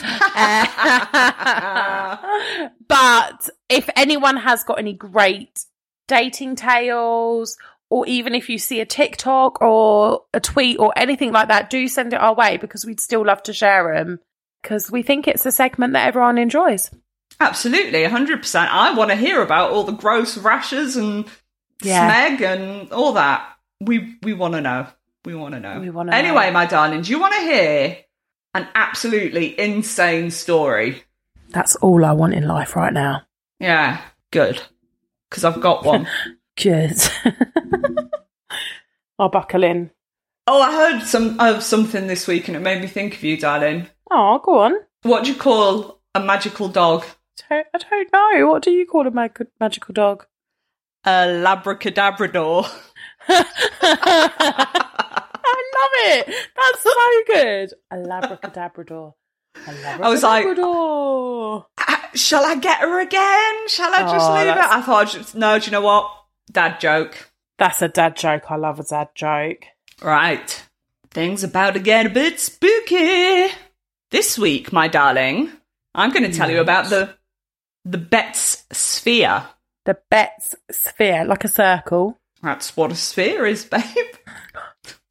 but 2.88 3.50
if 3.68 3.88
anyone 3.96 4.36
has 4.36 4.64
got 4.64 4.78
any 4.78 4.92
great 4.92 5.64
dating 6.06 6.56
tales, 6.56 7.56
or 7.90 8.06
even 8.06 8.34
if 8.34 8.48
you 8.48 8.58
see 8.58 8.80
a 8.80 8.86
TikTok 8.86 9.60
or 9.60 10.22
a 10.32 10.40
tweet 10.40 10.78
or 10.78 10.92
anything 10.96 11.32
like 11.32 11.48
that, 11.48 11.70
do 11.70 11.88
send 11.88 12.12
it 12.12 12.20
our 12.20 12.34
way 12.34 12.56
because 12.56 12.84
we'd 12.86 13.00
still 13.00 13.24
love 13.26 13.42
to 13.44 13.52
share 13.52 13.94
them 13.94 14.20
because 14.62 14.90
we 14.90 15.02
think 15.02 15.26
it's 15.26 15.46
a 15.46 15.52
segment 15.52 15.92
that 15.94 16.06
everyone 16.06 16.38
enjoys. 16.38 16.90
Absolutely, 17.40 18.02
100%. 18.04 18.54
I 18.68 18.94
want 18.94 19.10
to 19.10 19.16
hear 19.16 19.42
about 19.42 19.70
all 19.70 19.84
the 19.84 19.92
gross 19.92 20.36
rashes 20.36 20.96
and 20.96 21.26
Yeah. 21.82 22.10
smeg 22.36 22.40
and 22.42 22.92
all 22.92 23.12
that. 23.14 23.54
We 23.80 24.16
we 24.22 24.34
want 24.34 24.54
to 24.54 24.60
know. 24.60 24.86
We 25.24 25.34
want 25.34 25.54
to 25.54 25.60
know. 25.60 25.80
We 25.80 25.90
wanna 25.90 26.12
Anyway, 26.14 26.46
know. 26.46 26.52
my 26.52 26.66
darling, 26.66 27.02
do 27.02 27.10
you 27.10 27.20
want 27.20 27.34
to 27.34 27.40
hear 27.40 27.96
an 28.54 28.68
absolutely 28.74 29.58
insane 29.58 30.30
story? 30.30 31.02
That's 31.50 31.76
all 31.76 32.04
I 32.04 32.12
want 32.12 32.34
in 32.34 32.46
life 32.46 32.76
right 32.76 32.92
now. 32.92 33.22
Yeah, 33.60 34.00
good. 34.30 34.60
Because 35.28 35.44
I've 35.44 35.60
got 35.60 35.84
one. 35.84 36.06
Good. 36.60 36.96
I'll 39.18 39.28
buckle 39.28 39.62
in. 39.64 39.90
oh, 40.46 40.60
I 40.62 40.72
heard 40.72 41.02
some 41.06 41.38
of 41.40 41.62
something 41.62 42.06
this 42.06 42.26
week 42.26 42.48
and 42.48 42.56
it 42.56 42.60
made 42.60 42.80
me 42.80 42.86
think 42.88 43.14
of 43.14 43.22
you, 43.22 43.36
darling. 43.36 43.88
Oh, 44.10 44.40
go 44.42 44.58
on. 44.60 44.74
What 45.02 45.24
do 45.24 45.32
you 45.32 45.36
call 45.38 46.00
a 46.14 46.20
magical 46.20 46.68
dog? 46.68 47.04
I 47.50 47.64
don't 47.78 48.12
know. 48.12 48.46
What 48.48 48.62
do 48.62 48.70
you 48.72 48.86
call 48.86 49.06
a 49.06 49.10
mag- 49.10 49.46
magical 49.60 49.92
dog? 49.92 50.26
A 51.04 51.26
labracadabrador. 51.26 52.68
I 54.30 55.64
love 55.76 55.92
it. 56.18 56.26
That's 56.56 56.82
so 56.82 56.90
good. 57.26 57.72
A 57.90 57.96
labracadabrador. 57.96 59.14
A 59.56 59.58
labracadabrador. 59.70 60.00
I 60.04 60.08
was 60.08 60.22
like- 60.22 60.46
Ah, 61.78 62.10
Shall 62.14 62.44
I 62.44 62.54
get 62.56 62.80
her 62.80 63.00
again? 63.00 63.68
Shall 63.68 63.92
I 63.94 64.02
just 64.02 64.28
Oh, 64.30 64.34
leave 64.34 64.48
it? 64.48 64.56
I 64.56 64.80
thought, 64.82 65.06
I'd 65.08 65.10
just, 65.12 65.34
no, 65.34 65.58
do 65.58 65.66
you 65.66 65.72
know 65.72 65.80
what? 65.82 66.10
Dad 66.50 66.80
joke. 66.80 67.30
That's 67.58 67.82
a 67.82 67.88
dad 67.88 68.16
joke. 68.16 68.50
I 68.50 68.56
love 68.56 68.80
a 68.80 68.84
dad 68.84 69.08
joke. 69.14 69.64
Right. 70.02 70.64
Things 71.10 71.42
about 71.44 71.74
to 71.74 71.80
get 71.80 72.06
a 72.06 72.10
bit 72.10 72.40
spooky. 72.40 73.48
This 74.10 74.38
week, 74.38 74.72
my 74.72 74.88
darling, 74.88 75.52
I'm 75.94 76.10
going 76.12 76.30
to 76.30 76.36
tell 76.36 76.50
you 76.50 76.60
about 76.60 76.88
the 76.88 77.14
the 77.84 77.98
Betz 77.98 78.64
sphere. 78.72 79.44
The 79.84 79.98
Betz 80.10 80.54
sphere, 80.70 81.24
like 81.24 81.44
a 81.44 81.48
circle. 81.48 82.18
That's 82.42 82.76
what 82.76 82.92
a 82.92 82.94
sphere 82.94 83.46
is, 83.46 83.64
babe. 83.64 83.82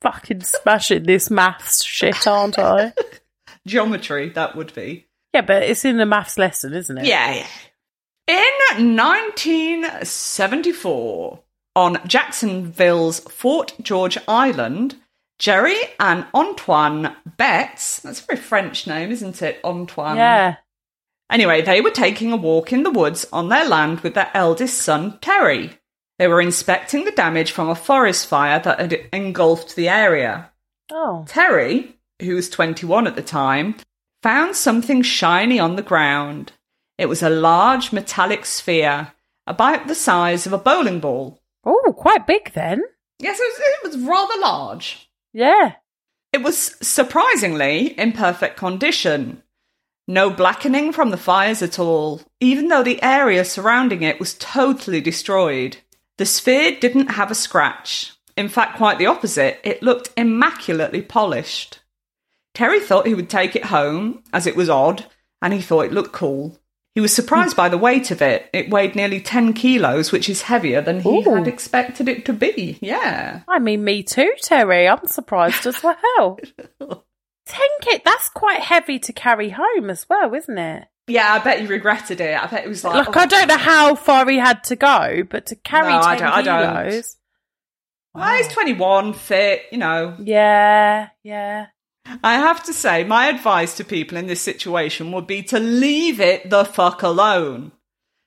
Fucking 0.02 0.42
smashing 0.42 1.04
this 1.04 1.30
maths 1.30 1.84
shit, 1.84 2.26
aren't 2.28 2.58
I? 2.60 2.94
Geometry, 3.68 4.30
that 4.30 4.56
would 4.56 4.74
be. 4.74 5.08
yeah, 5.34 5.42
but 5.42 5.64
it's 5.64 5.84
in 5.86 5.98
the 5.98 6.06
maths 6.06 6.38
lesson, 6.38 6.74
isn't 6.74 6.98
it? 7.00 7.06
Yeah, 7.06 7.34
yeah. 7.34 7.48
In 8.30 8.96
1974, 8.96 11.40
on 11.76 12.08
Jacksonville's 12.08 13.20
Fort 13.22 13.74
George 13.82 14.18
Island, 14.28 14.96
Gerri 15.40 15.80
and 16.00 16.26
Antoine 16.34 17.16
Betz, 17.38 18.00
that's 18.00 18.22
a 18.22 18.26
very 18.26 18.40
French 18.40 18.88
name, 18.88 19.12
isn't 19.12 19.42
it? 19.42 19.60
Antoine. 19.64 20.18
Yeah. 20.18 20.56
Anyway, 21.30 21.62
they 21.62 21.82
were 21.82 21.92
taking 21.92 22.32
a 22.32 22.38
walk 22.38 22.72
in 22.72 22.84
the 22.84 22.92
woods 22.92 23.26
on 23.34 23.50
their 23.50 23.68
land 23.68 24.00
with 24.02 24.14
their 24.14 24.32
eldest 24.34 24.82
son, 24.82 25.18
Terry. 25.22 25.78
They 26.20 26.28
were 26.28 26.42
inspecting 26.42 27.06
the 27.06 27.12
damage 27.12 27.52
from 27.52 27.70
a 27.70 27.76
forest 27.76 28.28
fire 28.28 28.60
that 28.60 28.80
had 28.80 28.94
engulfed 29.14 29.76
the 29.76 29.88
area. 29.88 30.52
Oh. 30.92 31.26
Terry, 31.28 31.96
who 32.22 32.36
was 32.36 32.50
21 32.50 33.08
at 33.08 33.16
the 33.16 33.22
time, 33.22 33.76
found 34.24 34.56
something 34.56 35.02
shiny 35.02 35.60
on 35.60 35.76
the 35.76 35.82
ground. 35.82 36.54
It 36.98 37.08
was 37.08 37.22
a 37.22 37.30
large 37.30 37.94
metallic 37.94 38.46
sphere, 38.46 39.14
about 39.46 39.88
the 39.88 39.96
size 39.96 40.46
of 40.46 40.54
a 40.54 40.58
bowling 40.58 41.00
ball. 41.00 41.40
Oh, 41.64 41.94
quite 41.96 42.28
big 42.28 42.54
then. 42.54 42.82
Yes, 43.20 43.40
it 43.40 43.44
was, 43.44 43.60
it 43.60 44.00
was 44.00 44.08
rather 44.08 44.40
large. 44.40 45.10
Yeah. 45.34 45.74
It 46.34 46.44
was 46.44 46.76
surprisingly 46.82 47.88
in 47.98 48.12
perfect 48.12 48.58
condition. 48.58 49.44
No 50.08 50.30
blackening 50.30 50.94
from 50.94 51.10
the 51.10 51.18
fires 51.18 51.62
at 51.62 51.80
all, 51.80 52.22
even 52.40 52.70
though 52.70 52.84
the 52.84 53.02
area 53.04 53.44
surrounding 53.44 54.04
it 54.04 54.20
was 54.20 54.36
totally 54.36 55.02
destroyed. 55.02 55.78
The 56.18 56.26
sphere 56.26 56.78
didn't 56.80 57.12
have 57.12 57.32
a 57.32 57.36
scratch. 57.36 58.14
In 58.36 58.50
fact, 58.50 58.78
quite 58.78 58.98
the 58.98 59.06
opposite, 59.06 59.60
it 59.64 59.82
looked 59.82 60.10
immaculately 60.18 61.02
polished. 61.02 61.80
Terry 62.54 62.80
thought 62.80 63.08
he 63.08 63.14
would 63.14 63.30
take 63.30 63.56
it 63.56 63.66
home, 63.66 64.24
as 64.34 64.48
it 64.48 64.56
was 64.56 64.70
odd, 64.70 65.06
and 65.42 65.54
he 65.54 65.62
thought 65.62 65.86
it 65.86 65.94
looked 65.94 66.14
cool. 66.14 66.58
He 66.96 67.02
was 67.02 67.14
surprised 67.14 67.56
by 67.56 67.70
the 67.70 67.78
weight 67.78 68.10
of 68.10 68.24
it. 68.24 68.50
It 68.52 68.72
weighed 68.72 68.96
nearly 68.96 69.22
10 69.22 69.54
kilos, 69.54 70.12
which 70.12 70.28
is 70.28 70.42
heavier 70.42 70.82
than 70.82 71.02
he 71.02 71.20
Ooh. 71.20 71.36
had 71.36 71.48
expected 71.48 72.10
it 72.10 72.26
to 72.26 72.34
be. 72.34 72.80
Yeah. 72.82 73.42
I 73.48 73.60
mean, 73.60 73.84
me 73.84 74.02
too, 74.02 74.34
Terry. 74.42 74.88
I'm 74.88 75.06
surprised 75.06 75.68
as 75.68 75.84
well. 75.84 76.40
10 77.46 77.62
kit, 77.82 78.04
that's 78.04 78.30
quite 78.30 78.62
heavy 78.62 78.98
to 78.98 79.14
carry 79.14 79.50
home 79.50 79.92
as 79.92 80.10
well, 80.10 80.34
isn't 80.34 80.58
it? 80.58 80.88
Yeah, 81.08 81.34
I 81.34 81.40
bet 81.40 81.62
he 81.62 81.68
regretted 81.68 82.20
it. 82.20 82.42
I 82.42 82.48
bet 82.48 82.66
it 82.66 82.68
was 82.68 82.84
like, 82.84 83.08
Like, 83.08 83.16
oh, 83.16 83.20
I 83.20 83.26
don't 83.26 83.48
know 83.48 83.58
how 83.58 83.96
far 83.96 84.28
he 84.30 84.38
had 84.38 84.64
to 84.66 84.76
go, 84.76 85.24
but 85.30 85.46
to 85.48 85.56
carry 85.56 85.94
No, 85.94 86.02
10 86.02 86.06
I 86.10 86.16
don't- 86.18 86.28
I 86.34 86.42
don't. 86.42 86.90
kilos. 86.92 87.18
well, 88.14 88.36
he's 88.36 88.48
21, 88.50 89.14
fit, 89.14 89.64
you 89.72 89.78
know. 89.78 90.16
Yeah, 90.20 91.10
yeah. 91.24 91.68
I 92.24 92.36
have 92.36 92.64
to 92.64 92.74
say, 92.74 93.04
my 93.04 93.28
advice 93.28 93.76
to 93.78 93.84
people 93.86 94.18
in 94.18 94.28
this 94.28 94.42
situation 94.42 95.12
would 95.12 95.28
be 95.28 95.44
to 95.44 95.60
leave 95.60 96.20
it 96.20 96.50
the 96.50 96.64
fuck 96.66 97.04
alone. 97.04 97.72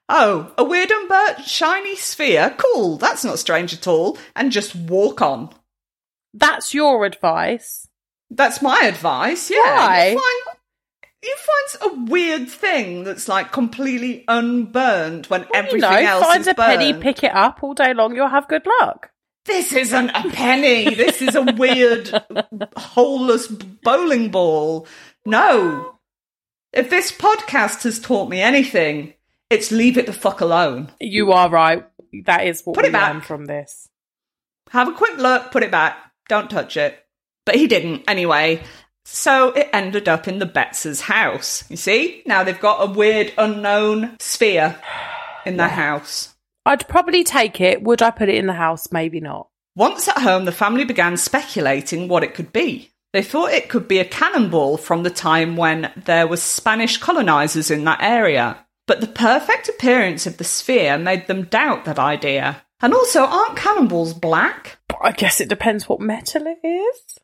Oh, 0.08 0.52
a 0.58 0.64
weird 0.64 0.90
unburnt 0.90 1.44
shiny 1.44 1.96
sphere? 1.96 2.54
Cool, 2.58 2.96
that's 2.96 3.24
not 3.24 3.38
strange 3.38 3.72
at 3.72 3.86
all. 3.86 4.18
And 4.34 4.52
just 4.52 4.74
walk 4.74 5.22
on. 5.22 5.50
That's 6.34 6.74
your 6.74 7.04
advice. 7.04 7.88
That's 8.30 8.60
my 8.62 8.80
advice, 8.84 9.50
yeah. 9.50 9.58
Why? 9.58 10.14
Find, 10.14 10.58
you 11.22 11.36
find 11.36 11.92
a 11.92 12.10
weird 12.10 12.48
thing 12.48 13.04
that's 13.04 13.28
like 13.28 13.52
completely 13.52 14.24
unburned 14.28 15.26
when 15.26 15.42
Well, 15.42 15.50
everything 15.54 15.80
you 15.92 16.00
know, 16.02 16.10
else 16.10 16.24
find 16.24 16.40
is 16.40 16.46
a 16.46 16.54
penny, 16.54 16.94
pick 16.94 17.22
it 17.22 17.34
up 17.34 17.62
all 17.62 17.74
day 17.74 17.92
long, 17.94 18.14
you'll 18.16 18.28
have 18.28 18.48
good 18.48 18.66
luck. 18.80 19.10
This 19.46 19.72
isn't 19.72 20.10
a 20.10 20.28
penny. 20.30 20.94
This 20.94 21.22
is 21.22 21.34
a 21.34 21.42
weird, 21.42 22.10
holeless 22.76 23.46
bowling 23.48 24.30
ball. 24.30 24.86
No. 25.24 25.98
If 26.72 26.90
this 26.90 27.10
podcast 27.10 27.84
has 27.84 27.98
taught 27.98 28.28
me 28.28 28.40
anything, 28.40 29.14
it's 29.48 29.72
leave 29.72 29.96
it 29.98 30.06
the 30.06 30.12
fuck 30.12 30.40
alone. 30.40 30.92
You 31.00 31.32
are 31.32 31.48
right. 31.50 31.84
That 32.26 32.46
is 32.46 32.62
what 32.62 32.74
Put 32.76 32.84
we 32.84 32.90
it 32.90 32.92
back. 32.92 33.12
learn 33.14 33.22
from 33.22 33.46
this. 33.46 33.88
Have 34.70 34.88
a 34.88 34.92
quick 34.92 35.16
look, 35.16 35.50
put 35.50 35.62
it 35.62 35.70
back. 35.70 35.96
Don't 36.28 36.50
touch 36.50 36.76
it. 36.76 36.98
But 37.46 37.56
he 37.56 37.66
didn't 37.66 38.04
anyway. 38.08 38.62
So 39.04 39.50
it 39.52 39.68
ended 39.72 40.08
up 40.08 40.28
in 40.28 40.38
the 40.38 40.46
Betz' 40.46 41.00
house. 41.02 41.64
You 41.70 41.76
see? 41.76 42.22
Now 42.26 42.44
they've 42.44 42.60
got 42.60 42.88
a 42.88 42.92
weird, 42.92 43.32
unknown 43.38 44.16
sphere 44.20 44.80
in 45.44 45.56
their 45.56 45.68
house. 45.68 46.34
I'd 46.66 46.88
probably 46.88 47.24
take 47.24 47.60
it. 47.60 47.82
Would 47.82 48.02
I 48.02 48.10
put 48.10 48.28
it 48.28 48.34
in 48.36 48.46
the 48.46 48.52
house? 48.52 48.92
Maybe 48.92 49.20
not. 49.20 49.48
Once 49.76 50.08
at 50.08 50.18
home, 50.18 50.44
the 50.44 50.52
family 50.52 50.84
began 50.84 51.16
speculating 51.16 52.08
what 52.08 52.22
it 52.22 52.34
could 52.34 52.52
be. 52.52 52.90
They 53.12 53.22
thought 53.22 53.52
it 53.52 53.68
could 53.68 53.88
be 53.88 53.98
a 53.98 54.04
cannonball 54.04 54.76
from 54.76 55.02
the 55.02 55.10
time 55.10 55.56
when 55.56 55.90
there 56.04 56.28
were 56.28 56.36
Spanish 56.36 56.98
colonizers 56.98 57.70
in 57.70 57.84
that 57.84 58.02
area. 58.02 58.64
But 58.86 59.00
the 59.00 59.06
perfect 59.06 59.68
appearance 59.68 60.26
of 60.26 60.36
the 60.36 60.44
sphere 60.44 60.98
made 60.98 61.26
them 61.26 61.44
doubt 61.44 61.84
that 61.86 61.98
idea. 61.98 62.62
And 62.80 62.94
also, 62.94 63.22
aren't 63.24 63.56
cannonballs 63.56 64.14
black? 64.14 64.78
I 65.02 65.12
guess 65.12 65.40
it 65.40 65.48
depends 65.48 65.88
what 65.88 66.00
metal 66.00 66.42
it 66.46 66.66
is. 66.66 67.18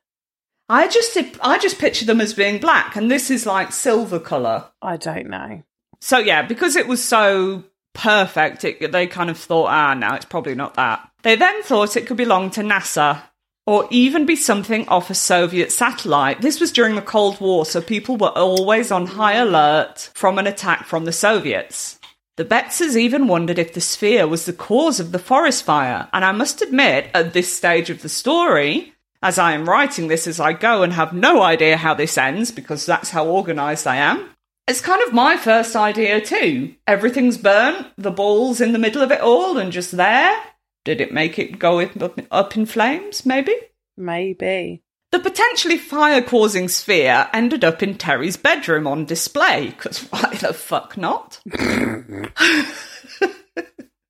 I 0.69 0.89
just 0.89 1.17
I 1.41 1.59
just 1.59 1.79
picture 1.79 2.05
them 2.05 2.21
as 2.21 2.35
being 2.35 2.59
black, 2.59 2.97
and 2.97 3.11
this 3.11 3.31
is 3.31 3.47
like 3.47 3.73
silver 3.73 4.19
color. 4.19 4.65
I 4.83 4.97
don't 4.97 5.29
know. 5.29 5.63
So 6.01 6.19
yeah, 6.19 6.43
because 6.43 6.77
it 6.77 6.89
was 6.89 7.03
so 7.03 7.65
perfect, 7.95 8.65
it, 8.65 8.93
they 8.93 9.07
kind 9.07 9.31
of 9.31 9.39
thought, 9.39 9.69
ah, 9.69 9.95
now 9.95 10.15
it's 10.15 10.25
probably 10.25 10.55
not 10.55 10.75
that. 10.75 11.09
They 11.23 11.37
then 11.37 11.63
thought 11.63 11.97
it 11.97 12.07
could 12.07 12.17
belong 12.17 12.51
to 12.51 12.61
NASA 12.61 13.23
or 13.67 13.89
even 13.91 14.27
be 14.27 14.37
something 14.37 14.87
off 14.89 15.11
a 15.11 15.15
Soviet 15.15 15.73
satellite. 15.73 16.41
This 16.41 16.61
was 16.61 16.71
during 16.71 16.95
the 16.95 17.03
Cold 17.03 17.41
War, 17.41 17.67
so 17.67 17.81
people 17.81 18.17
were 18.17 18.29
always 18.29 18.93
on 18.93 19.07
high 19.07 19.35
alert 19.35 20.11
from 20.15 20.39
an 20.39 20.47
attack 20.47 20.85
from 20.85 21.05
the 21.05 21.13
Soviets. 21.13 21.99
The 22.37 22.45
Betzes 22.45 22.97
even 22.97 23.27
wondered 23.27 23.59
if 23.59 23.73
the 23.73 23.81
sphere 23.81 24.29
was 24.29 24.45
the 24.45 24.53
cause 24.53 25.01
of 25.01 25.11
the 25.11 25.19
forest 25.19 25.65
fire, 25.65 26.09
and 26.13 26.25
I 26.25 26.33
must 26.33 26.63
admit, 26.63 27.11
at 27.15 27.33
this 27.33 27.57
stage 27.57 27.91
of 27.91 28.03
the 28.03 28.09
story, 28.09 28.93
as 29.27 29.41
I 29.41 29.55
am 29.55 29.69
writing 29.69 30.07
this 30.07 30.29
as 30.29 30.39
I 30.39 30.53
go 30.53 30.85
and 30.85 30.93
have 30.93 31.13
no 31.13 31.43
idea 31.43 31.77
how 31.77 31.95
this 31.95 32.17
ends, 32.17 32.53
because 32.53 32.87
that's 32.87 33.11
how 33.11 33.27
organised 33.27 33.85
I 33.85 33.97
am, 33.97 34.31
it's 34.69 34.81
kind 34.81 35.03
of 35.03 35.13
my 35.13 35.37
first 35.37 35.75
idea 35.75 36.21
too. 36.21 36.77
Everything's 36.87 37.37
burnt, 37.37 37.89
the 37.99 38.13
ball's 38.13 38.61
in 38.61 38.71
the 38.71 38.79
middle 38.79 39.03
of 39.03 39.11
it 39.11 39.21
all 39.21 39.59
and 39.59 39.73
just 39.73 39.97
there. 39.97 40.41
Did 40.85 41.01
it 41.01 41.13
make 41.13 41.41
it 41.41 41.59
go 41.59 41.81
up, 41.81 41.91
up 42.31 42.57
in 42.57 42.67
flames, 42.67 43.27
maybe? 43.27 43.53
Maybe. 43.97 44.85
The 45.11 45.19
potentially 45.19 45.79
fire 45.79 46.23
causing 46.23 46.69
sphere 46.69 47.29
ended 47.33 47.65
up 47.65 47.83
in 47.83 47.99
Terry's 47.99 48.37
bedroom 48.37 48.87
on 48.87 49.07
display, 49.07 49.71
because 49.71 49.99
why 50.11 50.37
the 50.41 50.55
fuck 50.55 50.97
not? 50.97 51.41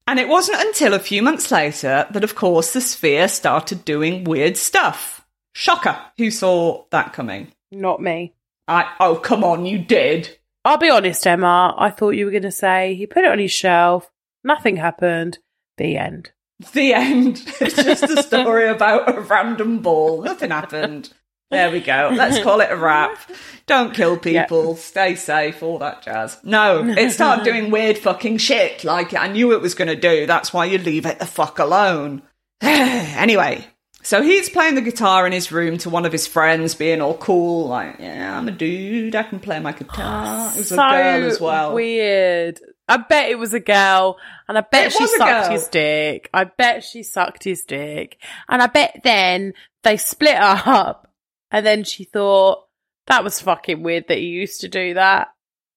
and 0.07 0.19
it 0.19 0.29
wasn't 0.29 0.61
until 0.61 0.95
a 0.95 0.99
few 0.99 1.23
months 1.23 1.51
later 1.51 2.07
that, 2.11 2.25
of 2.25 2.35
course, 2.35 2.73
the 2.73 2.81
sphere 2.81 3.29
started 3.29 3.85
doing 3.85 4.25
weird 4.25 4.57
stuff. 4.57 5.27
Shocker. 5.55 5.99
Who 6.19 6.31
saw 6.31 6.85
that 6.91 7.13
coming? 7.13 7.53
Not 7.73 8.01
me. 8.01 8.35
I, 8.69 8.93
oh, 9.01 9.17
come 9.17 9.43
on, 9.43 9.67
you 9.67 9.79
did. 9.79 10.37
I'll 10.65 10.79
be 10.79 10.91
honest, 10.91 11.27
Emma. 11.27 11.75
I 11.77 11.91
thought 11.91 12.11
you 12.11 12.25
were 12.25 12.31
going 12.31 12.43
to 12.43 12.53
say 12.53 12.95
he 12.95 13.07
put 13.07 13.25
it 13.25 13.31
on 13.31 13.39
his 13.39 13.53
shelf. 13.53 14.11
Nothing 14.45 14.77
happened. 14.77 15.39
The 15.79 15.97
end. 15.97 16.33
The 16.73 16.95
end. 16.95 17.43
It's 17.61 17.77
just 17.77 18.05
a 18.05 18.23
story 18.23 18.69
about 18.69 19.15
a 19.15 19.21
random 19.21 19.81
ball. 19.81 20.23
Nothing 20.23 20.51
happened. 20.51 21.13
There 21.51 21.71
we 21.71 21.81
go. 21.81 22.11
Let's 22.15 22.43
call 22.43 22.61
it 22.61 22.71
a 22.73 22.77
wrap. 22.77 23.19
Don't 23.67 23.95
kill 23.95 24.17
people. 24.19 24.77
Stay 24.77 25.15
safe. 25.15 25.63
All 25.63 25.79
that 25.79 26.03
jazz. 26.03 26.39
No, 26.43 26.85
it 26.85 27.11
started 27.13 27.45
doing 27.51 27.71
weird 27.71 27.99
fucking 27.99 28.39
shit 28.39 28.83
like 28.85 29.15
I 29.15 29.29
knew 29.29 29.53
it 29.53 29.61
was 29.61 29.75
going 29.75 29.89
to 29.89 29.97
do. 29.97 30.27
That's 30.27 30.53
why 30.53 30.65
you 30.65 30.79
leave 30.79 31.07
it 31.07 31.19
the 31.19 31.27
fuck 31.27 31.59
alone. 31.59 32.23
anyway, 32.61 33.65
so 34.03 34.23
he's 34.23 34.49
playing 34.49 34.77
the 34.77 34.81
guitar 34.83 35.27
in 35.27 35.33
his 35.33 35.51
room 35.53 35.79
to 35.79 35.91
one 35.91 36.05
of 36.05 36.13
his 36.13 36.27
friends, 36.27 36.75
being 36.75 37.01
all 37.01 37.17
cool, 37.17 37.67
like, 37.69 37.97
yeah, 37.99 38.37
I'm 38.37 38.49
a 38.49 38.53
dude. 38.53 39.15
I 39.17 39.25
can 39.25 39.41
play 39.41 39.59
my 39.61 39.73
guitar. 39.73 40.51
Oh, 40.51 40.55
it 40.55 40.59
was 40.59 40.73
a 40.73 40.77
girl 40.77 40.87
as 41.27 41.41
well. 41.41 41.75
Weird. 41.75 42.61
I 42.89 42.99
bet 42.99 43.31
it 43.31 43.39
was 43.39 43.53
a 43.53 43.59
girl, 43.61 44.17
and 44.49 44.57
I 44.57 44.61
bet 44.61 44.87
It 44.87 44.93
she 44.93 45.07
sucked 45.09 45.49
girl. 45.49 45.51
his 45.51 45.67
dick. 45.69 46.31
I 46.33 46.45
bet 46.45 46.85
she 46.85 47.03
sucked 47.03 47.43
his 47.43 47.65
dick, 47.65 48.19
and 48.49 48.63
I 48.63 48.67
bet 48.69 49.01
then 49.03 49.55
they 49.83 49.97
split 49.97 50.37
up, 50.37 51.09
and 51.51 51.65
then 51.65 51.85
she 51.85 52.05
thought 52.05 52.65
that 53.07 53.25
was 53.25 53.41
fucking 53.41 53.83
weird 53.83 54.09
that 54.09 54.19
he 54.19 54.25
used 54.27 54.61
to 54.63 54.69
do 54.69 54.95
that, 54.95 55.29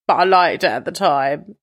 but 0.07 0.15
I 0.15 0.23
liked 0.23 0.63
it 0.63 0.67
at 0.67 0.85
the 0.85 0.91
time. 0.91 1.55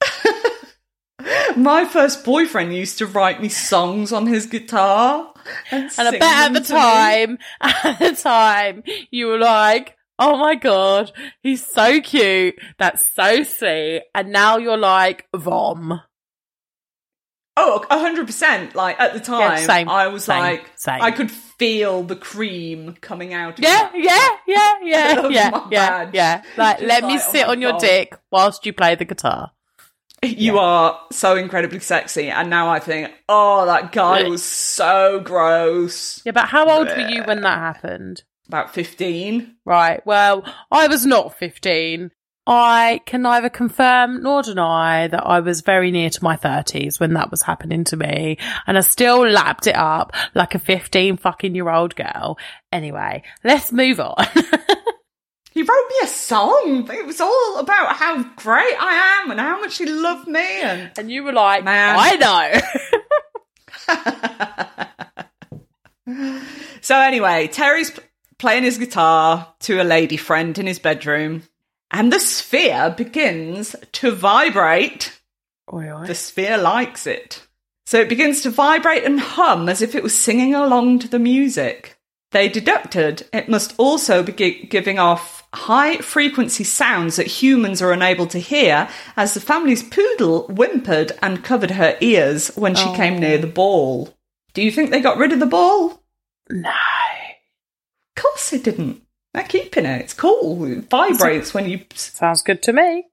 My 1.56 1.84
first 1.84 2.24
boyfriend 2.24 2.74
used 2.74 2.98
to 2.98 3.06
write 3.06 3.42
me 3.42 3.48
songs 3.48 4.12
on 4.12 4.26
his 4.26 4.46
guitar. 4.46 5.32
And, 5.72 5.90
And 5.98 6.08
I 6.08 6.10
bet 6.12 6.22
at 6.22 6.52
the 6.52 6.60
to 6.60 6.74
me. 6.74 6.78
time, 6.80 7.38
at 7.60 7.98
the 7.98 8.12
time, 8.14 8.82
you 9.10 9.26
were 9.26 9.38
like, 9.38 9.96
oh 10.20 10.36
my 10.38 10.54
god, 10.54 11.10
he's 11.42 11.66
so 11.66 12.00
cute. 12.00 12.54
That's 12.78 13.12
so 13.14 13.42
sweet. 13.42 14.04
And 14.14 14.30
now 14.30 14.58
you're 14.58 14.76
like, 14.78 15.26
vom. 15.34 16.00
Oh, 17.60 17.84
a 17.90 17.98
hundred 17.98 18.26
percent. 18.26 18.76
Like 18.76 19.00
at 19.00 19.14
the 19.14 19.20
time, 19.20 19.58
same, 19.58 19.88
I 19.88 20.06
was 20.06 20.24
same, 20.24 20.38
like, 20.38 20.70
same. 20.76 21.02
I 21.02 21.10
could 21.10 21.28
feel 21.30 22.04
the 22.04 22.14
cream 22.14 22.94
coming 23.00 23.34
out. 23.34 23.58
Of 23.58 23.64
Yeah, 23.64 23.90
yeah, 23.94 24.28
yeah, 24.46 24.74
yeah, 24.82 25.28
yeah, 25.28 25.66
yeah, 25.70 26.10
yeah. 26.12 26.42
Like, 26.56 26.80
let 26.80 27.02
me 27.02 27.14
like, 27.14 27.20
oh 27.26 27.32
sit 27.32 27.46
my 27.46 27.52
on 27.52 27.60
your 27.60 27.72
God. 27.72 27.80
dick 27.80 28.16
whilst 28.30 28.64
you 28.64 28.72
play 28.72 28.94
the 28.94 29.04
guitar. 29.04 29.50
You 30.20 30.58
are 30.58 31.00
so 31.12 31.36
incredibly 31.36 31.78
sexy, 31.78 32.28
and 32.28 32.50
now 32.50 32.68
I 32.68 32.80
think, 32.80 33.12
oh, 33.28 33.66
that 33.66 33.92
guy 33.92 34.24
was 34.24 34.42
so 34.42 35.20
gross. 35.20 36.20
Yeah, 36.24 36.32
but 36.32 36.46
how 36.48 36.68
old 36.68 36.88
were 36.88 37.08
you 37.08 37.22
when 37.22 37.42
that 37.42 37.58
happened? 37.58 38.24
About 38.48 38.74
fifteen. 38.74 39.54
Right. 39.64 40.04
Well, 40.04 40.44
I 40.72 40.88
was 40.88 41.06
not 41.06 41.38
15. 41.38 42.10
I 42.50 43.02
can 43.04 43.20
neither 43.20 43.50
confirm 43.50 44.22
nor 44.22 44.42
deny 44.42 45.06
that 45.06 45.26
I 45.26 45.40
was 45.40 45.60
very 45.60 45.90
near 45.90 46.08
to 46.08 46.24
my 46.24 46.34
30s 46.34 46.98
when 46.98 47.12
that 47.12 47.30
was 47.30 47.42
happening 47.42 47.84
to 47.84 47.96
me. 47.96 48.38
And 48.66 48.78
I 48.78 48.80
still 48.80 49.28
lapped 49.28 49.66
it 49.66 49.76
up 49.76 50.14
like 50.34 50.54
a 50.54 50.58
15 50.58 51.18
fucking 51.18 51.54
year 51.54 51.68
old 51.68 51.94
girl. 51.94 52.38
Anyway, 52.72 53.22
let's 53.44 53.70
move 53.70 54.00
on. 54.00 54.16
He 55.50 55.62
wrote 55.64 55.88
me 55.88 55.96
a 56.04 56.06
song. 56.06 56.88
It 56.88 57.04
was 57.04 57.20
all 57.20 57.58
about 57.58 57.96
how 57.96 58.22
great 58.36 58.76
I 58.78 59.22
am 59.22 59.32
and 59.32 59.40
how 59.40 59.58
much 59.60 59.78
he 59.78 59.86
loved 59.86 60.28
me. 60.28 60.60
And 60.60 60.92
and 60.96 61.10
you 61.10 61.24
were 61.24 61.32
like, 61.32 61.64
Man. 61.64 61.96
I 61.98 62.60
know. 66.06 66.44
so 66.80 66.96
anyway, 67.00 67.48
Terry's 67.48 67.90
playing 68.38 68.62
his 68.62 68.78
guitar 68.78 69.52
to 69.60 69.82
a 69.82 69.84
lady 69.84 70.16
friend 70.16 70.56
in 70.56 70.68
his 70.68 70.78
bedroom, 70.78 71.42
and 71.90 72.12
the 72.12 72.20
sphere 72.20 72.94
begins 72.96 73.74
to 73.92 74.10
vibrate. 74.10 75.20
Oi, 75.72 75.90
oi. 75.90 76.06
The 76.06 76.14
sphere 76.14 76.58
likes 76.58 77.06
it. 77.06 77.46
So 77.86 77.98
it 78.00 78.08
begins 78.08 78.42
to 78.42 78.50
vibrate 78.50 79.04
and 79.04 79.18
hum 79.18 79.68
as 79.68 79.80
if 79.80 79.94
it 79.94 80.02
was 80.02 80.18
singing 80.18 80.54
along 80.54 80.98
to 81.00 81.08
the 81.08 81.18
music. 81.18 81.98
They 82.32 82.48
deducted 82.48 83.26
it 83.32 83.48
must 83.48 83.74
also 83.78 84.22
be 84.22 84.32
gi- 84.32 84.66
giving 84.66 84.98
off 84.98 85.48
high 85.54 85.96
frequency 85.98 86.64
sounds 86.64 87.16
that 87.16 87.26
humans 87.26 87.80
are 87.80 87.92
unable 87.92 88.26
to 88.26 88.38
hear 88.38 88.90
as 89.16 89.32
the 89.32 89.40
family's 89.40 89.82
poodle 89.82 90.46
whimpered 90.48 91.12
and 91.22 91.42
covered 91.42 91.70
her 91.72 91.96
ears 92.02 92.48
when 92.54 92.74
she 92.74 92.92
came 92.94 93.18
near 93.18 93.38
oh. 93.38 93.40
the 93.40 93.46
ball. 93.46 94.14
Do 94.52 94.62
you 94.62 94.70
think 94.70 94.90
they 94.90 95.00
got 95.00 95.16
rid 95.16 95.32
of 95.32 95.40
the 95.40 95.46
ball? 95.46 96.02
No. 96.50 96.68
Of 96.68 98.22
course 98.22 98.50
they 98.50 98.58
didn't. 98.58 99.02
They're 99.34 99.44
keeping 99.44 99.86
it. 99.86 100.00
It's 100.02 100.14
cool. 100.14 100.64
It 100.64 100.88
vibrates 100.90 101.52
when 101.54 101.68
you 101.68 101.84
Sounds 101.94 102.42
good 102.42 102.62
to 102.62 102.72
me. 102.72 103.06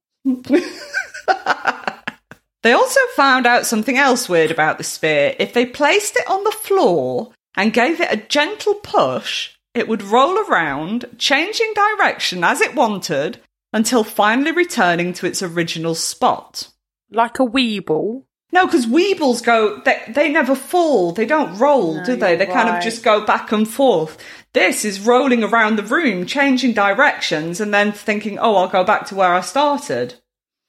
They 2.66 2.72
also 2.72 2.99
found 3.16 3.45
out 3.45 3.68
something 3.68 3.95
else 3.95 4.28
weird 4.28 4.49
about 4.49 4.80
the 4.80 4.84
sphere. 4.84 5.36
If 5.38 5.53
they 5.53 5.68
placed 5.68 6.18
it 6.18 6.28
on 6.28 6.43
the 6.43 6.49
floor 6.49 7.32
and 7.55 7.72
gave 7.72 8.01
it 8.01 8.11
a 8.11 8.18
gentle 8.28 8.74
push, 8.74 9.51
it 9.76 9.88
would 9.88 10.01
roll 10.01 10.39
around, 10.39 11.05
changing 11.20 11.72
direction 11.76 12.43
as 12.43 12.61
it 12.61 12.74
wanted, 12.74 13.39
until 13.72 14.03
finally 14.03 14.51
returning 14.51 15.13
to 15.13 15.28
its 15.28 15.43
original 15.43 15.93
spot. 15.93 16.70
Like 17.11 17.39
a 17.39 17.45
weeble. 17.45 18.24
No, 18.51 18.65
because 18.65 18.85
Weebles 18.85 19.43
go, 19.43 19.81
they, 19.81 20.01
they 20.07 20.29
never 20.31 20.55
fall. 20.55 21.11
They 21.11 21.25
don't 21.25 21.57
roll, 21.57 22.01
do 22.03 22.15
they? 22.15 22.29
you're 22.29 22.37
They 22.37 22.45
kind 22.45 22.69
of 22.69 22.81
just 22.81 23.03
go 23.03 23.25
back 23.25 23.51
and 23.51 23.67
forth. 23.67 24.17
This 24.53 24.85
is 24.85 25.01
rolling 25.01 25.43
around 25.43 25.75
the 25.75 25.83
room, 25.83 26.25
changing 26.25 26.73
directions, 26.73 27.59
and 27.59 27.73
then 27.73 27.91
thinking, 27.91 28.39
oh, 28.39 28.55
I'll 28.55 28.69
go 28.69 28.83
back 28.83 29.07
to 29.07 29.15
where 29.15 29.33
I 29.33 29.41
started. 29.41 30.15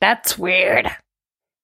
That's 0.00 0.36
weird. 0.36 0.90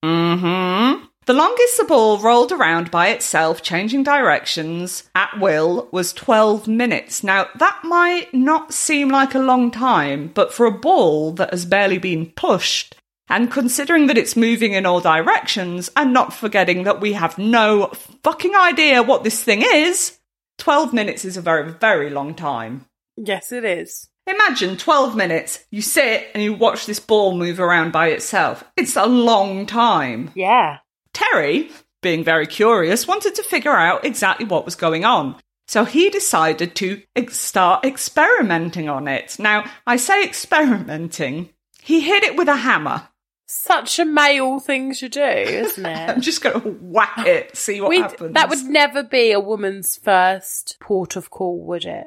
Mm-hmm. 0.04 1.06
The 1.24 1.32
longest 1.32 1.76
the 1.76 1.84
ball 1.84 2.18
rolled 2.18 2.50
around 2.50 2.90
by 2.90 3.08
itself, 3.08 3.62
changing 3.62 4.02
directions 4.02 5.08
at 5.14 5.38
will, 5.38 5.88
was 5.92 6.12
12 6.12 6.66
minutes. 6.66 7.22
Now, 7.22 7.46
that 7.56 7.80
might 7.84 8.34
not 8.34 8.72
seem 8.72 9.08
like 9.08 9.34
a 9.34 9.38
long 9.38 9.70
time, 9.70 10.32
but 10.34 10.52
for 10.52 10.66
a 10.66 10.72
ball 10.72 11.32
that 11.34 11.50
has 11.50 11.64
barely 11.64 11.98
been 11.98 12.26
pushed, 12.26 12.96
and 13.28 13.50
considering 13.50 14.06
that 14.08 14.18
it's 14.18 14.36
moving 14.36 14.72
in 14.72 14.86
all 14.86 15.00
directions, 15.00 15.90
and 15.96 16.12
not 16.12 16.32
forgetting 16.32 16.84
that 16.84 17.00
we 17.00 17.12
have 17.14 17.38
no 17.38 17.86
fucking 18.22 18.54
idea 18.54 19.02
what 19.02 19.24
this 19.24 19.42
thing 19.42 19.62
is, 19.62 20.18
12 20.58 20.92
minutes 20.92 21.24
is 21.24 21.36
a 21.36 21.42
very, 21.42 21.72
very 21.72 22.10
long 22.10 22.34
time. 22.34 22.86
Yes, 23.16 23.52
it 23.52 23.64
is. 23.64 24.08
Imagine 24.26 24.76
12 24.76 25.16
minutes, 25.16 25.64
you 25.70 25.82
sit 25.82 26.28
and 26.32 26.42
you 26.42 26.52
watch 26.52 26.86
this 26.86 27.00
ball 27.00 27.36
move 27.36 27.58
around 27.58 27.90
by 27.90 28.08
itself. 28.08 28.62
It's 28.76 28.96
a 28.96 29.06
long 29.06 29.66
time. 29.66 30.30
Yeah. 30.36 30.78
Terry, 31.12 31.70
being 32.02 32.22
very 32.22 32.46
curious, 32.46 33.08
wanted 33.08 33.34
to 33.34 33.42
figure 33.42 33.74
out 33.74 34.04
exactly 34.04 34.46
what 34.46 34.64
was 34.64 34.76
going 34.76 35.04
on. 35.04 35.36
So 35.66 35.84
he 35.84 36.10
decided 36.10 36.76
to 36.76 37.02
ex- 37.16 37.40
start 37.40 37.84
experimenting 37.84 38.88
on 38.88 39.08
it. 39.08 39.36
Now, 39.38 39.64
I 39.86 39.96
say 39.96 40.22
experimenting. 40.22 41.50
He 41.82 42.00
hit 42.00 42.22
it 42.22 42.36
with 42.36 42.48
a 42.48 42.56
hammer. 42.56 43.08
Such 43.54 43.98
a 43.98 44.04
male 44.06 44.60
thing 44.60 44.94
to 44.94 45.08
do, 45.10 45.20
isn't 45.20 45.84
it? 45.84 45.88
I'm 46.10 46.20
just 46.22 46.40
going 46.42 46.60
to 46.60 46.68
whack 46.80 47.18
it, 47.26 47.54
see 47.56 47.80
what 47.80 47.90
We'd- 47.90 48.02
happens. 48.02 48.34
that 48.34 48.48
would 48.48 48.64
never 48.64 49.02
be 49.02 49.30
a 49.32 49.40
woman's 49.40 49.96
first 49.96 50.76
port 50.80 51.16
of 51.16 51.28
call, 51.30 51.62
would 51.66 51.84
it? 51.84 52.06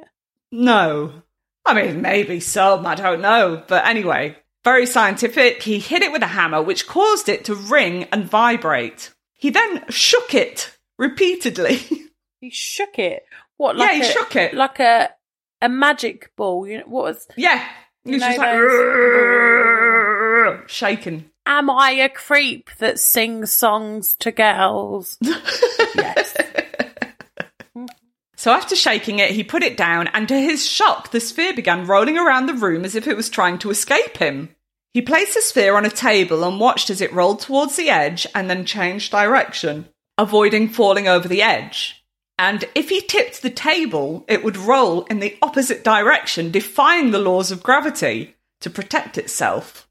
No. 0.52 1.22
I 1.66 1.74
mean, 1.74 2.02
maybe 2.02 2.40
some, 2.40 2.86
I 2.88 2.96
don't 2.96 3.22
know. 3.22 3.64
But 3.68 3.86
anyway, 3.86 4.38
very 4.64 4.86
scientific. 4.88 5.62
He 5.64 5.78
hit 5.80 6.02
it 6.02 6.12
with 6.12 6.24
a 6.24 6.28
hammer, 6.28 6.62
which 6.64 6.88
caused 6.88 7.30
it 7.30 7.46
to 7.46 7.56
ring 7.56 8.04
and 8.12 8.26
vibrate. 8.26 9.14
He 9.34 9.50
then 9.52 9.84
shook 9.90 10.34
it 10.34 10.76
repeatedly. 10.98 11.80
He 12.42 12.50
shook 12.52 13.00
it. 13.00 13.24
What? 13.58 13.76
Yeah, 13.78 13.86
Like 13.86 13.94
he 13.94 14.02
a, 14.02 14.06
shook 14.06 14.36
it. 14.36 14.54
like 14.54 14.80
a 14.80 15.10
a 15.64 15.70
magic 15.70 16.32
ball. 16.36 16.68
You 16.68 16.80
know 16.80 16.84
what 16.86 17.04
was? 17.06 17.28
yeah. 17.36 17.64
He 18.04 18.12
was 18.12 18.22
just 18.22 18.38
like 18.38 18.60
shaking. 20.70 21.32
Am 21.46 21.70
I 21.70 21.92
a 21.92 22.10
creep 22.10 22.70
that 22.80 23.00
sings 23.00 23.52
songs 23.52 24.16
to 24.16 24.32
girls? 24.32 25.18
yes. 25.22 26.36
So 28.36 28.52
after 28.52 28.76
shaking 28.76 29.20
it, 29.20 29.32
he 29.32 29.44
put 29.44 29.64
it 29.64 29.78
down, 29.78 30.08
and 30.08 30.28
to 30.28 30.40
his 30.40 30.68
shock, 30.68 31.12
the 31.12 31.20
sphere 31.20 31.54
began 31.54 31.88
rolling 31.88 32.18
around 32.18 32.46
the 32.46 32.54
room 32.54 32.86
as 32.86 32.96
if 32.96 33.08
it 33.08 33.16
was 33.16 33.30
trying 33.30 33.58
to 33.60 33.70
escape 33.72 34.18
him. 34.18 34.56
He 34.94 35.02
placed 35.02 35.34
the 35.34 35.42
sphere 35.42 35.76
on 35.76 35.86
a 35.86 35.90
table 35.90 36.44
and 36.44 36.60
watched 36.60 36.90
as 36.90 37.02
it 37.02 37.14
rolled 37.14 37.40
towards 37.40 37.76
the 37.76 37.90
edge 37.90 38.28
and 38.36 38.50
then 38.50 38.66
changed 38.66 39.12
direction, 39.12 39.90
avoiding 40.18 40.70
falling 40.70 41.08
over 41.08 41.28
the 41.28 41.42
edge. 41.42 42.06
And 42.38 42.66
if 42.76 42.90
he 42.90 43.02
tipped 43.02 43.42
the 43.42 43.50
table, 43.50 44.26
it 44.28 44.44
would 44.44 44.58
roll 44.58 45.04
in 45.04 45.20
the 45.20 45.38
opposite 45.42 45.84
direction, 45.84 46.52
defying 46.52 47.12
the 47.12 47.20
laws 47.20 47.52
of 47.52 47.64
gravity 47.64 48.36
to 48.62 48.70
protect 48.70 49.18
itself. 49.18 49.85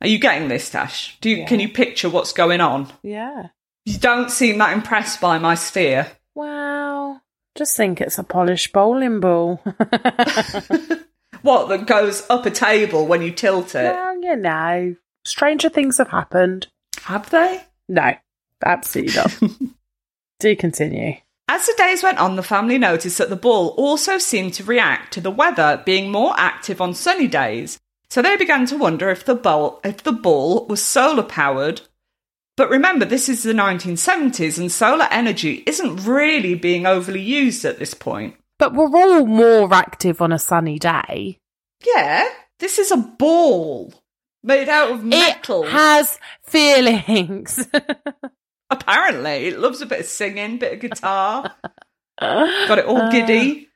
Are 0.00 0.08
you 0.08 0.18
getting 0.18 0.48
this, 0.48 0.70
Tash? 0.70 1.18
Do 1.20 1.30
you, 1.30 1.44
Can 1.46 1.60
you 1.60 1.68
picture 1.68 2.08
what's 2.08 2.32
going 2.32 2.60
on? 2.60 2.92
Yeah. 3.02 3.48
You 3.84 3.98
don't 3.98 4.30
seem 4.30 4.58
that 4.58 4.72
impressed 4.72 5.20
by 5.20 5.38
my 5.38 5.54
sphere. 5.54 6.12
Well, 6.34 7.22
just 7.56 7.76
think 7.76 8.00
it's 8.00 8.18
a 8.18 8.22
polished 8.22 8.72
bowling 8.72 9.20
ball. 9.20 9.60
What, 11.42 11.68
that 11.68 11.86
goes 11.86 12.28
up 12.28 12.46
a 12.46 12.50
table 12.50 13.06
when 13.06 13.22
you 13.22 13.30
tilt 13.30 13.74
it? 13.74 13.92
well, 13.92 14.20
you 14.20 14.36
know, 14.36 14.96
stranger 15.24 15.68
things 15.68 15.98
have 15.98 16.08
happened. 16.08 16.66
Have 17.02 17.30
they? 17.30 17.62
No, 17.88 18.14
absolutely 18.64 19.14
not. 19.14 19.40
Do 20.40 20.56
continue. 20.56 21.14
As 21.48 21.64
the 21.66 21.74
days 21.78 22.02
went 22.02 22.18
on, 22.18 22.36
the 22.36 22.42
family 22.42 22.76
noticed 22.76 23.18
that 23.18 23.30
the 23.30 23.36
ball 23.36 23.68
also 23.78 24.18
seemed 24.18 24.54
to 24.54 24.64
react 24.64 25.12
to 25.14 25.20
the 25.20 25.30
weather 25.30 25.82
being 25.86 26.10
more 26.10 26.34
active 26.36 26.80
on 26.80 26.92
sunny 26.92 27.26
days. 27.26 27.78
So 28.10 28.22
they 28.22 28.36
began 28.36 28.66
to 28.66 28.76
wonder 28.76 29.10
if 29.10 29.24
the 29.24 29.34
ball, 29.34 29.80
if 29.84 30.02
the 30.02 30.12
ball 30.12 30.66
was 30.66 30.82
solar 30.82 31.22
powered. 31.22 31.82
But 32.56 32.70
remember, 32.70 33.04
this 33.04 33.28
is 33.28 33.42
the 33.42 33.52
1970s 33.52 34.58
and 34.58 34.72
solar 34.72 35.06
energy 35.10 35.62
isn't 35.66 36.04
really 36.04 36.54
being 36.54 36.86
overly 36.86 37.22
used 37.22 37.64
at 37.64 37.78
this 37.78 37.94
point. 37.94 38.34
But 38.58 38.74
we're 38.74 38.96
all 38.96 39.26
more 39.26 39.72
active 39.72 40.20
on 40.20 40.32
a 40.32 40.38
sunny 40.38 40.78
day. 40.78 41.38
Yeah, 41.86 42.26
this 42.58 42.78
is 42.78 42.90
a 42.90 42.96
ball 42.96 43.94
made 44.42 44.68
out 44.68 44.90
of 44.90 45.04
metal. 45.04 45.64
It 45.64 45.70
has 45.70 46.18
feelings. 46.42 47.68
Apparently, 48.70 49.46
it 49.46 49.58
loves 49.58 49.80
a 49.80 49.86
bit 49.86 50.00
of 50.00 50.06
singing, 50.06 50.58
bit 50.58 50.74
of 50.74 50.80
guitar. 50.80 51.54
Got 52.20 52.78
it 52.78 52.86
all 52.86 53.10
giddy. 53.10 53.62
Uh, 53.62 53.68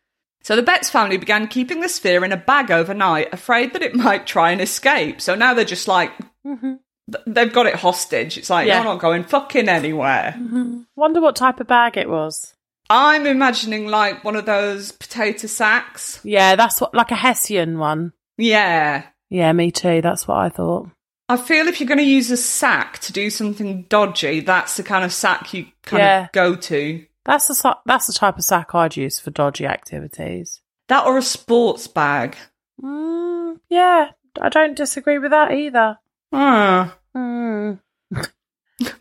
So 0.43 0.57
the 0.57 0.63
Betz 0.63 0.91
family 0.91 1.17
began 1.17 1.47
keeping 1.49 1.81
the 1.81 1.89
sphere 1.89 2.25
in 2.25 2.33
a 2.33 2.37
bag 2.37 2.71
overnight, 2.71 3.33
afraid 3.33 3.73
that 3.75 3.83
it 3.83 3.95
might 3.95 4.27
try 4.27 4.51
and 4.51 4.61
escape. 4.61 5.21
So 5.21 5.35
now 5.35 5.55
they're 5.55 5.65
just 5.65 5.89
like 5.89 6.11
mm-hmm. 6.47 6.75
th- 7.13 7.25
they've 7.27 7.53
got 7.53 7.67
it 7.67 7.77
hostage. 7.77 8.37
It's 8.39 8.51
like, 8.51 8.67
Yeah. 8.67 8.77
you're 8.77 8.85
not 8.85 9.01
going 9.01 9.25
fucking 9.25 9.69
anywhere. 9.69 10.35
Mm-hmm. 10.37 10.81
Wonder 10.97 11.21
what 11.21 11.37
type 11.37 11.61
of 11.61 11.67
bag 11.69 11.97
it 11.97 12.09
was. 12.09 12.55
I'm 12.91 13.27
imagining 13.27 13.87
like 13.87 14.25
one 14.25 14.37
of 14.37 14.45
those 14.45 14.93
potato 14.93 15.47
sacks. 15.47 16.21
Yeah, 16.25 16.57
that's 16.57 16.81
what 16.81 16.93
like 16.95 17.11
a 17.11 17.17
Hessian 17.17 17.79
one. 17.79 18.13
Yeah. 18.37 19.05
Yeah, 19.31 19.53
me 19.53 19.71
too. 19.71 20.03
That's 20.03 20.27
what 20.29 20.39
I 20.39 20.49
thought. 20.49 20.89
I 21.29 21.37
feel 21.39 21.67
if 21.69 21.81
you're 21.81 21.89
going 21.89 21.97
to 21.99 22.05
use 22.05 22.31
a 22.31 22.37
sack 22.37 22.99
to 22.99 23.13
do 23.13 23.31
something 23.31 23.85
dodgy, 23.85 24.41
that's 24.41 24.77
the 24.77 24.83
kind 24.83 25.05
of 25.05 25.13
sack 25.13 25.55
you 25.55 25.67
kind 25.85 26.01
Yeah. 26.03 26.25
of 26.25 26.33
go 26.33 26.55
to. 26.57 27.07
That's 27.25 27.47
the 27.47 27.77
that's 27.87 28.07
the 28.07 28.13
type 28.13 28.37
of 28.39 28.45
sack 28.45 28.75
I'd 28.75 28.97
use 28.97 29.21
for 29.21 29.31
dodgy 29.31 29.67
activities. 29.67 30.61
That 30.89 31.07
or 31.07 31.19
a 31.19 31.23
sports 31.23 31.87
bag. 31.87 32.37
Mm, 32.83 33.61
yeah, 33.69 34.11
I 34.41 34.49
don't 34.49 34.77
disagree 34.77 35.19
with 35.19 35.31
that 35.31 35.53
either. 35.53 35.99
Ah. 36.33 36.97
Hmm. 37.15 37.75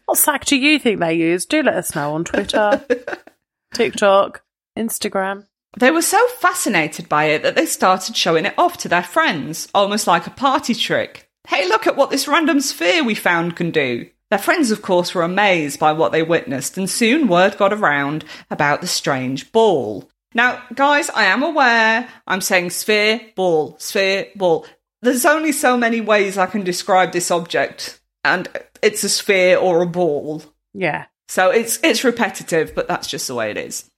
what 0.05 0.17
sack 0.17 0.45
do 0.45 0.55
you 0.55 0.77
think 0.77 0.99
they 0.99 1.15
use? 1.15 1.45
Do 1.45 1.63
let 1.63 1.75
us 1.75 1.95
know 1.95 2.13
on 2.13 2.23
Twitter, 2.25 2.85
TikTok, 3.73 4.43
Instagram. 4.77 5.47
They 5.77 5.89
were 5.89 6.01
so 6.01 6.25
fascinated 6.39 7.07
by 7.07 7.25
it 7.25 7.43
that 7.43 7.55
they 7.55 7.65
started 7.65 8.15
showing 8.15 8.45
it 8.45 8.53
off 8.57 8.77
to 8.79 8.89
their 8.89 9.03
friends, 9.03 9.69
almost 9.73 10.05
like 10.05 10.27
a 10.27 10.31
party 10.31 10.75
trick. 10.75 11.29
Hey, 11.47 11.67
look 11.67 11.87
at 11.87 11.95
what 11.95 12.09
this 12.09 12.27
random 12.27 12.59
sphere 12.59 13.03
we 13.03 13.15
found 13.15 13.55
can 13.55 13.71
do. 13.71 14.09
Their 14.31 14.39
friends, 14.39 14.71
of 14.71 14.81
course, 14.81 15.13
were 15.13 15.23
amazed 15.23 15.77
by 15.77 15.91
what 15.91 16.13
they 16.13 16.23
witnessed, 16.23 16.77
and 16.77 16.89
soon 16.89 17.27
word 17.27 17.57
got 17.57 17.73
around 17.73 18.23
about 18.49 18.79
the 18.79 18.87
strange 18.87 19.51
ball. 19.51 20.09
Now, 20.33 20.63
guys, 20.73 21.09
I 21.09 21.25
am 21.25 21.43
aware 21.43 22.07
I'm 22.25 22.39
saying 22.39 22.69
sphere, 22.69 23.19
ball, 23.35 23.75
sphere, 23.77 24.27
ball. 24.37 24.65
There's 25.01 25.25
only 25.25 25.51
so 25.51 25.75
many 25.75 25.99
ways 25.99 26.37
I 26.37 26.45
can 26.45 26.63
describe 26.63 27.11
this 27.11 27.29
object, 27.29 27.99
and 28.23 28.47
it's 28.81 29.03
a 29.03 29.09
sphere 29.09 29.57
or 29.57 29.81
a 29.81 29.85
ball. 29.85 30.41
Yeah. 30.73 31.07
So 31.27 31.49
it's 31.49 31.77
it's 31.83 32.05
repetitive, 32.05 32.73
but 32.73 32.87
that's 32.87 33.07
just 33.07 33.27
the 33.27 33.35
way 33.35 33.51
it 33.51 33.57
is. 33.57 33.89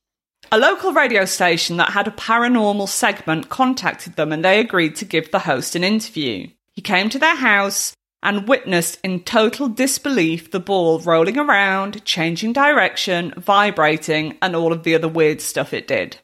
A 0.51 0.57
local 0.57 0.93
radio 0.93 1.25
station 1.25 1.77
that 1.77 1.91
had 1.91 2.07
a 2.07 2.11
paranormal 2.11 2.89
segment 2.89 3.49
contacted 3.49 4.15
them 4.15 4.31
and 4.31 4.43
they 4.43 4.59
agreed 4.59 4.95
to 4.97 5.05
give 5.05 5.31
the 5.31 5.39
host 5.39 5.75
an 5.75 5.83
interview. 5.83 6.47
He 6.73 6.81
came 6.81 7.09
to 7.09 7.19
their 7.19 7.35
house 7.35 7.93
and 8.23 8.47
witnessed 8.47 8.99
in 9.03 9.19
total 9.23 9.67
disbelief 9.67 10.51
the 10.51 10.59
ball 10.59 10.99
rolling 10.99 11.37
around, 11.37 12.03
changing 12.05 12.53
direction, 12.53 13.33
vibrating, 13.37 14.37
and 14.41 14.55
all 14.55 14.73
of 14.73 14.83
the 14.83 14.95
other 14.95 15.07
weird 15.07 15.41
stuff 15.41 15.73
it 15.73 15.87
did. 15.87 16.17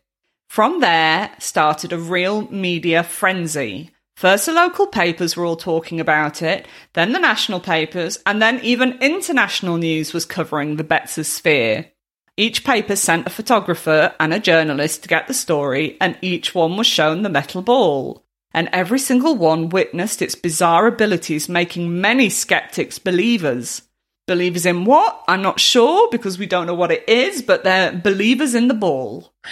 From 0.50 0.80
there 0.80 1.32
started 1.38 1.94
a 1.94 2.00
real 2.00 2.50
media 2.50 3.04
frenzy. 3.04 3.92
First, 4.16 4.48
the 4.48 4.52
local 4.52 4.88
papers 4.88 5.38
were 5.38 5.46
all 5.46 5.56
talking 5.56 6.00
about 6.00 6.42
it, 6.42 6.68
then 6.94 7.14
the 7.14 7.20
national 7.20 7.60
papers, 7.60 8.18
and 8.26 8.42
then 8.42 8.60
even 8.64 8.98
international 9.00 9.78
news 9.78 10.14
was 10.14 10.26
covering 10.26 10.76
the 10.76 10.84
Betzer 10.84 11.24
sphere. 11.24 11.92
Each 12.36 12.64
paper 12.64 12.96
sent 12.96 13.28
a 13.28 13.30
photographer 13.30 14.16
and 14.20 14.34
a 14.34 14.40
journalist 14.40 15.04
to 15.04 15.10
get 15.10 15.28
the 15.28 15.34
story, 15.34 15.98
and 16.02 16.18
each 16.22 16.56
one 16.56 16.78
was 16.78 16.88
shown 16.88 17.22
the 17.22 17.30
metal 17.30 17.62
ball. 17.62 18.26
And 18.52 18.70
every 18.72 19.00
single 19.00 19.36
one 19.36 19.70
witnessed 19.70 20.22
its 20.22 20.36
bizarre 20.36 20.88
abilities, 20.88 21.48
making 21.48 22.02
many 22.02 22.30
skeptics 22.30 22.98
believers. 22.98 23.84
Believers 24.28 24.66
in 24.66 24.86
what? 24.86 25.24
I'm 25.28 25.42
not 25.42 25.60
sure 25.60 26.10
because 26.12 26.38
we 26.38 26.46
don't 26.46 26.68
know 26.68 26.74
what 26.74 26.92
it 26.92 27.08
is, 27.08 27.42
but 27.42 27.64
they're 27.64 27.92
believers 27.92 28.56
in 28.56 28.68
the 28.68 28.74
ball. 28.74 29.34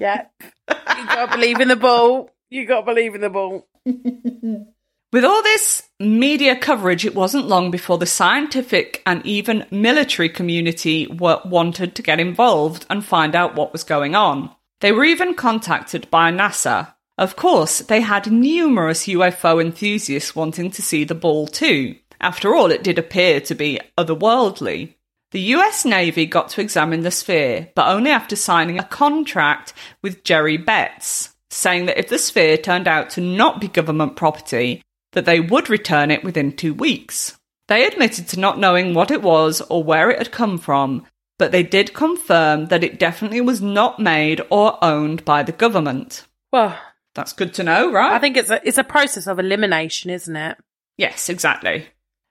Yeah. 0.00 0.26
you 0.70 1.06
gotta 1.06 1.36
believe 1.36 1.60
in 1.60 1.68
the 1.68 1.76
ball. 1.76 2.30
You 2.48 2.64
gotta 2.64 2.86
believe 2.86 3.14
in 3.14 3.20
the 3.20 3.28
ball. 3.28 3.66
With 5.12 5.24
all 5.24 5.42
this 5.42 5.82
media 6.00 6.56
coverage, 6.56 7.04
it 7.06 7.14
wasn't 7.14 7.46
long 7.46 7.70
before 7.70 7.98
the 7.98 8.06
scientific 8.06 9.02
and 9.06 9.24
even 9.24 9.66
military 9.70 10.28
community 10.28 11.06
were, 11.06 11.40
wanted 11.44 11.94
to 11.94 12.02
get 12.02 12.20
involved 12.20 12.86
and 12.90 13.04
find 13.04 13.34
out 13.34 13.54
what 13.54 13.72
was 13.72 13.84
going 13.84 14.14
on. 14.14 14.50
They 14.80 14.92
were 14.92 15.04
even 15.04 15.34
contacted 15.34 16.10
by 16.10 16.30
NASA. 16.30 16.94
Of 17.18 17.34
course, 17.34 17.78
they 17.78 18.02
had 18.02 18.30
numerous 18.30 19.06
UFO 19.06 19.60
enthusiasts 19.60 20.36
wanting 20.36 20.70
to 20.72 20.82
see 20.82 21.04
the 21.04 21.14
ball 21.14 21.46
too. 21.46 21.96
After 22.20 22.54
all, 22.54 22.70
it 22.70 22.82
did 22.82 22.98
appear 22.98 23.40
to 23.42 23.54
be 23.54 23.80
otherworldly. 23.98 24.94
The 25.32 25.40
US 25.54 25.84
Navy 25.84 26.26
got 26.26 26.50
to 26.50 26.60
examine 26.60 27.00
the 27.00 27.10
sphere, 27.10 27.70
but 27.74 27.88
only 27.88 28.10
after 28.10 28.36
signing 28.36 28.78
a 28.78 28.84
contract 28.84 29.72
with 30.02 30.24
Gerri 30.24 30.62
Betz, 30.62 31.34
saying 31.50 31.86
that 31.86 31.98
if 31.98 32.08
the 32.08 32.18
sphere 32.18 32.56
turned 32.56 32.86
out 32.86 33.10
to 33.10 33.20
not 33.20 33.60
be 33.60 33.68
government 33.68 34.16
property, 34.16 34.82
that 35.12 35.24
they 35.24 35.40
would 35.40 35.70
return 35.70 36.10
it 36.10 36.22
within 36.22 36.52
two 36.52 36.74
weeks. 36.74 37.38
They 37.68 37.86
admitted 37.86 38.28
to 38.28 38.40
not 38.40 38.58
knowing 38.58 38.94
what 38.94 39.10
it 39.10 39.22
was 39.22 39.60
or 39.62 39.82
where 39.82 40.10
it 40.10 40.18
had 40.18 40.30
come 40.30 40.58
from, 40.58 41.06
but 41.38 41.52
they 41.52 41.62
did 41.62 41.94
confirm 41.94 42.66
that 42.66 42.84
it 42.84 42.98
definitely 42.98 43.40
was 43.40 43.60
not 43.60 43.98
made 44.00 44.40
or 44.50 44.82
owned 44.82 45.24
by 45.24 45.42
the 45.42 45.52
government. 45.52 46.26
Well, 46.52 46.78
That's 47.14 47.32
good 47.32 47.54
to 47.54 47.64
know, 47.64 47.90
right? 47.90 48.12
I 48.12 48.18
think 48.18 48.36
it's 48.36 48.50
a 48.50 48.66
it's 48.66 48.78
a 48.78 48.84
process 48.84 49.26
of 49.26 49.38
elimination, 49.38 50.10
isn't 50.10 50.36
it? 50.36 50.58
Yes, 50.98 51.28
exactly. 51.28 51.86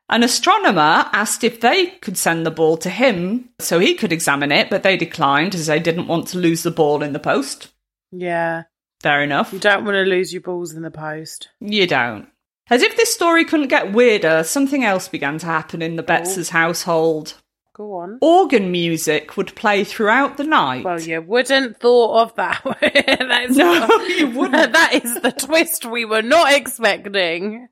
An 0.07 0.21
astronomer 0.23 1.09
asked 1.11 1.43
if 1.43 1.61
they 1.61 1.87
could 1.87 2.17
send 2.17 2.45
the 2.45 2.51
ball 2.51 2.77
to 2.77 2.91
him 2.91 3.49
so 3.59 3.79
he 3.79 3.95
could 3.95 4.11
examine 4.11 4.51
it, 4.51 4.69
but 4.69 4.83
they 4.83 4.97
declined 4.97 5.55
as 5.55 5.65
they 5.65 5.79
didn't 5.79 6.07
want 6.07 6.27
to 6.29 6.37
lose 6.37 6.61
the 6.61 6.69
ball 6.71 7.01
in 7.01 7.13
the 7.13 7.19
post. 7.19 7.69
Yeah. 8.11 8.63
Fair 9.01 9.23
enough. 9.23 9.51
You 9.51 9.59
don't 9.59 9.83
want 9.83 9.95
to 9.95 10.03
lose 10.03 10.31
your 10.31 10.43
balls 10.43 10.73
in 10.73 10.83
the 10.83 10.91
post. 10.91 11.49
You 11.59 11.87
don't. 11.87 12.27
As 12.69 12.81
if 12.81 12.95
this 12.97 13.13
story 13.13 13.45
couldn't 13.45 13.67
get 13.67 13.93
weirder, 13.93 14.43
something 14.43 14.83
else 14.83 15.07
began 15.07 15.37
to 15.39 15.45
happen 15.47 15.81
in 15.81 15.95
the 15.95 16.03
oh. 16.03 16.05
Betz' 16.05 16.49
household. 16.49 17.35
Go 17.76 17.95
on. 17.95 18.19
Organ 18.21 18.71
music 18.71 19.36
would 19.36 19.53
play 19.53 19.84
throughout 19.84 20.38
the 20.38 20.45
night. 20.45 20.86
Well, 20.86 21.01
you 21.01 21.21
wouldn't 21.21 21.78
thought 21.78 22.21
of 22.21 22.36
that. 22.36 22.61
that 22.82 23.47
is 23.49 23.57
No, 23.57 23.86
you 24.07 24.30
wouldn't. 24.30 24.71
that 24.73 24.93
is 24.93 25.19
the 25.19 25.34
twist 25.34 25.86
we 25.86 26.05
were 26.05 26.21
not 26.21 26.53
expecting. 26.53 27.67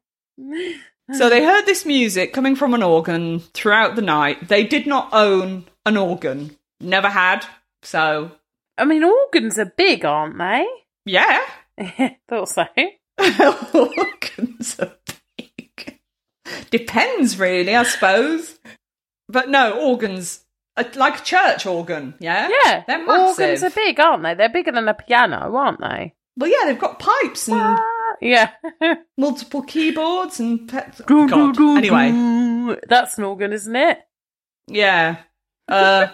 So 1.14 1.30
they 1.30 1.45
heard 1.45 1.66
this 1.66 1.86
music 1.86 2.34
coming 2.34 2.58
from 2.58 2.74
an 2.74 2.84
organ 2.84 3.39
throughout 3.54 3.95
the 3.95 4.01
night. 4.01 4.49
They 4.49 4.66
did 4.66 4.88
not 4.88 5.08
own 5.14 5.68
an 5.86 5.95
organ. 5.95 6.58
Never 6.82 7.08
had. 7.08 7.45
So, 7.82 8.32
I 8.78 8.84
mean, 8.84 9.06
organs 9.06 9.58
are 9.58 9.72
big, 9.78 10.04
aren't 10.04 10.38
they? 10.38 10.66
yeah. 11.06 11.39
Thought 12.28 12.49
so. 12.49 12.66
organs 13.74 14.80
are 14.82 14.95
big. 15.38 15.99
Depends, 16.72 17.39
really, 17.39 17.74
I 17.74 17.84
suppose. 17.84 18.60
But 19.30 19.49
no, 19.49 19.80
organs, 19.80 20.41
uh, 20.78 20.84
like 20.95 21.19
a 21.21 21.24
church 21.24 21.65
organ, 21.65 22.15
yeah? 22.19 22.49
Yeah, 22.65 22.84
They're 22.86 23.05
massive. 23.05 23.39
organs 23.39 23.63
are 23.63 23.69
big, 23.69 23.99
aren't 23.99 24.24
they? 24.24 24.34
They're 24.34 24.49
bigger 24.49 24.71
than 24.71 24.88
a 24.88 24.93
piano, 24.93 25.55
aren't 25.55 25.80
they? 25.82 26.13
Well, 26.38 26.49
yeah, 26.49 26.65
they've 26.65 26.80
got 26.80 26.99
pipes 26.99 27.47
and 27.47 27.80
Yeah. 28.21 28.51
multiple 29.17 29.61
keyboards 29.61 30.39
and. 30.39 30.67
Pe- 30.67 30.89
God. 31.05 31.59
Anyway, 31.59 32.76
that's 32.88 33.17
an 33.17 33.24
organ, 33.24 33.53
isn't 33.53 33.76
it? 33.76 33.99
yeah. 34.67 35.17
Uh, 35.65 36.07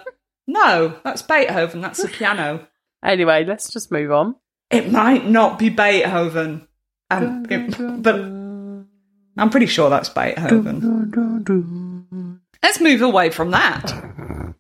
no, 0.46 0.96
that's 1.04 1.24
Beethoven. 1.24 1.82
That's 1.82 2.04
a 2.04 2.08
piano. 2.08 2.68
Anyway, 3.04 3.46
let's 3.46 3.72
just 3.72 3.92
move 3.92 4.12
on. 4.12 4.36
It 4.70 4.92
might 4.92 5.26
not 5.28 5.58
be 5.58 5.70
Beethoven, 5.70 6.68
um, 7.10 7.46
it- 7.50 8.04
but 8.04 8.16
I'm 8.16 9.50
pretty 9.50 9.66
sure 9.66 9.90
that's 9.90 10.10
Beethoven. 10.10 11.10
Let's 12.62 12.82
move 12.82 13.02
away 13.02 13.30
from 13.30 13.52
that. 13.52 13.92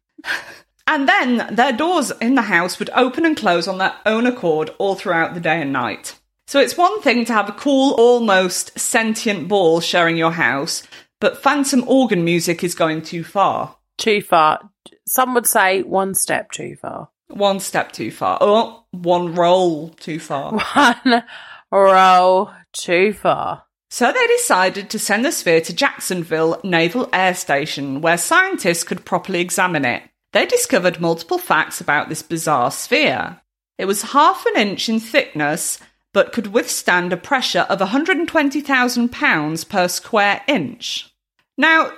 And 0.89 1.07
then 1.07 1.53
their 1.55 1.71
doors 1.71 2.11
in 2.19 2.33
the 2.33 2.41
house 2.41 2.79
would 2.79 2.89
open 2.95 3.23
and 3.23 3.37
close 3.37 3.67
on 3.67 3.77
their 3.77 3.93
own 4.07 4.25
accord 4.25 4.71
all 4.79 4.95
throughout 4.95 5.35
the 5.35 5.39
day 5.39 5.61
and 5.61 5.71
night. 5.71 6.19
So 6.47 6.59
it's 6.59 6.75
one 6.75 6.99
thing 7.03 7.25
to 7.25 7.33
have 7.33 7.47
a 7.47 7.53
cool, 7.53 7.93
almost 7.93 8.77
sentient 8.79 9.47
ball 9.47 9.81
sharing 9.81 10.17
your 10.17 10.31
house, 10.31 10.81
but 11.19 11.43
phantom 11.43 11.83
organ 11.87 12.25
music 12.25 12.63
is 12.63 12.73
going 12.73 13.03
too 13.03 13.23
far. 13.23 13.75
Too 13.99 14.19
far. 14.23 14.71
Some 15.05 15.35
would 15.35 15.45
say 15.45 15.83
one 15.83 16.15
step 16.15 16.49
too 16.49 16.75
far. 16.75 17.09
One 17.27 17.59
step 17.59 17.91
too 17.91 18.09
far. 18.09 18.41
Or 18.41 18.83
one 18.89 19.35
roll 19.35 19.89
too 19.89 20.19
far. 20.19 20.53
One 20.73 21.23
roll 21.71 22.51
too 22.73 23.13
far. 23.13 23.65
So 23.91 24.11
they 24.11 24.27
decided 24.27 24.89
to 24.89 24.99
send 24.99 25.25
the 25.25 25.31
sphere 25.31 25.61
to 25.61 25.73
Jacksonville 25.73 26.61
Naval 26.63 27.09
Air 27.11 27.33
Station, 27.33 28.01
where 28.01 28.17
scientists 28.17 28.83
could 28.83 29.03
properly 29.03 29.41
examine 29.41 29.83
it. 29.83 30.03
They 30.31 30.45
discovered 30.45 31.01
multiple 31.01 31.39
facts 31.39 31.81
about 31.81 32.07
this 32.07 32.21
bizarre 32.21 32.69
sphere. 32.69 33.41
It 33.79 33.85
was 33.85 34.13
half 34.13 34.45
an 34.45 34.61
inch 34.61 34.89
in 34.89 34.99
thickness, 34.99 35.79
but 36.13 36.33
could 36.33 36.47
withstand 36.47 37.11
a 37.13 37.17
pressure 37.17 37.65
of 37.69 37.79
120,000 37.79 39.09
pounds 39.09 39.63
per 39.63 39.87
square 39.87 40.43
inch. 40.47 41.11
Now, 41.57 41.91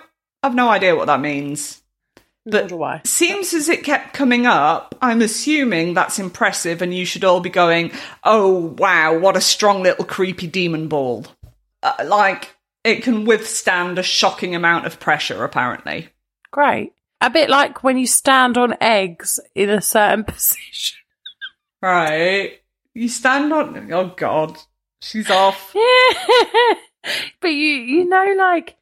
I've 0.43 0.55
no 0.55 0.69
idea 0.69 0.95
what 0.95 1.07
that 1.07 1.19
means. 1.19 1.81
But 2.45 2.69
do 2.69 2.99
Seems 3.03 3.53
as 3.53 3.69
it 3.69 3.83
kept 3.83 4.13
coming 4.13 4.45
up, 4.45 4.95
I'm 5.01 5.21
assuming 5.21 5.93
that's 5.93 6.17
impressive 6.17 6.81
and 6.81 6.93
you 6.93 7.05
should 7.05 7.23
all 7.23 7.39
be 7.39 7.49
going, 7.49 7.91
oh 8.23 8.73
wow, 8.77 9.17
what 9.17 9.37
a 9.37 9.41
strong 9.41 9.83
little 9.83 10.05
creepy 10.05 10.47
demon 10.47 10.87
ball. 10.87 11.25
Uh, 11.83 11.93
like, 12.05 12.55
it 12.83 13.03
can 13.03 13.25
withstand 13.25 13.99
a 13.99 14.03
shocking 14.03 14.55
amount 14.55 14.85
of 14.85 14.99
pressure, 14.99 15.43
apparently. 15.43 16.09
Great. 16.51 16.93
A 17.19 17.29
bit 17.29 17.49
like 17.49 17.83
when 17.83 17.97
you 17.97 18.07
stand 18.07 18.57
on 18.57 18.75
eggs 18.81 19.39
in 19.55 19.69
a 19.69 19.81
certain 19.81 20.23
position. 20.25 20.97
Right. 21.81 22.59
You 22.93 23.09
stand 23.09 23.53
on. 23.53 23.91
Oh, 23.91 24.13
God. 24.15 24.57
She's 25.01 25.29
off. 25.31 25.73
but 27.41 27.47
you, 27.47 27.73
you 27.75 28.05
know, 28.05 28.35
like 28.37 28.77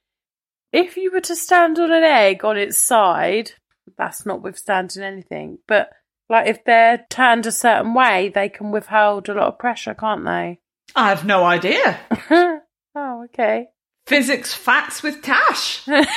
if 0.71 0.97
you 0.97 1.11
were 1.11 1.21
to 1.21 1.35
stand 1.35 1.79
on 1.79 1.91
an 1.91 2.03
egg 2.03 2.43
on 2.43 2.57
its 2.57 2.77
side, 2.77 3.51
that's 3.97 4.25
not 4.25 4.41
withstanding 4.41 5.03
anything. 5.03 5.59
But 5.67 5.89
like 6.29 6.47
if 6.47 6.63
they're 6.63 7.05
turned 7.09 7.45
a 7.45 7.51
certain 7.51 7.93
way, 7.93 8.31
they 8.33 8.49
can 8.49 8.71
withhold 8.71 9.29
a 9.29 9.33
lot 9.33 9.47
of 9.47 9.59
pressure, 9.59 9.93
can't 9.93 10.25
they? 10.25 10.59
I 10.95 11.09
have 11.09 11.25
no 11.25 11.45
idea. 11.45 11.99
oh, 12.95 13.25
okay. 13.25 13.67
Physics 14.07 14.53
facts 14.53 15.03
with 15.03 15.21
Tash. 15.21 15.87
and 15.87 16.07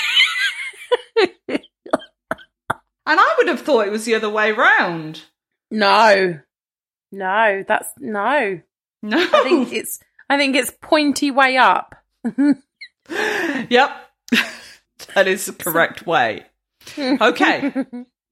I 3.06 3.34
would 3.38 3.48
have 3.48 3.60
thought 3.60 3.86
it 3.86 3.92
was 3.92 4.04
the 4.04 4.14
other 4.14 4.30
way 4.30 4.52
round. 4.52 5.22
No. 5.70 6.40
No, 7.10 7.64
that's 7.66 7.90
no. 7.98 8.60
No. 9.02 9.18
I 9.18 9.42
think 9.42 9.72
it's 9.72 10.00
I 10.30 10.38
think 10.38 10.56
it's 10.56 10.72
pointy 10.80 11.30
way 11.30 11.56
up. 11.56 11.94
yep. 13.08 13.90
that 15.14 15.26
is 15.26 15.46
the 15.46 15.52
correct 15.52 16.06
way. 16.06 16.46
Okay. 16.98 17.72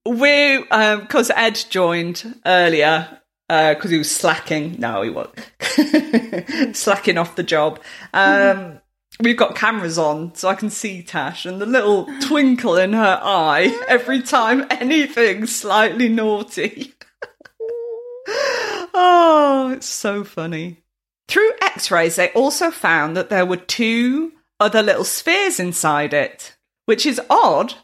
we 0.07 0.57
um 0.70 1.01
because 1.01 1.30
Ed 1.34 1.62
joined 1.68 2.41
earlier 2.47 3.20
because 3.51 3.86
uh, 3.86 3.88
he 3.88 3.98
was 3.98 4.11
slacking. 4.11 4.76
No, 4.78 5.03
he 5.03 5.11
was 5.11 5.28
slacking 6.78 7.18
off 7.18 7.34
the 7.34 7.42
job. 7.42 7.80
Um, 8.14 8.78
we've 9.20 9.36
got 9.36 9.57
cameras 9.57 9.98
on, 9.98 10.36
so 10.36 10.48
I 10.48 10.55
can 10.55 10.70
see 10.70 11.03
Tash 11.03 11.46
and 11.46 11.61
the 11.61 11.66
little 11.66 12.07
twinkle 12.20 12.76
in 12.76 12.92
her 12.92 13.20
eye 13.20 13.76
every 13.88 14.22
time 14.22 14.68
anything 14.70 15.46
slightly 15.46 16.09
naughty. 16.09 16.94
oh, 18.28 19.72
it's 19.74 19.86
so 19.86 20.22
funny. 20.22 20.84
Through 21.26 21.51
x 21.61 21.90
rays, 21.90 22.14
they 22.14 22.30
also 22.30 22.70
found 22.70 23.16
that 23.16 23.30
there 23.30 23.46
were 23.46 23.57
two 23.57 24.30
other 24.61 24.80
little 24.80 25.03
spheres 25.03 25.59
inside 25.59 26.14
it, 26.14 26.57
which 26.86 27.05
is 27.05 27.20
odd. 27.28 27.74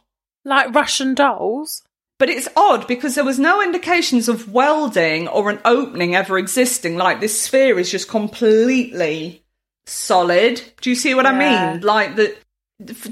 Like 0.45 0.73
Russian 0.73 1.15
dolls? 1.15 1.83
But 2.19 2.31
it's 2.31 2.49
odd 2.57 2.87
because 2.87 3.15
there 3.15 3.25
was 3.25 3.39
no 3.39 3.63
indications 3.63 4.29
of 4.29 4.51
welding 4.51 5.29
or 5.29 5.51
an 5.51 5.61
opening 5.65 6.15
ever 6.17 6.39
existing. 6.39 6.97
Like 6.97 7.21
this 7.21 7.39
sphere 7.41 7.79
is 7.79 7.91
just 7.91 8.09
completely 8.09 9.45
solid. 9.87 10.63
Do 10.81 10.91
you 10.91 10.97
see 10.97 11.15
what 11.15 11.27
Yeah. 11.27 11.33
I 11.33 11.73
mean? 11.73 11.81
Like 11.83 12.17
that 12.17 12.39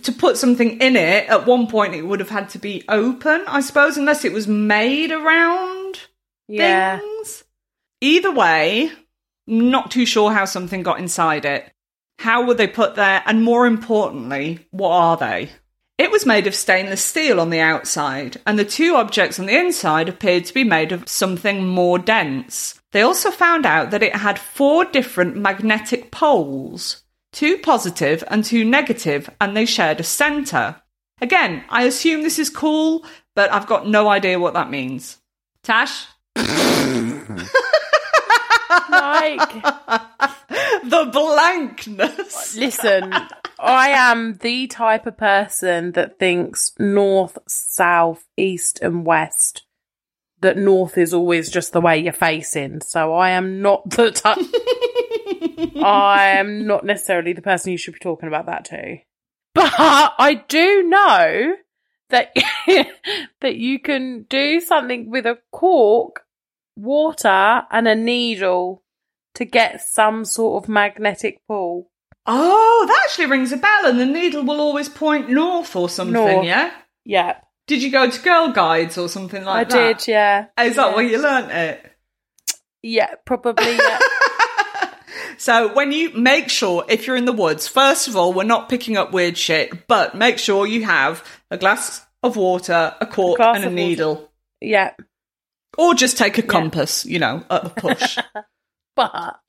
to 0.02 0.12
put 0.12 0.36
something 0.36 0.80
in 0.80 0.94
it 0.96 1.28
at 1.28 1.46
one 1.46 1.66
point 1.66 1.94
it 1.94 2.02
would 2.02 2.20
have 2.20 2.28
had 2.30 2.50
to 2.50 2.58
be 2.58 2.84
open, 2.88 3.44
I 3.46 3.60
suppose, 3.60 3.96
unless 3.96 4.24
it 4.24 4.32
was 4.32 4.46
made 4.46 5.10
around 5.10 6.00
Yeah. 6.48 6.98
things. 6.98 7.44
Either 8.00 8.30
way, 8.30 8.90
not 9.46 9.90
too 9.90 10.04
sure 10.06 10.32
how 10.32 10.44
something 10.44 10.82
got 10.82 10.98
inside 10.98 11.44
it. 11.44 11.70
How 12.18 12.44
were 12.44 12.54
they 12.54 12.66
put 12.66 12.94
there? 12.94 13.22
And 13.26 13.42
more 13.42 13.66
importantly, 13.66 14.66
what 14.70 14.90
are 14.90 15.16
they? 15.16 15.50
It 15.96 16.10
was 16.10 16.26
made 16.26 16.48
of 16.48 16.56
stainless 16.56 17.04
steel 17.04 17.40
on 17.40 17.50
the 17.50 17.60
outside, 17.60 18.40
and 18.46 18.58
the 18.58 18.64
two 18.64 18.96
objects 18.96 19.38
on 19.38 19.46
the 19.46 19.56
inside 19.56 20.08
appeared 20.08 20.44
to 20.46 20.54
be 20.54 20.64
made 20.64 20.90
of 20.90 21.08
something 21.08 21.66
more 21.66 22.00
dense. 22.00 22.80
They 22.90 23.02
also 23.02 23.30
found 23.30 23.64
out 23.64 23.92
that 23.92 24.02
it 24.02 24.16
had 24.16 24.38
four 24.38 24.84
different 24.84 25.36
magnetic 25.36 26.10
poles 26.10 27.04
two 27.34 27.58
positive 27.58 28.22
and 28.28 28.44
two 28.44 28.64
negative, 28.64 29.28
and 29.40 29.56
they 29.56 29.66
shared 29.66 30.00
a 30.00 30.04
centre. 30.04 30.76
Again, 31.20 31.64
I 31.68 31.82
assume 31.82 32.22
this 32.22 32.38
is 32.38 32.48
cool, 32.48 33.04
but 33.34 33.52
I've 33.52 33.66
got 33.66 33.88
no 33.88 34.08
idea 34.08 34.38
what 34.38 34.54
that 34.54 34.70
means. 34.70 35.18
Tash? 35.62 36.06
Like 38.90 39.62
the 40.84 41.10
blankness. 41.12 42.56
Listen, 42.56 43.12
I 43.58 43.90
am 43.90 44.34
the 44.34 44.66
type 44.66 45.06
of 45.06 45.16
person 45.16 45.92
that 45.92 46.18
thinks 46.18 46.72
north, 46.78 47.38
south, 47.48 48.24
east, 48.36 48.80
and 48.80 49.06
west. 49.06 49.62
That 50.40 50.58
north 50.58 50.98
is 50.98 51.14
always 51.14 51.50
just 51.50 51.72
the 51.72 51.80
way 51.80 51.98
you're 51.98 52.12
facing. 52.12 52.82
So 52.82 53.14
I 53.14 53.30
am 53.30 53.62
not 53.62 53.88
the 53.90 54.10
type. 54.10 54.38
I 55.82 56.34
am 56.36 56.66
not 56.66 56.84
necessarily 56.84 57.32
the 57.32 57.42
person 57.42 57.72
you 57.72 57.78
should 57.78 57.94
be 57.94 58.00
talking 58.00 58.28
about 58.28 58.46
that 58.46 58.66
to. 58.66 58.98
But 59.54 59.72
I 59.78 60.42
do 60.48 60.82
know 60.82 61.54
that 62.10 62.34
that 63.40 63.56
you 63.56 63.78
can 63.78 64.26
do 64.28 64.60
something 64.60 65.10
with 65.10 65.26
a 65.26 65.38
cork, 65.50 66.23
water, 66.76 67.62
and 67.70 67.88
a 67.88 67.94
needle 67.94 68.82
to 69.34 69.44
get 69.44 69.80
some 69.80 70.24
sort 70.24 70.62
of 70.62 70.68
magnetic 70.68 71.40
pull. 71.48 71.90
Oh, 72.26 72.84
that 72.88 73.02
actually 73.04 73.26
rings 73.26 73.52
a 73.52 73.56
bell, 73.56 73.86
and 73.86 74.00
the 74.00 74.06
needle 74.06 74.44
will 74.44 74.60
always 74.60 74.88
point 74.88 75.28
north 75.28 75.76
or 75.76 75.88
something, 75.88 76.14
North. 76.14 76.44
yeah? 76.46 76.72
Yep. 77.04 77.46
Did 77.66 77.82
you 77.82 77.90
go 77.90 78.08
to 78.10 78.22
Girl 78.22 78.52
Guides 78.52 78.98
or 78.98 79.08
something 79.08 79.44
like 79.44 79.66
I 79.66 79.70
that? 79.70 79.78
I 79.78 79.92
did, 79.92 80.08
yeah. 80.08 80.46
Is 80.60 80.76
that 80.76 80.90
yeah. 80.90 80.94
where 80.94 81.04
you 81.04 81.20
learnt 81.20 81.50
it? 81.50 81.92
Yeah, 82.82 83.14
probably. 83.24 83.76
Yeah. 83.76 83.98
So 85.36 85.74
when 85.74 85.92
you 85.92 86.12
make 86.14 86.48
sure, 86.48 86.84
if 86.88 87.06
you're 87.06 87.16
in 87.16 87.24
the 87.24 87.32
woods, 87.32 87.66
first 87.66 88.08
of 88.08 88.16
all, 88.16 88.32
we're 88.32 88.44
not 88.44 88.68
picking 88.68 88.96
up 88.96 89.12
weird 89.12 89.36
shit, 89.36 89.86
but 89.88 90.14
make 90.14 90.38
sure 90.38 90.66
you 90.66 90.84
have 90.84 91.24
a 91.50 91.58
glass 91.58 92.06
of 92.22 92.36
water, 92.36 92.94
a 93.00 93.06
cork, 93.06 93.38
glass 93.38 93.56
and 93.56 93.64
a 93.64 93.66
of 93.66 93.72
water. 93.72 93.86
needle. 93.86 94.32
yeah. 94.60 94.92
Or 95.76 95.94
just 95.94 96.16
take 96.16 96.38
a 96.38 96.42
compass, 96.42 97.04
you 97.04 97.18
know, 97.18 97.44
at 97.50 97.64
a 97.66 97.68
push. 97.70 98.18
But 98.96 99.40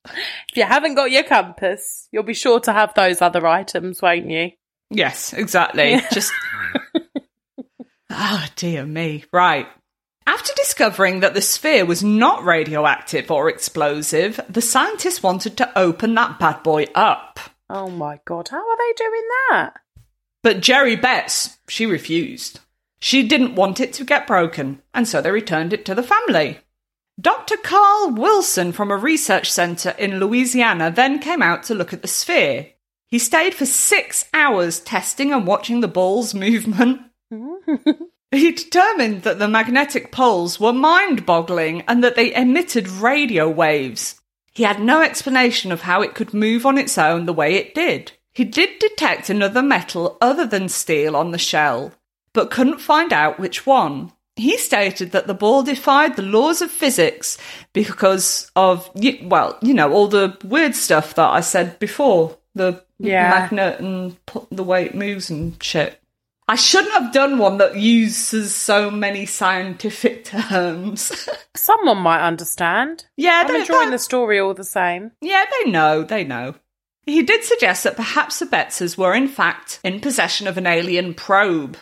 if 0.49 0.57
you 0.57 0.63
haven't 0.63 0.95
got 0.95 1.11
your 1.11 1.21
compass, 1.21 2.07
you'll 2.11 2.23
be 2.23 2.33
sure 2.33 2.59
to 2.61 2.73
have 2.73 2.95
those 2.95 3.21
other 3.21 3.45
items, 3.45 4.01
won't 4.01 4.27
you? 4.29 4.51
yes, 4.89 5.33
exactly. 5.33 6.01
Just. 6.11 6.33
Oh, 8.17 8.45
dear 8.55 8.85
me. 8.85 9.25
Right. 9.33 9.67
After 10.25 10.53
discovering 10.55 11.19
that 11.19 11.33
the 11.33 11.41
sphere 11.41 11.85
was 11.85 12.01
not 12.01 12.45
radioactive 12.45 13.29
or 13.29 13.49
explosive, 13.49 14.39
the 14.49 14.61
scientists 14.61 15.21
wanted 15.21 15.57
to 15.57 15.77
open 15.77 16.15
that 16.15 16.39
bad 16.39 16.63
boy 16.63 16.85
up. 16.95 17.39
Oh 17.69 17.89
my 17.89 18.19
god, 18.25 18.47
how 18.49 18.57
are 18.57 18.77
they 18.77 18.93
doing 18.95 19.23
that? 19.49 19.73
But 20.43 20.61
Gerri 20.61 20.99
Betz, 20.99 21.57
she 21.67 21.85
refused. 21.85 22.59
She 23.05 23.21
didn't 23.21 23.53
want 23.53 23.79
it 23.79 23.93
to 23.93 24.03
get 24.03 24.25
broken, 24.25 24.81
and 24.91 25.07
so 25.07 25.21
they 25.21 25.29
returned 25.29 25.73
it 25.73 25.85
to 25.85 25.93
the 25.93 26.01
family. 26.01 26.57
Dr. 27.21 27.55
Carl 27.55 28.09
Wilson 28.09 28.71
from 28.71 28.89
a 28.89 28.97
research 28.97 29.51
centre 29.51 29.91
in 29.99 30.19
Louisiana 30.19 30.89
then 30.89 31.19
came 31.19 31.43
out 31.43 31.61
to 31.65 31.75
look 31.75 31.93
at 31.93 32.01
the 32.01 32.07
sphere. 32.07 32.71
He 33.05 33.19
stayed 33.19 33.53
for 33.53 33.67
six 33.67 34.25
hours 34.33 34.79
testing 34.79 35.31
and 35.31 35.45
watching 35.45 35.81
the 35.81 35.87
ball's 35.87 36.33
movement. 36.33 37.01
He 38.31 38.51
determined 38.51 39.21
that 39.21 39.37
the 39.37 39.47
magnetic 39.47 40.11
poles 40.11 40.59
were 40.59 40.73
mind 40.73 41.27
boggling 41.27 41.83
and 41.87 42.03
that 42.03 42.15
they 42.15 42.33
emitted 42.33 42.87
radio 42.87 43.47
waves. 43.47 44.19
He 44.51 44.63
had 44.63 44.81
no 44.81 45.03
explanation 45.03 45.71
of 45.71 45.81
how 45.81 46.01
it 46.01 46.15
could 46.15 46.33
move 46.33 46.65
on 46.65 46.79
its 46.79 46.97
own 46.97 47.27
the 47.27 47.33
way 47.33 47.53
it 47.53 47.75
did. 47.75 48.13
He 48.33 48.43
did 48.43 48.79
detect 48.79 49.29
another 49.29 49.61
metal 49.61 50.17
other 50.19 50.47
than 50.47 50.69
steel 50.69 51.15
on 51.15 51.31
the 51.31 51.37
shell, 51.37 51.93
but 52.35 52.51
couldn't 52.51 52.79
find 52.79 53.11
out 53.11 53.39
which 53.39 53.65
one. 53.65 54.11
He 54.35 54.57
stated 54.57 55.11
that 55.13 55.27
the 55.27 55.33
ball 55.33 55.63
defied 55.63 56.15
the 56.17 56.21
laws 56.21 56.61
of 56.61 56.69
physics 56.69 57.37
because 57.73 58.51
of, 58.55 58.89
well, 59.23 59.57
you 59.61 59.73
know, 59.73 59.91
all 59.93 60.07
the 60.07 60.37
weird 60.43 60.75
stuff 60.75 61.15
that 61.15 61.29
I 61.29 61.39
said 61.41 61.79
before 61.79 62.37
the 62.53 62.83
Yeah. 62.99 63.29
magnet 63.29 63.79
and 63.79 64.17
the 64.51 64.63
way 64.63 64.85
it 64.85 64.93
moves 64.95 65.29
and 65.29 65.61
shit. 65.63 65.99
I 66.47 66.55
shouldn't 66.55 66.93
have 66.93 67.11
done 67.13 67.37
one 67.39 67.57
that 67.57 67.75
uses 67.77 68.53
so 68.53 68.91
many 68.91 69.25
scientific 69.25 70.25
terms. 70.35 71.27
Someone 71.55 71.97
might 71.99 72.21
understand. 72.27 73.05
yeah, 73.17 73.43
I'm 73.45 73.53
they- 73.53 73.61
enjoying 73.61 73.91
the 73.91 73.97
story 73.97 74.39
all 74.39 74.53
the 74.53 74.63
same. 74.65 75.11
yeah, 75.21 75.45
they 75.63 75.71
know, 75.71 76.03
they 76.03 76.23
know. 76.23 76.55
He 77.05 77.21
did 77.23 77.43
suggest 77.43 77.83
that 77.83 77.95
perhaps 77.95 78.39
the 78.39 78.47
Betzers 78.47 78.97
were 78.97 79.13
in 79.13 79.27
fact 79.27 79.79
in 79.83 79.99
possession 80.01 80.47
of 80.47 80.57
an 80.57 80.67
alien 80.67 81.13
probe. 81.13 81.77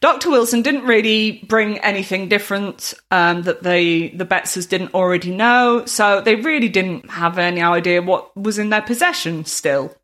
Dr. 0.00 0.30
Wilson 0.30 0.62
didn't 0.62 0.86
really 0.86 1.44
bring 1.46 1.78
anything 1.78 2.28
different 2.28 2.94
um, 3.10 3.42
that 3.42 3.62
the 3.62 4.08
the 4.08 4.24
Betzers 4.24 4.68
didn't 4.68 4.94
already 4.94 5.30
know, 5.30 5.84
so 5.84 6.22
they 6.22 6.36
really 6.36 6.70
didn't 6.70 7.10
have 7.10 7.38
any 7.38 7.60
idea 7.60 8.00
what 8.00 8.34
was 8.34 8.58
in 8.58 8.70
their 8.70 8.82
possession 8.82 9.44
still. 9.44 9.94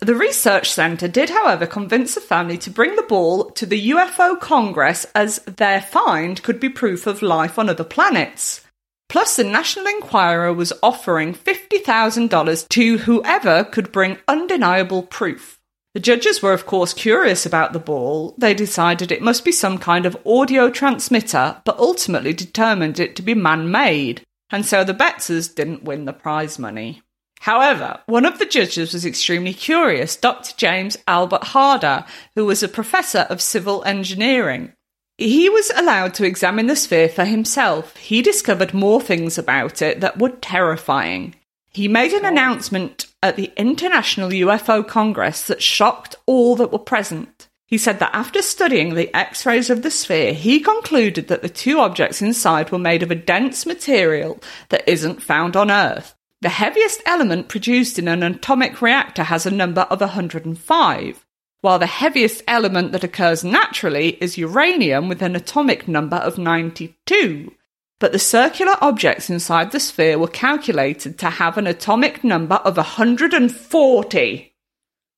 The 0.00 0.14
research 0.14 0.70
centre 0.70 1.08
did, 1.08 1.30
however, 1.30 1.66
convince 1.66 2.14
the 2.14 2.20
family 2.20 2.56
to 2.58 2.70
bring 2.70 2.94
the 2.94 3.02
ball 3.02 3.50
to 3.52 3.66
the 3.66 3.90
UFO 3.90 4.38
Congress 4.38 5.06
as 5.14 5.38
their 5.40 5.80
find 5.80 6.40
could 6.42 6.60
be 6.60 6.68
proof 6.68 7.06
of 7.06 7.22
life 7.22 7.58
on 7.58 7.68
other 7.68 7.84
planets. 7.84 8.64
Plus, 9.08 9.36
the 9.36 9.44
National 9.44 9.86
Enquirer 9.86 10.52
was 10.52 10.72
offering 10.84 11.34
$50,000 11.34 12.68
to 12.68 12.98
whoever 12.98 13.64
could 13.64 13.90
bring 13.90 14.18
undeniable 14.28 15.02
proof. 15.02 15.57
The 15.94 16.00
judges 16.00 16.42
were, 16.42 16.52
of 16.52 16.66
course, 16.66 16.92
curious 16.92 17.46
about 17.46 17.72
the 17.72 17.78
ball. 17.78 18.34
They 18.38 18.54
decided 18.54 19.10
it 19.10 19.22
must 19.22 19.44
be 19.44 19.52
some 19.52 19.78
kind 19.78 20.06
of 20.06 20.16
audio 20.26 20.70
transmitter, 20.70 21.60
but 21.64 21.78
ultimately 21.78 22.32
determined 22.32 23.00
it 23.00 23.16
to 23.16 23.22
be 23.22 23.34
man 23.34 23.70
made, 23.70 24.22
and 24.50 24.64
so 24.64 24.84
the 24.84 24.94
Betzers 24.94 25.54
didn't 25.54 25.84
win 25.84 26.04
the 26.04 26.12
prize 26.12 26.58
money. 26.58 27.02
However, 27.40 28.00
one 28.06 28.26
of 28.26 28.38
the 28.38 28.46
judges 28.46 28.92
was 28.92 29.06
extremely 29.06 29.54
curious, 29.54 30.16
Dr. 30.16 30.54
James 30.56 30.96
Albert 31.06 31.44
Harder, 31.44 32.04
who 32.34 32.44
was 32.44 32.62
a 32.62 32.68
professor 32.68 33.26
of 33.30 33.40
civil 33.40 33.82
engineering. 33.84 34.72
He 35.16 35.48
was 35.48 35.70
allowed 35.74 36.14
to 36.14 36.24
examine 36.24 36.66
the 36.66 36.76
sphere 36.76 37.08
for 37.08 37.24
himself. 37.24 37.96
He 37.96 38.22
discovered 38.22 38.74
more 38.74 39.00
things 39.00 39.38
about 39.38 39.82
it 39.82 40.00
that 40.00 40.18
were 40.18 40.30
terrifying. 40.30 41.34
He 41.70 41.88
made 41.88 42.12
an 42.12 42.24
announcement 42.24 43.06
at 43.22 43.36
the 43.36 43.52
International 43.56 44.30
UFO 44.30 44.86
Congress 44.86 45.42
that 45.46 45.62
shocked 45.62 46.16
all 46.26 46.56
that 46.56 46.72
were 46.72 46.78
present. 46.78 47.48
He 47.66 47.76
said 47.76 47.98
that 47.98 48.14
after 48.14 48.40
studying 48.40 48.94
the 48.94 49.14
X 49.14 49.44
rays 49.44 49.68
of 49.68 49.82
the 49.82 49.90
sphere, 49.90 50.32
he 50.32 50.58
concluded 50.58 51.28
that 51.28 51.42
the 51.42 51.50
two 51.50 51.78
objects 51.78 52.22
inside 52.22 52.72
were 52.72 52.78
made 52.78 53.02
of 53.02 53.10
a 53.10 53.14
dense 53.14 53.66
material 53.66 54.40
that 54.70 54.88
isn't 54.88 55.22
found 55.22 55.54
on 55.54 55.70
Earth. 55.70 56.14
The 56.40 56.48
heaviest 56.48 57.02
element 57.04 57.48
produced 57.48 57.98
in 57.98 58.08
an 58.08 58.22
atomic 58.22 58.80
reactor 58.80 59.24
has 59.24 59.44
a 59.44 59.50
number 59.50 59.82
of 59.82 60.00
105, 60.00 61.26
while 61.60 61.78
the 61.78 61.86
heaviest 61.86 62.42
element 62.46 62.92
that 62.92 63.04
occurs 63.04 63.44
naturally 63.44 64.16
is 64.22 64.38
uranium 64.38 65.08
with 65.08 65.20
an 65.20 65.36
atomic 65.36 65.86
number 65.86 66.16
of 66.16 66.38
92. 66.38 67.52
But 68.00 68.12
the 68.12 68.18
circular 68.18 68.74
objects 68.80 69.28
inside 69.28 69.72
the 69.72 69.80
sphere 69.80 70.18
were 70.18 70.28
calculated 70.28 71.18
to 71.18 71.30
have 71.30 71.58
an 71.58 71.66
atomic 71.66 72.22
number 72.22 72.56
of 72.56 72.76
140. 72.76 74.54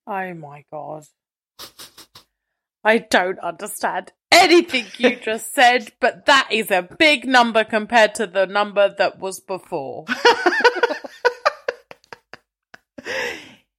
Oh 0.06 0.34
my 0.34 0.64
god. 0.72 1.04
I 2.82 2.98
don't 2.98 3.38
understand 3.40 4.12
anything 4.32 4.86
you 4.96 5.16
just 5.22 5.52
said, 5.54 5.92
but 6.00 6.24
that 6.26 6.48
is 6.50 6.70
a 6.70 6.88
big 6.98 7.26
number 7.26 7.64
compared 7.64 8.14
to 8.14 8.26
the 8.26 8.46
number 8.46 8.94
that 8.96 9.18
was 9.18 9.40
before. 9.40 10.06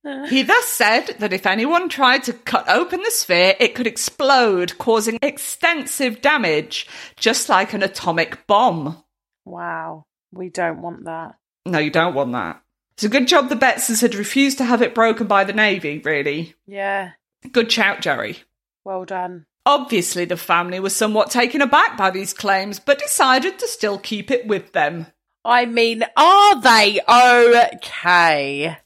He 0.04 0.42
thus 0.42 0.66
said 0.66 1.16
that 1.20 1.34
if 1.34 1.46
anyone 1.46 1.88
tried 1.88 2.24
to 2.24 2.34
cut 2.34 2.68
open 2.68 3.04
the 3.04 3.12
sphere, 3.12 3.56
it 3.60 3.76
could 3.76 3.86
explode, 3.86 4.78
causing 4.80 5.20
extensive 5.22 6.22
damage, 6.22 6.88
just 7.18 7.50
like 7.50 7.74
an 7.74 7.84
atomic 7.84 8.48
bomb. 8.48 9.04
Wow. 9.46 10.06
We 10.32 10.50
don't 10.50 10.82
want 10.82 11.06
that. 11.06 11.36
No, 11.66 11.78
you 11.78 11.92
don't 11.92 12.16
want 12.16 12.32
that. 12.32 12.64
It's 12.94 13.04
a 13.04 13.10
good 13.10 13.28
job 13.28 13.50
the 13.50 13.56
Betzers 13.56 14.02
had 14.02 14.16
refused 14.16 14.58
to 14.58 14.66
have 14.66 14.82
it 14.82 14.96
broken 14.96 15.28
by 15.28 15.44
the 15.44 15.54
Navy, 15.54 16.00
really. 16.00 16.56
Yeah. 16.66 17.12
Good 17.52 17.72
shout, 17.72 18.02
Gerri. 18.02 18.40
Well 18.84 19.06
done. 19.06 19.46
Obviously, 19.66 20.26
the 20.26 20.38
family 20.38 20.80
was 20.80 20.96
somewhat 20.96 21.30
taken 21.30 21.62
aback 21.62 21.96
by 21.96 22.10
these 22.10 22.34
claims, 22.34 22.80
but 22.80 22.98
decided 22.98 23.60
to 23.60 23.68
still 23.68 24.00
keep 24.00 24.32
it 24.32 24.48
with 24.48 24.74
them. 24.74 25.08
I 25.46 25.66
mean, 25.66 26.04
are 26.18 26.62
they 26.62 27.00
okay? 27.08 28.78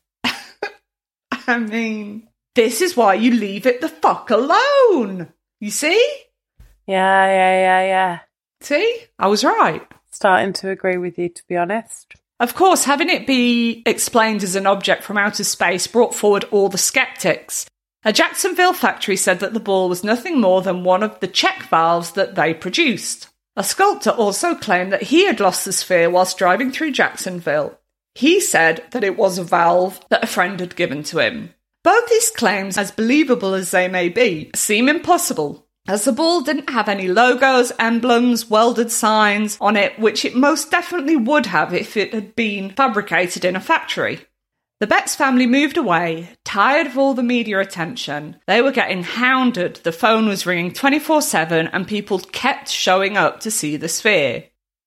I 1.48 1.60
mean, 1.60 2.28
this 2.56 2.82
is 2.82 2.98
why 2.98 3.16
you 3.16 3.32
leave 3.32 3.66
it 3.66 3.82
the 3.82 3.90
fuck 3.90 4.30
alone. 4.30 5.32
You 5.60 5.72
see? 5.72 6.02
Yeah, 6.88 7.26
yeah, 7.26 7.60
yeah, 7.60 7.88
yeah. 7.88 8.20
See? 8.62 9.00
I 9.20 9.28
was 9.28 9.44
right. 9.44 9.86
Starting 10.12 10.54
to 10.54 10.70
agree 10.70 10.98
with 10.98 11.20
you, 11.20 11.30
to 11.30 11.44
be 11.48 11.58
honest. 11.58 12.16
Of 12.40 12.56
course, 12.56 12.84
having 12.84 13.10
it 13.10 13.28
be 13.28 13.84
explained 13.86 14.44
as 14.44 14.56
an 14.56 14.68
object 14.68 15.04
from 15.04 15.18
outer 15.18 15.44
space 15.44 15.88
brought 15.88 16.16
forward 16.16 16.46
all 16.52 16.70
the 16.70 16.78
skeptics. 16.78 17.66
A 18.04 18.14
Jacksonville 18.14 18.74
factory 18.74 19.16
said 19.16 19.40
that 19.40 19.54
the 19.54 19.60
ball 19.60 19.90
was 19.90 20.04
nothing 20.04 20.40
more 20.40 20.62
than 20.62 20.84
one 20.84 21.02
of 21.02 21.20
the 21.20 21.28
check 21.28 21.64
valves 21.64 22.12
that 22.12 22.36
they 22.36 22.54
produced. 22.54 23.30
A 23.56 23.64
sculptor 23.64 24.10
also 24.10 24.54
claimed 24.54 24.92
that 24.92 25.04
he 25.04 25.26
had 25.26 25.40
lost 25.40 25.66
the 25.66 25.72
sphere 25.72 26.10
whilst 26.10 26.38
driving 26.38 26.72
through 26.72 26.92
Jacksonville. 26.92 27.80
He 28.16 28.40
said 28.40 28.86
that 28.92 29.04
it 29.04 29.18
was 29.18 29.38
a 29.38 29.44
valve 29.44 30.00
that 30.10 30.24
a 30.24 30.28
friend 30.28 30.60
had 30.60 30.76
given 30.78 31.04
to 31.04 31.20
him. 31.20 31.54
Both 31.84 32.10
these 32.10 32.32
claims, 32.32 32.78
as 32.78 32.92
believable 32.92 33.54
as 33.54 33.72
they 33.72 33.88
may 33.88 34.10
be, 34.10 34.50
seem 34.56 34.90
impossible, 34.90 35.68
as 35.88 36.06
the 36.06 36.12
ball 36.12 36.42
didn't 36.42 36.72
have 36.72 36.90
any 36.90 37.08
logos, 37.08 37.72
emblems, 37.78 38.50
welded 38.50 38.90
signs 38.90 39.58
on 39.62 39.76
it, 39.76 40.00
which 40.00 40.26
it 40.26 40.36
most 40.36 40.72
definitely 40.72 41.16
would 41.16 41.46
have 41.48 41.74
if 41.74 41.96
it 41.96 42.14
had 42.14 42.36
been 42.36 42.72
fabricated 42.72 43.46
in 43.46 43.56
a 43.56 43.60
factory. 43.60 44.22
The 44.80 44.88
Betz 44.88 45.16
family 45.16 45.46
moved 45.46 45.78
away, 45.78 46.30
tired 46.44 46.88
of 46.88 46.98
all 46.98 47.14
the 47.14 47.24
media 47.24 47.60
attention. 47.60 48.38
They 48.48 48.62
were 48.62 48.72
getting 48.72 49.04
hounded, 49.04 49.78
the 49.84 49.92
phone 49.92 50.28
was 50.28 50.46
ringing 50.46 50.74
24 50.74 51.22
7, 51.22 51.68
and 51.68 51.88
people 51.88 52.20
kept 52.20 52.70
showing 52.70 53.16
up 53.16 53.42
to 53.42 53.52
see 53.52 53.78
the 53.78 53.88
sphere. 53.88 54.46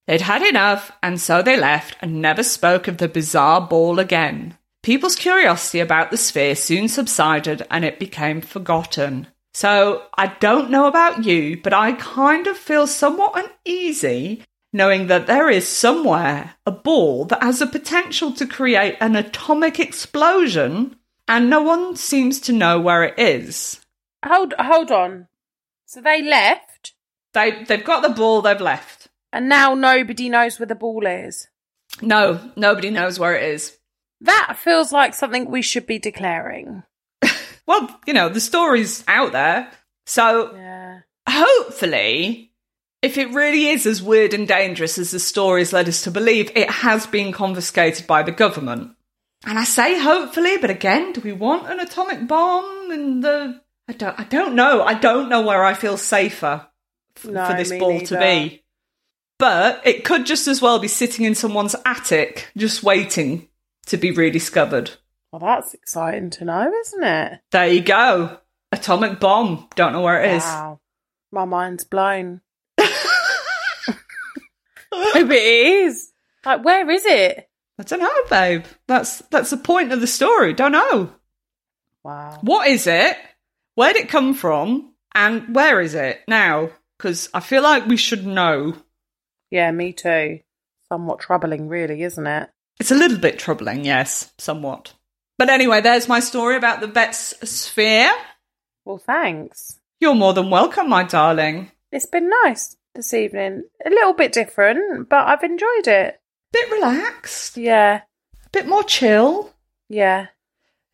They'd 0.08 0.22
had 0.22 0.42
enough, 0.42 0.90
and 1.02 1.20
so 1.20 1.42
they 1.42 1.58
left 1.58 1.98
and 2.00 2.22
never 2.22 2.42
spoke 2.42 2.88
of 2.88 2.96
the 2.96 3.08
bizarre 3.08 3.60
ball 3.60 3.98
again. 3.98 4.56
People's 4.82 5.14
curiosity 5.14 5.80
about 5.80 6.10
the 6.10 6.16
sphere 6.16 6.56
soon 6.56 6.88
subsided 6.88 7.66
and 7.70 7.84
it 7.84 7.98
became 7.98 8.40
forgotten. 8.40 9.26
So, 9.52 10.04
I 10.16 10.28
don't 10.40 10.70
know 10.70 10.86
about 10.86 11.26
you, 11.26 11.60
but 11.60 11.74
I 11.74 11.92
kind 11.92 12.46
of 12.46 12.56
feel 12.56 12.86
somewhat 12.86 13.50
uneasy 13.66 14.44
knowing 14.72 15.08
that 15.08 15.26
there 15.26 15.50
is 15.50 15.68
somewhere 15.68 16.54
a 16.64 16.72
ball 16.72 17.26
that 17.26 17.42
has 17.42 17.58
the 17.58 17.66
potential 17.66 18.32
to 18.32 18.46
create 18.46 18.96
an 19.02 19.14
atomic 19.14 19.78
explosion 19.78 20.96
and 21.26 21.50
no 21.50 21.60
one 21.60 21.96
seems 21.96 22.40
to 22.40 22.52
know 22.54 22.80
where 22.80 23.04
it 23.04 23.18
is. 23.18 23.80
Hold, 24.24 24.54
hold 24.58 24.90
on. 24.90 25.28
So 25.84 26.00
they 26.00 26.22
left, 26.22 26.94
They, 27.34 27.64
they've 27.64 27.84
got 27.84 28.02
the 28.02 28.08
ball, 28.08 28.40
they've 28.40 28.58
left. 28.58 28.97
And 29.32 29.48
now 29.48 29.74
nobody 29.74 30.28
knows 30.28 30.58
where 30.58 30.66
the 30.66 30.74
ball 30.74 31.06
is. 31.06 31.48
No, 32.02 32.40
nobody 32.56 32.90
knows 32.90 33.18
where 33.18 33.36
it 33.36 33.44
is. 33.54 33.76
That 34.20 34.56
feels 34.58 34.92
like 34.92 35.14
something 35.14 35.50
we 35.50 35.62
should 35.62 35.86
be 35.86 35.98
declaring. 35.98 36.82
Well, 37.66 38.00
you 38.06 38.14
know, 38.14 38.30
the 38.30 38.40
story's 38.40 39.04
out 39.06 39.32
there. 39.32 39.70
So 40.06 40.54
Yeah. 40.56 41.00
hopefully, 41.28 42.52
if 43.02 43.18
it 43.18 43.30
really 43.30 43.66
is 43.68 43.84
as 43.86 44.02
weird 44.02 44.32
and 44.32 44.48
dangerous 44.48 44.96
as 44.98 45.10
the 45.10 45.18
stories 45.18 45.72
led 45.74 45.86
us 45.88 46.02
to 46.02 46.10
believe, 46.10 46.50
it 46.56 46.70
has 46.70 47.06
been 47.06 47.30
confiscated 47.30 48.06
by 48.06 48.22
the 48.22 48.32
government. 48.32 48.92
And 49.46 49.58
I 49.58 49.64
say 49.64 49.98
hopefully, 49.98 50.56
but 50.58 50.70
again, 50.70 51.12
do 51.12 51.20
we 51.20 51.32
want 51.32 51.70
an 51.70 51.78
atomic 51.78 52.26
bomb 52.26 52.90
in 52.90 53.20
the? 53.20 53.60
I 53.86 53.92
don't. 53.92 54.18
I 54.18 54.24
don't 54.24 54.54
know. 54.54 54.82
I 54.82 54.94
don't 54.94 55.28
know 55.28 55.42
where 55.42 55.62
I 55.64 55.74
feel 55.74 55.96
safer 55.98 56.66
f- 57.16 57.24
No, 57.26 57.46
for 57.46 57.54
this 57.54 57.70
ball 57.78 58.00
to 58.00 58.18
be. 58.18 58.62
But 59.38 59.86
it 59.86 60.04
could 60.04 60.26
just 60.26 60.48
as 60.48 60.60
well 60.60 60.78
be 60.78 60.88
sitting 60.88 61.24
in 61.24 61.34
someone's 61.34 61.76
attic, 61.86 62.50
just 62.56 62.82
waiting 62.82 63.48
to 63.86 63.96
be 63.96 64.10
rediscovered. 64.10 64.90
Well, 65.32 65.40
that's 65.40 65.74
exciting 65.74 66.30
to 66.30 66.44
know, 66.44 66.72
isn't 66.72 67.04
it? 67.04 67.40
There 67.52 67.68
you 67.68 67.82
go. 67.82 68.38
Atomic 68.72 69.20
bomb. 69.20 69.68
Don't 69.76 69.92
know 69.92 70.00
where 70.00 70.22
it 70.22 70.36
is. 70.36 70.42
Wow. 70.42 70.80
My 71.30 71.44
mind's 71.44 71.84
blown. 71.84 72.40
Maybe 75.14 75.36
it 75.36 75.86
is. 75.86 76.10
Like, 76.44 76.64
where 76.64 76.88
is 76.90 77.04
it? 77.04 77.48
I 77.78 77.82
don't 77.84 78.00
know, 78.00 78.22
babe. 78.28 78.64
That's 78.88 79.18
that's 79.30 79.50
the 79.50 79.56
point 79.56 79.92
of 79.92 80.00
the 80.00 80.06
story. 80.06 80.52
Don't 80.52 80.72
know. 80.72 81.12
Wow. 82.02 82.38
What 82.42 82.68
is 82.68 82.86
it? 82.86 83.16
Where'd 83.74 83.96
it 83.96 84.08
come 84.08 84.34
from? 84.34 84.94
And 85.14 85.54
where 85.54 85.80
is 85.80 85.94
it 85.94 86.20
now? 86.26 86.70
Because 86.96 87.28
I 87.32 87.40
feel 87.40 87.62
like 87.62 87.86
we 87.86 87.96
should 87.96 88.26
know. 88.26 88.74
Yeah, 89.50 89.70
me 89.70 89.92
too. 89.92 90.40
Somewhat 90.88 91.20
troubling, 91.20 91.68
really, 91.68 92.02
isn't 92.02 92.26
it? 92.26 92.50
It's 92.80 92.90
a 92.90 92.94
little 92.96 93.18
bit 93.18 93.38
troubling, 93.38 93.84
yes, 93.84 94.32
somewhat. 94.38 94.94
But 95.36 95.50
anyway, 95.50 95.80
there's 95.80 96.08
my 96.08 96.20
story 96.20 96.56
about 96.56 96.80
the 96.80 96.88
Betz 96.88 97.34
sphere. 97.48 98.10
Well, 98.84 98.98
thanks. 98.98 99.78
You're 100.00 100.14
more 100.14 100.32
than 100.32 100.50
welcome, 100.50 100.88
my 100.88 101.02
darling. 101.04 101.70
It's 101.92 102.06
been 102.06 102.30
nice 102.44 102.76
this 102.94 103.12
evening. 103.14 103.64
A 103.84 103.90
little 103.90 104.14
bit 104.14 104.32
different, 104.32 105.08
but 105.08 105.26
I've 105.26 105.42
enjoyed 105.42 105.86
it. 105.88 106.20
Bit 106.52 106.70
relaxed, 106.70 107.56
Yeah, 107.56 108.02
a 108.46 108.48
bit 108.52 108.66
more 108.66 108.82
chill. 108.82 109.52
yeah. 109.88 110.28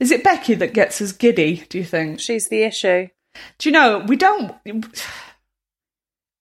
Is 0.01 0.11
it 0.11 0.25
Becky 0.25 0.55
that 0.55 0.75
gets 0.75 1.01
us 1.01 1.13
giddy, 1.13 1.65
do 1.69 1.79
you 1.79 1.85
think? 1.85 2.19
She's 2.19 2.49
the 2.49 2.65
issue. 2.65 3.09
Do 3.59 3.69
you 3.69 3.73
know, 3.73 3.99
we 4.09 4.17
don't 4.17 4.53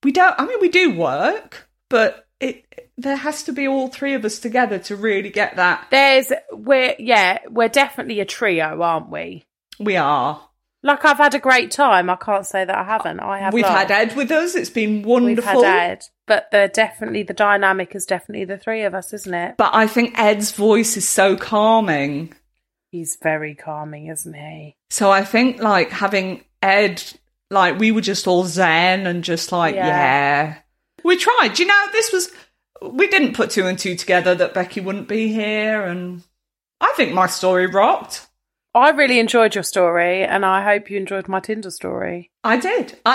we 0.04 0.12
don't 0.12 0.36
I 0.40 0.46
mean 0.46 0.58
we 0.60 0.70
do 0.70 0.98
work, 0.98 1.70
but 1.90 2.28
it 2.40 2.66
there 2.98 3.16
has 3.16 3.44
to 3.44 3.54
be 3.54 3.68
all 3.68 3.88
three 3.88 4.14
of 4.14 4.26
us 4.26 4.40
together 4.40 4.78
to 4.78 4.96
really 4.96 5.30
get 5.30 5.56
that 5.56 5.88
There's, 5.90 6.32
we're, 6.52 6.96
yeah, 7.00 7.40
we're 7.50 7.70
definitely 7.70 8.20
a 8.20 8.26
trio, 8.26 8.82
aren't 8.82 9.10
we? 9.10 9.46
we 9.80 9.96
are. 9.98 10.42
Like, 10.86 11.06
I've 11.06 11.18
had 11.18 11.34
a 11.34 11.40
great 11.40 11.72
time. 11.72 12.10
I 12.10 12.18
can't 12.18 12.46
say 12.46 12.66
that 12.66 12.76
I 12.76 12.84
haven't. 12.84 13.22
I 13.22 13.40
have. 13.40 13.54
We've 13.54 13.64
laughed. 13.64 13.90
had 13.90 14.10
Ed 14.10 14.18
with 14.18 14.32
us, 14.32 14.54
it's 14.54 14.70
been 14.70 14.98
We've 14.98 15.06
wonderful. 15.06 15.64
had 15.64 15.92
Ed, 15.92 16.04
but 16.28 16.50
they're 16.52 16.68
definitely 16.68 17.24
the 17.24 17.34
dynamic 17.34 17.96
is 17.96 18.06
definitely 18.06 18.46
the 18.46 18.58
three 18.58 18.84
of 18.84 18.94
us, 18.94 19.14
isn't 19.14 19.34
it? 19.34 19.56
But 19.58 19.74
I 19.74 19.88
think 19.88 20.20
Ed's 20.20 20.52
voice 20.52 20.98
is 20.98 21.08
so 21.08 21.38
calming. 21.38 22.34
He's 22.92 23.18
very 23.24 23.56
calming, 23.56 24.08
isn't 24.08 24.34
he? 24.36 24.76
So 24.90 25.10
I 25.10 25.24
think 25.24 25.62
like 25.62 25.90
having 25.90 26.44
Ed, 26.62 27.02
like 27.50 27.80
we 27.80 27.92
were 27.94 28.02
just 28.02 28.28
all 28.28 28.44
zen 28.44 29.08
and 29.08 29.24
just 29.24 29.52
like, 29.54 29.76
yeah. 29.76 29.88
Yeah. 29.88 30.56
We 31.04 31.18
tried. 31.18 31.60
You 31.60 31.66
know, 31.68 31.86
this 31.92 32.12
was, 32.12 32.32
we 32.82 33.08
didn't 33.08 33.34
put 33.36 33.50
two 33.52 33.66
and 33.68 33.78
two 33.78 33.96
together 33.96 34.34
that 34.36 34.54
Becky 34.54 34.80
wouldn't 34.82 35.08
be 35.08 35.32
here. 35.32 35.84
And 35.86 36.24
I 36.82 36.94
think 36.96 37.14
my 37.14 37.28
story 37.28 37.68
rocked. 37.68 38.28
I 38.76 38.90
really 38.90 39.20
enjoyed 39.20 39.54
your 39.54 39.64
story, 39.64 40.24
and 40.24 40.44
I 40.44 40.64
hope 40.64 40.90
you 40.90 40.98
enjoyed 40.98 41.28
my 41.28 41.40
Tinder 41.40 41.70
story. 41.70 42.32
I 42.44 42.58
did. 42.58 42.98
I, 43.06 43.14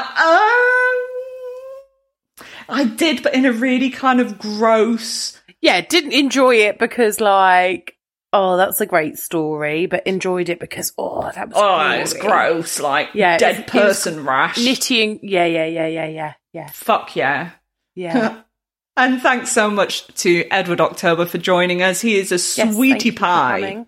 um, 2.38 2.46
I 2.68 2.84
did, 2.84 3.24
but 3.24 3.34
in 3.34 3.44
a 3.44 3.52
really 3.52 3.90
kind 3.90 4.20
of 4.20 4.38
gross, 4.38 5.40
Yeah, 5.60 5.80
didn't 5.80 6.12
enjoy 6.12 6.54
it 6.56 6.78
because, 6.78 7.20
like, 7.20 7.96
oh, 8.32 8.56
that's 8.56 8.80
a 8.80 8.86
great 8.86 9.18
story, 9.18 9.86
but 9.86 10.06
enjoyed 10.06 10.48
it 10.48 10.60
because, 10.60 10.92
oh, 10.96 11.22
that 11.34 11.48
was 11.48 11.56
oh, 11.56 11.90
it's 12.00 12.12
gross, 12.12 12.78
like 12.78 13.08
Yeah, 13.14 13.36
dead 13.38 13.48
was- 13.48 13.58
it 13.58 13.74
was 13.74 13.82
person 14.04 14.24
rash. 14.24 14.58
Nitty 14.58 15.02
and 15.02 15.20
yeah, 15.24 15.46
yeah, 15.46 15.66
yeah, 15.66 15.86
yeah, 15.88 16.06
yeah, 16.06 16.34
yeah, 16.52 16.68
Fuck 16.70 17.16
yeah. 17.16 17.50
Yeah. 17.98 18.42
And 18.96 19.22
thanks 19.22 19.52
so 19.52 19.70
much 19.70 20.08
to 20.22 20.44
Edward 20.50 20.80
October 20.80 21.24
for 21.24 21.38
joining 21.38 21.82
us. 21.82 22.00
He 22.00 22.16
is 22.16 22.32
a 22.32 22.38
sweetie 22.38 23.12
for 23.12 23.18
pie. 23.18 23.86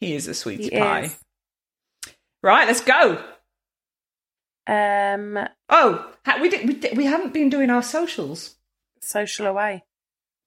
He 0.00 0.12
is 0.14 0.28
a 0.28 0.34
sweetie 0.34 0.64
He 0.64 0.78
pie. 0.78 1.04
is. 1.04 1.18
Right, 2.42 2.66
let's 2.66 2.82
go. 2.82 3.24
Um, 4.66 5.38
Oh, 5.70 6.12
we 6.42 6.50
did, 6.50 6.68
we 6.68 6.74
did, 6.74 6.94
we 6.96 7.06
haven't 7.06 7.32
been 7.32 7.48
doing 7.48 7.70
our 7.70 7.82
socials. 7.82 8.56
social 9.00 9.46
away. 9.46 9.82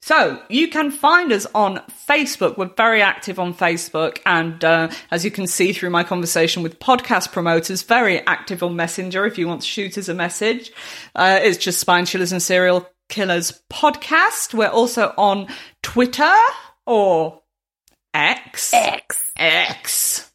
So 0.04 0.44
you 0.48 0.68
can 0.68 0.92
find 0.92 1.32
us 1.32 1.48
on 1.56 1.82
Facebook. 2.08 2.58
We're 2.58 2.74
very 2.76 3.02
active 3.02 3.40
on 3.40 3.54
Facebook, 3.54 4.20
and 4.26 4.64
uh, 4.64 4.90
as 5.10 5.24
you 5.26 5.32
can 5.32 5.48
see 5.48 5.72
through 5.74 5.90
my 5.92 6.04
conversation 6.04 6.62
with 6.62 6.78
podcast 6.78 7.32
promoters, 7.32 7.84
very 7.84 8.20
active 8.28 8.62
on 8.62 8.76
Messenger. 8.76 9.26
If 9.26 9.38
you 9.38 9.48
want 9.48 9.62
to 9.62 9.68
shoot 9.68 9.98
us 9.98 10.10
a 10.10 10.14
message, 10.14 10.72
uh, 11.16 11.40
it's 11.42 11.58
just 11.58 11.80
Spine 11.80 12.06
Chillers 12.06 12.32
and 12.34 12.42
Serial 12.44 12.86
Killers 13.10 13.62
podcast. 13.72 14.54
We're 14.54 14.68
also 14.68 15.14
on 15.18 15.48
Twitter 15.82 16.34
or 16.86 17.42
X. 18.14 18.74
X. 18.74 19.32
X 19.36 20.32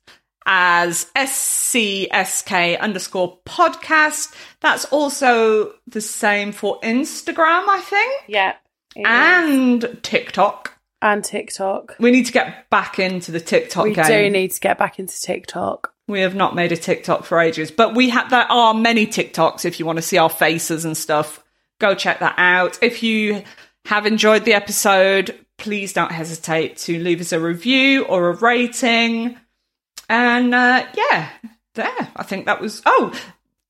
as 0.47 1.07
SCSK 1.15 2.79
underscore 2.81 3.39
podcast. 3.47 4.35
That's 4.61 4.85
also 4.87 5.73
the 5.87 6.01
same 6.01 6.53
for 6.53 6.81
Instagram, 6.81 7.69
I 7.69 7.81
think, 7.85 8.23
Yeah. 8.29 8.55
it 8.97 9.01
is. 9.01 9.05
and 9.07 9.99
TikTok. 10.03 10.75
and 11.01 11.23
TikTok. 11.23 11.95
We 12.01 12.11
need 12.11 12.27
to 12.27 12.33
get 12.33 12.69
back 12.71 12.99
into 12.99 13.31
the 13.31 13.39
TikTok 13.41 13.85
We 13.85 13.93
game. 13.95 14.07
do 14.07 14.31
need 14.31 14.51
to 14.53 14.61
get 14.61 14.79
back 14.79 14.99
into 14.99 15.21
TikTok. 15.21 15.93
we 16.09 16.21
have 16.23 16.35
not 16.35 16.55
made 16.57 16.73
a 16.73 16.77
TikTok 16.77 17.25
for 17.25 17.39
ages, 17.39 17.71
but 17.71 17.95
we 17.95 18.09
have. 18.09 18.31
There 18.31 18.51
are 18.51 18.73
many 18.75 19.07
TikToks 19.07 19.65
if 19.67 19.79
you 19.79 19.85
want 19.87 19.99
to 19.99 20.03
see 20.03 20.17
our 20.19 20.31
faces 20.31 20.85
and 20.87 20.97
stuff. 20.97 21.45
Go 21.79 21.95
check 21.95 22.21
that 22.21 22.35
out. 22.39 22.79
If 22.83 23.03
you 23.03 23.43
have 23.87 24.07
enjoyed 24.07 24.45
the 24.45 24.55
episode, 24.55 25.39
please 25.57 25.93
don't 25.93 26.13
hesitate 26.13 26.77
to 26.79 26.99
leave 26.99 27.21
us 27.21 27.33
a 27.33 27.41
review 27.41 28.05
or 28.05 28.29
a 28.29 28.37
rating. 28.37 29.39
And 30.09 30.55
uh, 30.55 30.87
yeah, 30.95 31.31
there. 31.75 32.09
I 32.17 32.23
think 32.23 32.47
that 32.47 32.61
was. 32.61 32.83
Oh, 32.85 33.13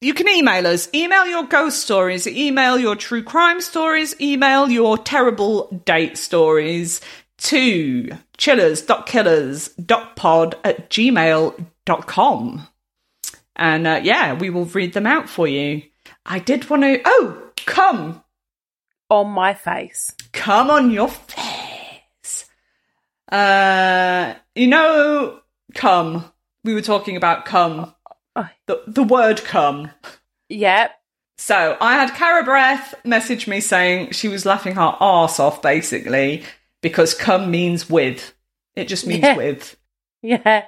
you 0.00 0.14
can 0.14 0.28
email 0.28 0.66
us. 0.66 0.88
Email 0.94 1.26
your 1.26 1.44
ghost 1.44 1.80
stories. 1.80 2.26
Email 2.26 2.78
your 2.78 2.96
true 2.96 3.22
crime 3.22 3.60
stories. 3.60 4.18
Email 4.20 4.70
your 4.70 4.98
terrible 4.98 5.82
date 5.84 6.16
stories 6.16 7.00
to 7.38 8.10
chillers.killers.pod 8.36 10.54
at 10.64 10.90
gmail.com. 10.90 12.68
And 13.56 13.86
uh, 13.86 14.00
yeah, 14.02 14.34
we 14.34 14.50
will 14.50 14.66
read 14.66 14.92
them 14.92 15.06
out 15.06 15.28
for 15.28 15.48
you. 15.48 15.82
I 16.24 16.38
did 16.38 16.70
want 16.70 16.82
to. 16.82 17.00
Oh, 17.04 17.47
come. 17.68 18.22
On 19.10 19.28
my 19.30 19.54
face. 19.54 20.14
Come 20.32 20.70
on 20.70 20.90
your 20.90 21.08
face. 21.08 22.44
Uh, 23.30 24.34
you 24.54 24.66
know, 24.66 25.40
come. 25.74 26.30
We 26.64 26.74
were 26.74 26.82
talking 26.82 27.16
about 27.16 27.44
come. 27.44 27.94
Oh. 28.36 28.48
The, 28.66 28.82
the 28.86 29.02
word 29.02 29.42
come. 29.44 29.90
Yep. 30.48 30.92
So 31.38 31.76
I 31.80 31.94
had 31.94 32.14
Cara 32.14 32.44
Breath 32.44 32.94
message 33.04 33.46
me 33.46 33.60
saying 33.60 34.10
she 34.10 34.28
was 34.28 34.44
laughing 34.44 34.74
her 34.74 34.80
arse 35.00 35.38
off 35.38 35.62
basically 35.62 36.42
because 36.80 37.14
come 37.14 37.50
means 37.50 37.88
with. 37.88 38.34
It 38.76 38.88
just 38.88 39.06
means 39.06 39.22
Yeah. 39.22 39.36
with. 39.36 39.76
Yeah. 40.22 40.64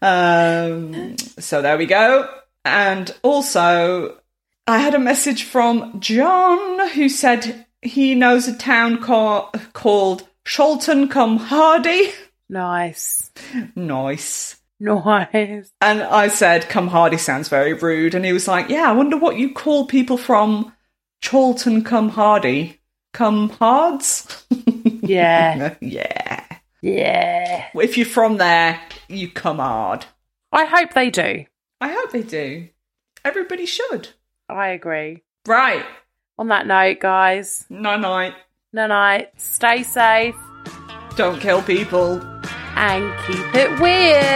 Um, 0.00 1.16
so 1.18 1.60
there 1.62 1.76
we 1.76 1.86
go. 1.86 2.28
And 2.64 3.14
also, 3.22 4.18
I 4.66 4.78
had 4.78 4.94
a 4.94 4.98
message 4.98 5.44
from 5.44 6.00
John 6.00 6.88
who 6.90 7.08
said 7.08 7.66
he 7.82 8.14
knows 8.14 8.48
a 8.48 8.56
town 8.56 9.00
ca- 9.00 9.50
called 9.72 10.26
Chorlton 10.44 11.08
cum 11.08 11.36
Hardy. 11.36 12.10
Nice. 12.48 13.30
Nice. 13.74 14.56
Nice. 14.78 15.72
And 15.80 16.02
I 16.02 16.28
said, 16.28 16.68
Cum 16.68 16.88
Hardy 16.88 17.16
sounds 17.16 17.48
very 17.48 17.72
rude. 17.72 18.14
And 18.14 18.24
he 18.24 18.32
was 18.32 18.46
like, 18.46 18.68
Yeah, 18.68 18.88
I 18.90 18.92
wonder 18.92 19.16
what 19.16 19.36
you 19.36 19.54
call 19.54 19.86
people 19.86 20.16
from 20.18 20.72
Chorlton 21.24 21.82
cum 21.82 22.08
Hardy. 22.10 22.80
Cum 23.12 23.50
Hards? 23.50 24.46
Yeah. 25.02 25.76
yeah. 25.80 26.44
yeah. 26.82 27.68
If 27.74 27.96
you're 27.96 28.06
from 28.06 28.38
there, 28.38 28.80
you 29.08 29.30
come 29.30 29.58
hard. 29.58 30.04
I 30.50 30.64
hope 30.64 30.94
they 30.94 31.10
do. 31.10 31.44
I 31.80 31.88
hope 31.92 32.10
they 32.10 32.22
do. 32.22 32.68
Everybody 33.24 33.66
should. 33.66 34.08
I 34.48 34.68
agree. 34.68 35.22
Right. 35.46 35.84
On 36.38 36.48
that 36.48 36.66
note, 36.66 37.00
guys, 37.00 37.64
Night 37.70 38.00
night. 38.00 38.34
no 38.72 38.86
night. 38.86 39.32
Stay 39.40 39.82
safe 39.82 40.34
Don't 41.16 41.40
kill 41.40 41.62
people. 41.62 42.20
and 42.76 43.12
keep 43.26 43.54
it 43.54 43.70
weird. 43.80 44.28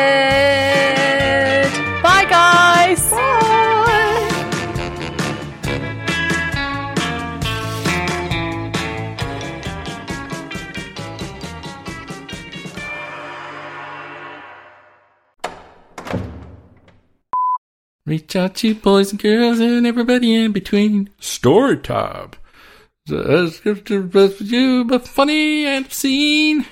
Bye, 2.03 2.25
guys. 2.29 3.11
Bye. 3.11 3.77
Reach 18.11 18.35
out 18.35 18.57
to 18.57 18.75
boys 18.75 19.13
and 19.13 19.23
girls 19.23 19.61
and 19.61 19.87
everybody 19.87 20.35
in 20.35 20.51
between. 20.51 21.11
Story 21.21 21.77
time. 21.77 22.33
That's 23.07 23.61
you, 24.41 24.85
but 24.85 25.07
funny 25.07 25.65
and 25.65 25.87
obscene. 25.87 26.67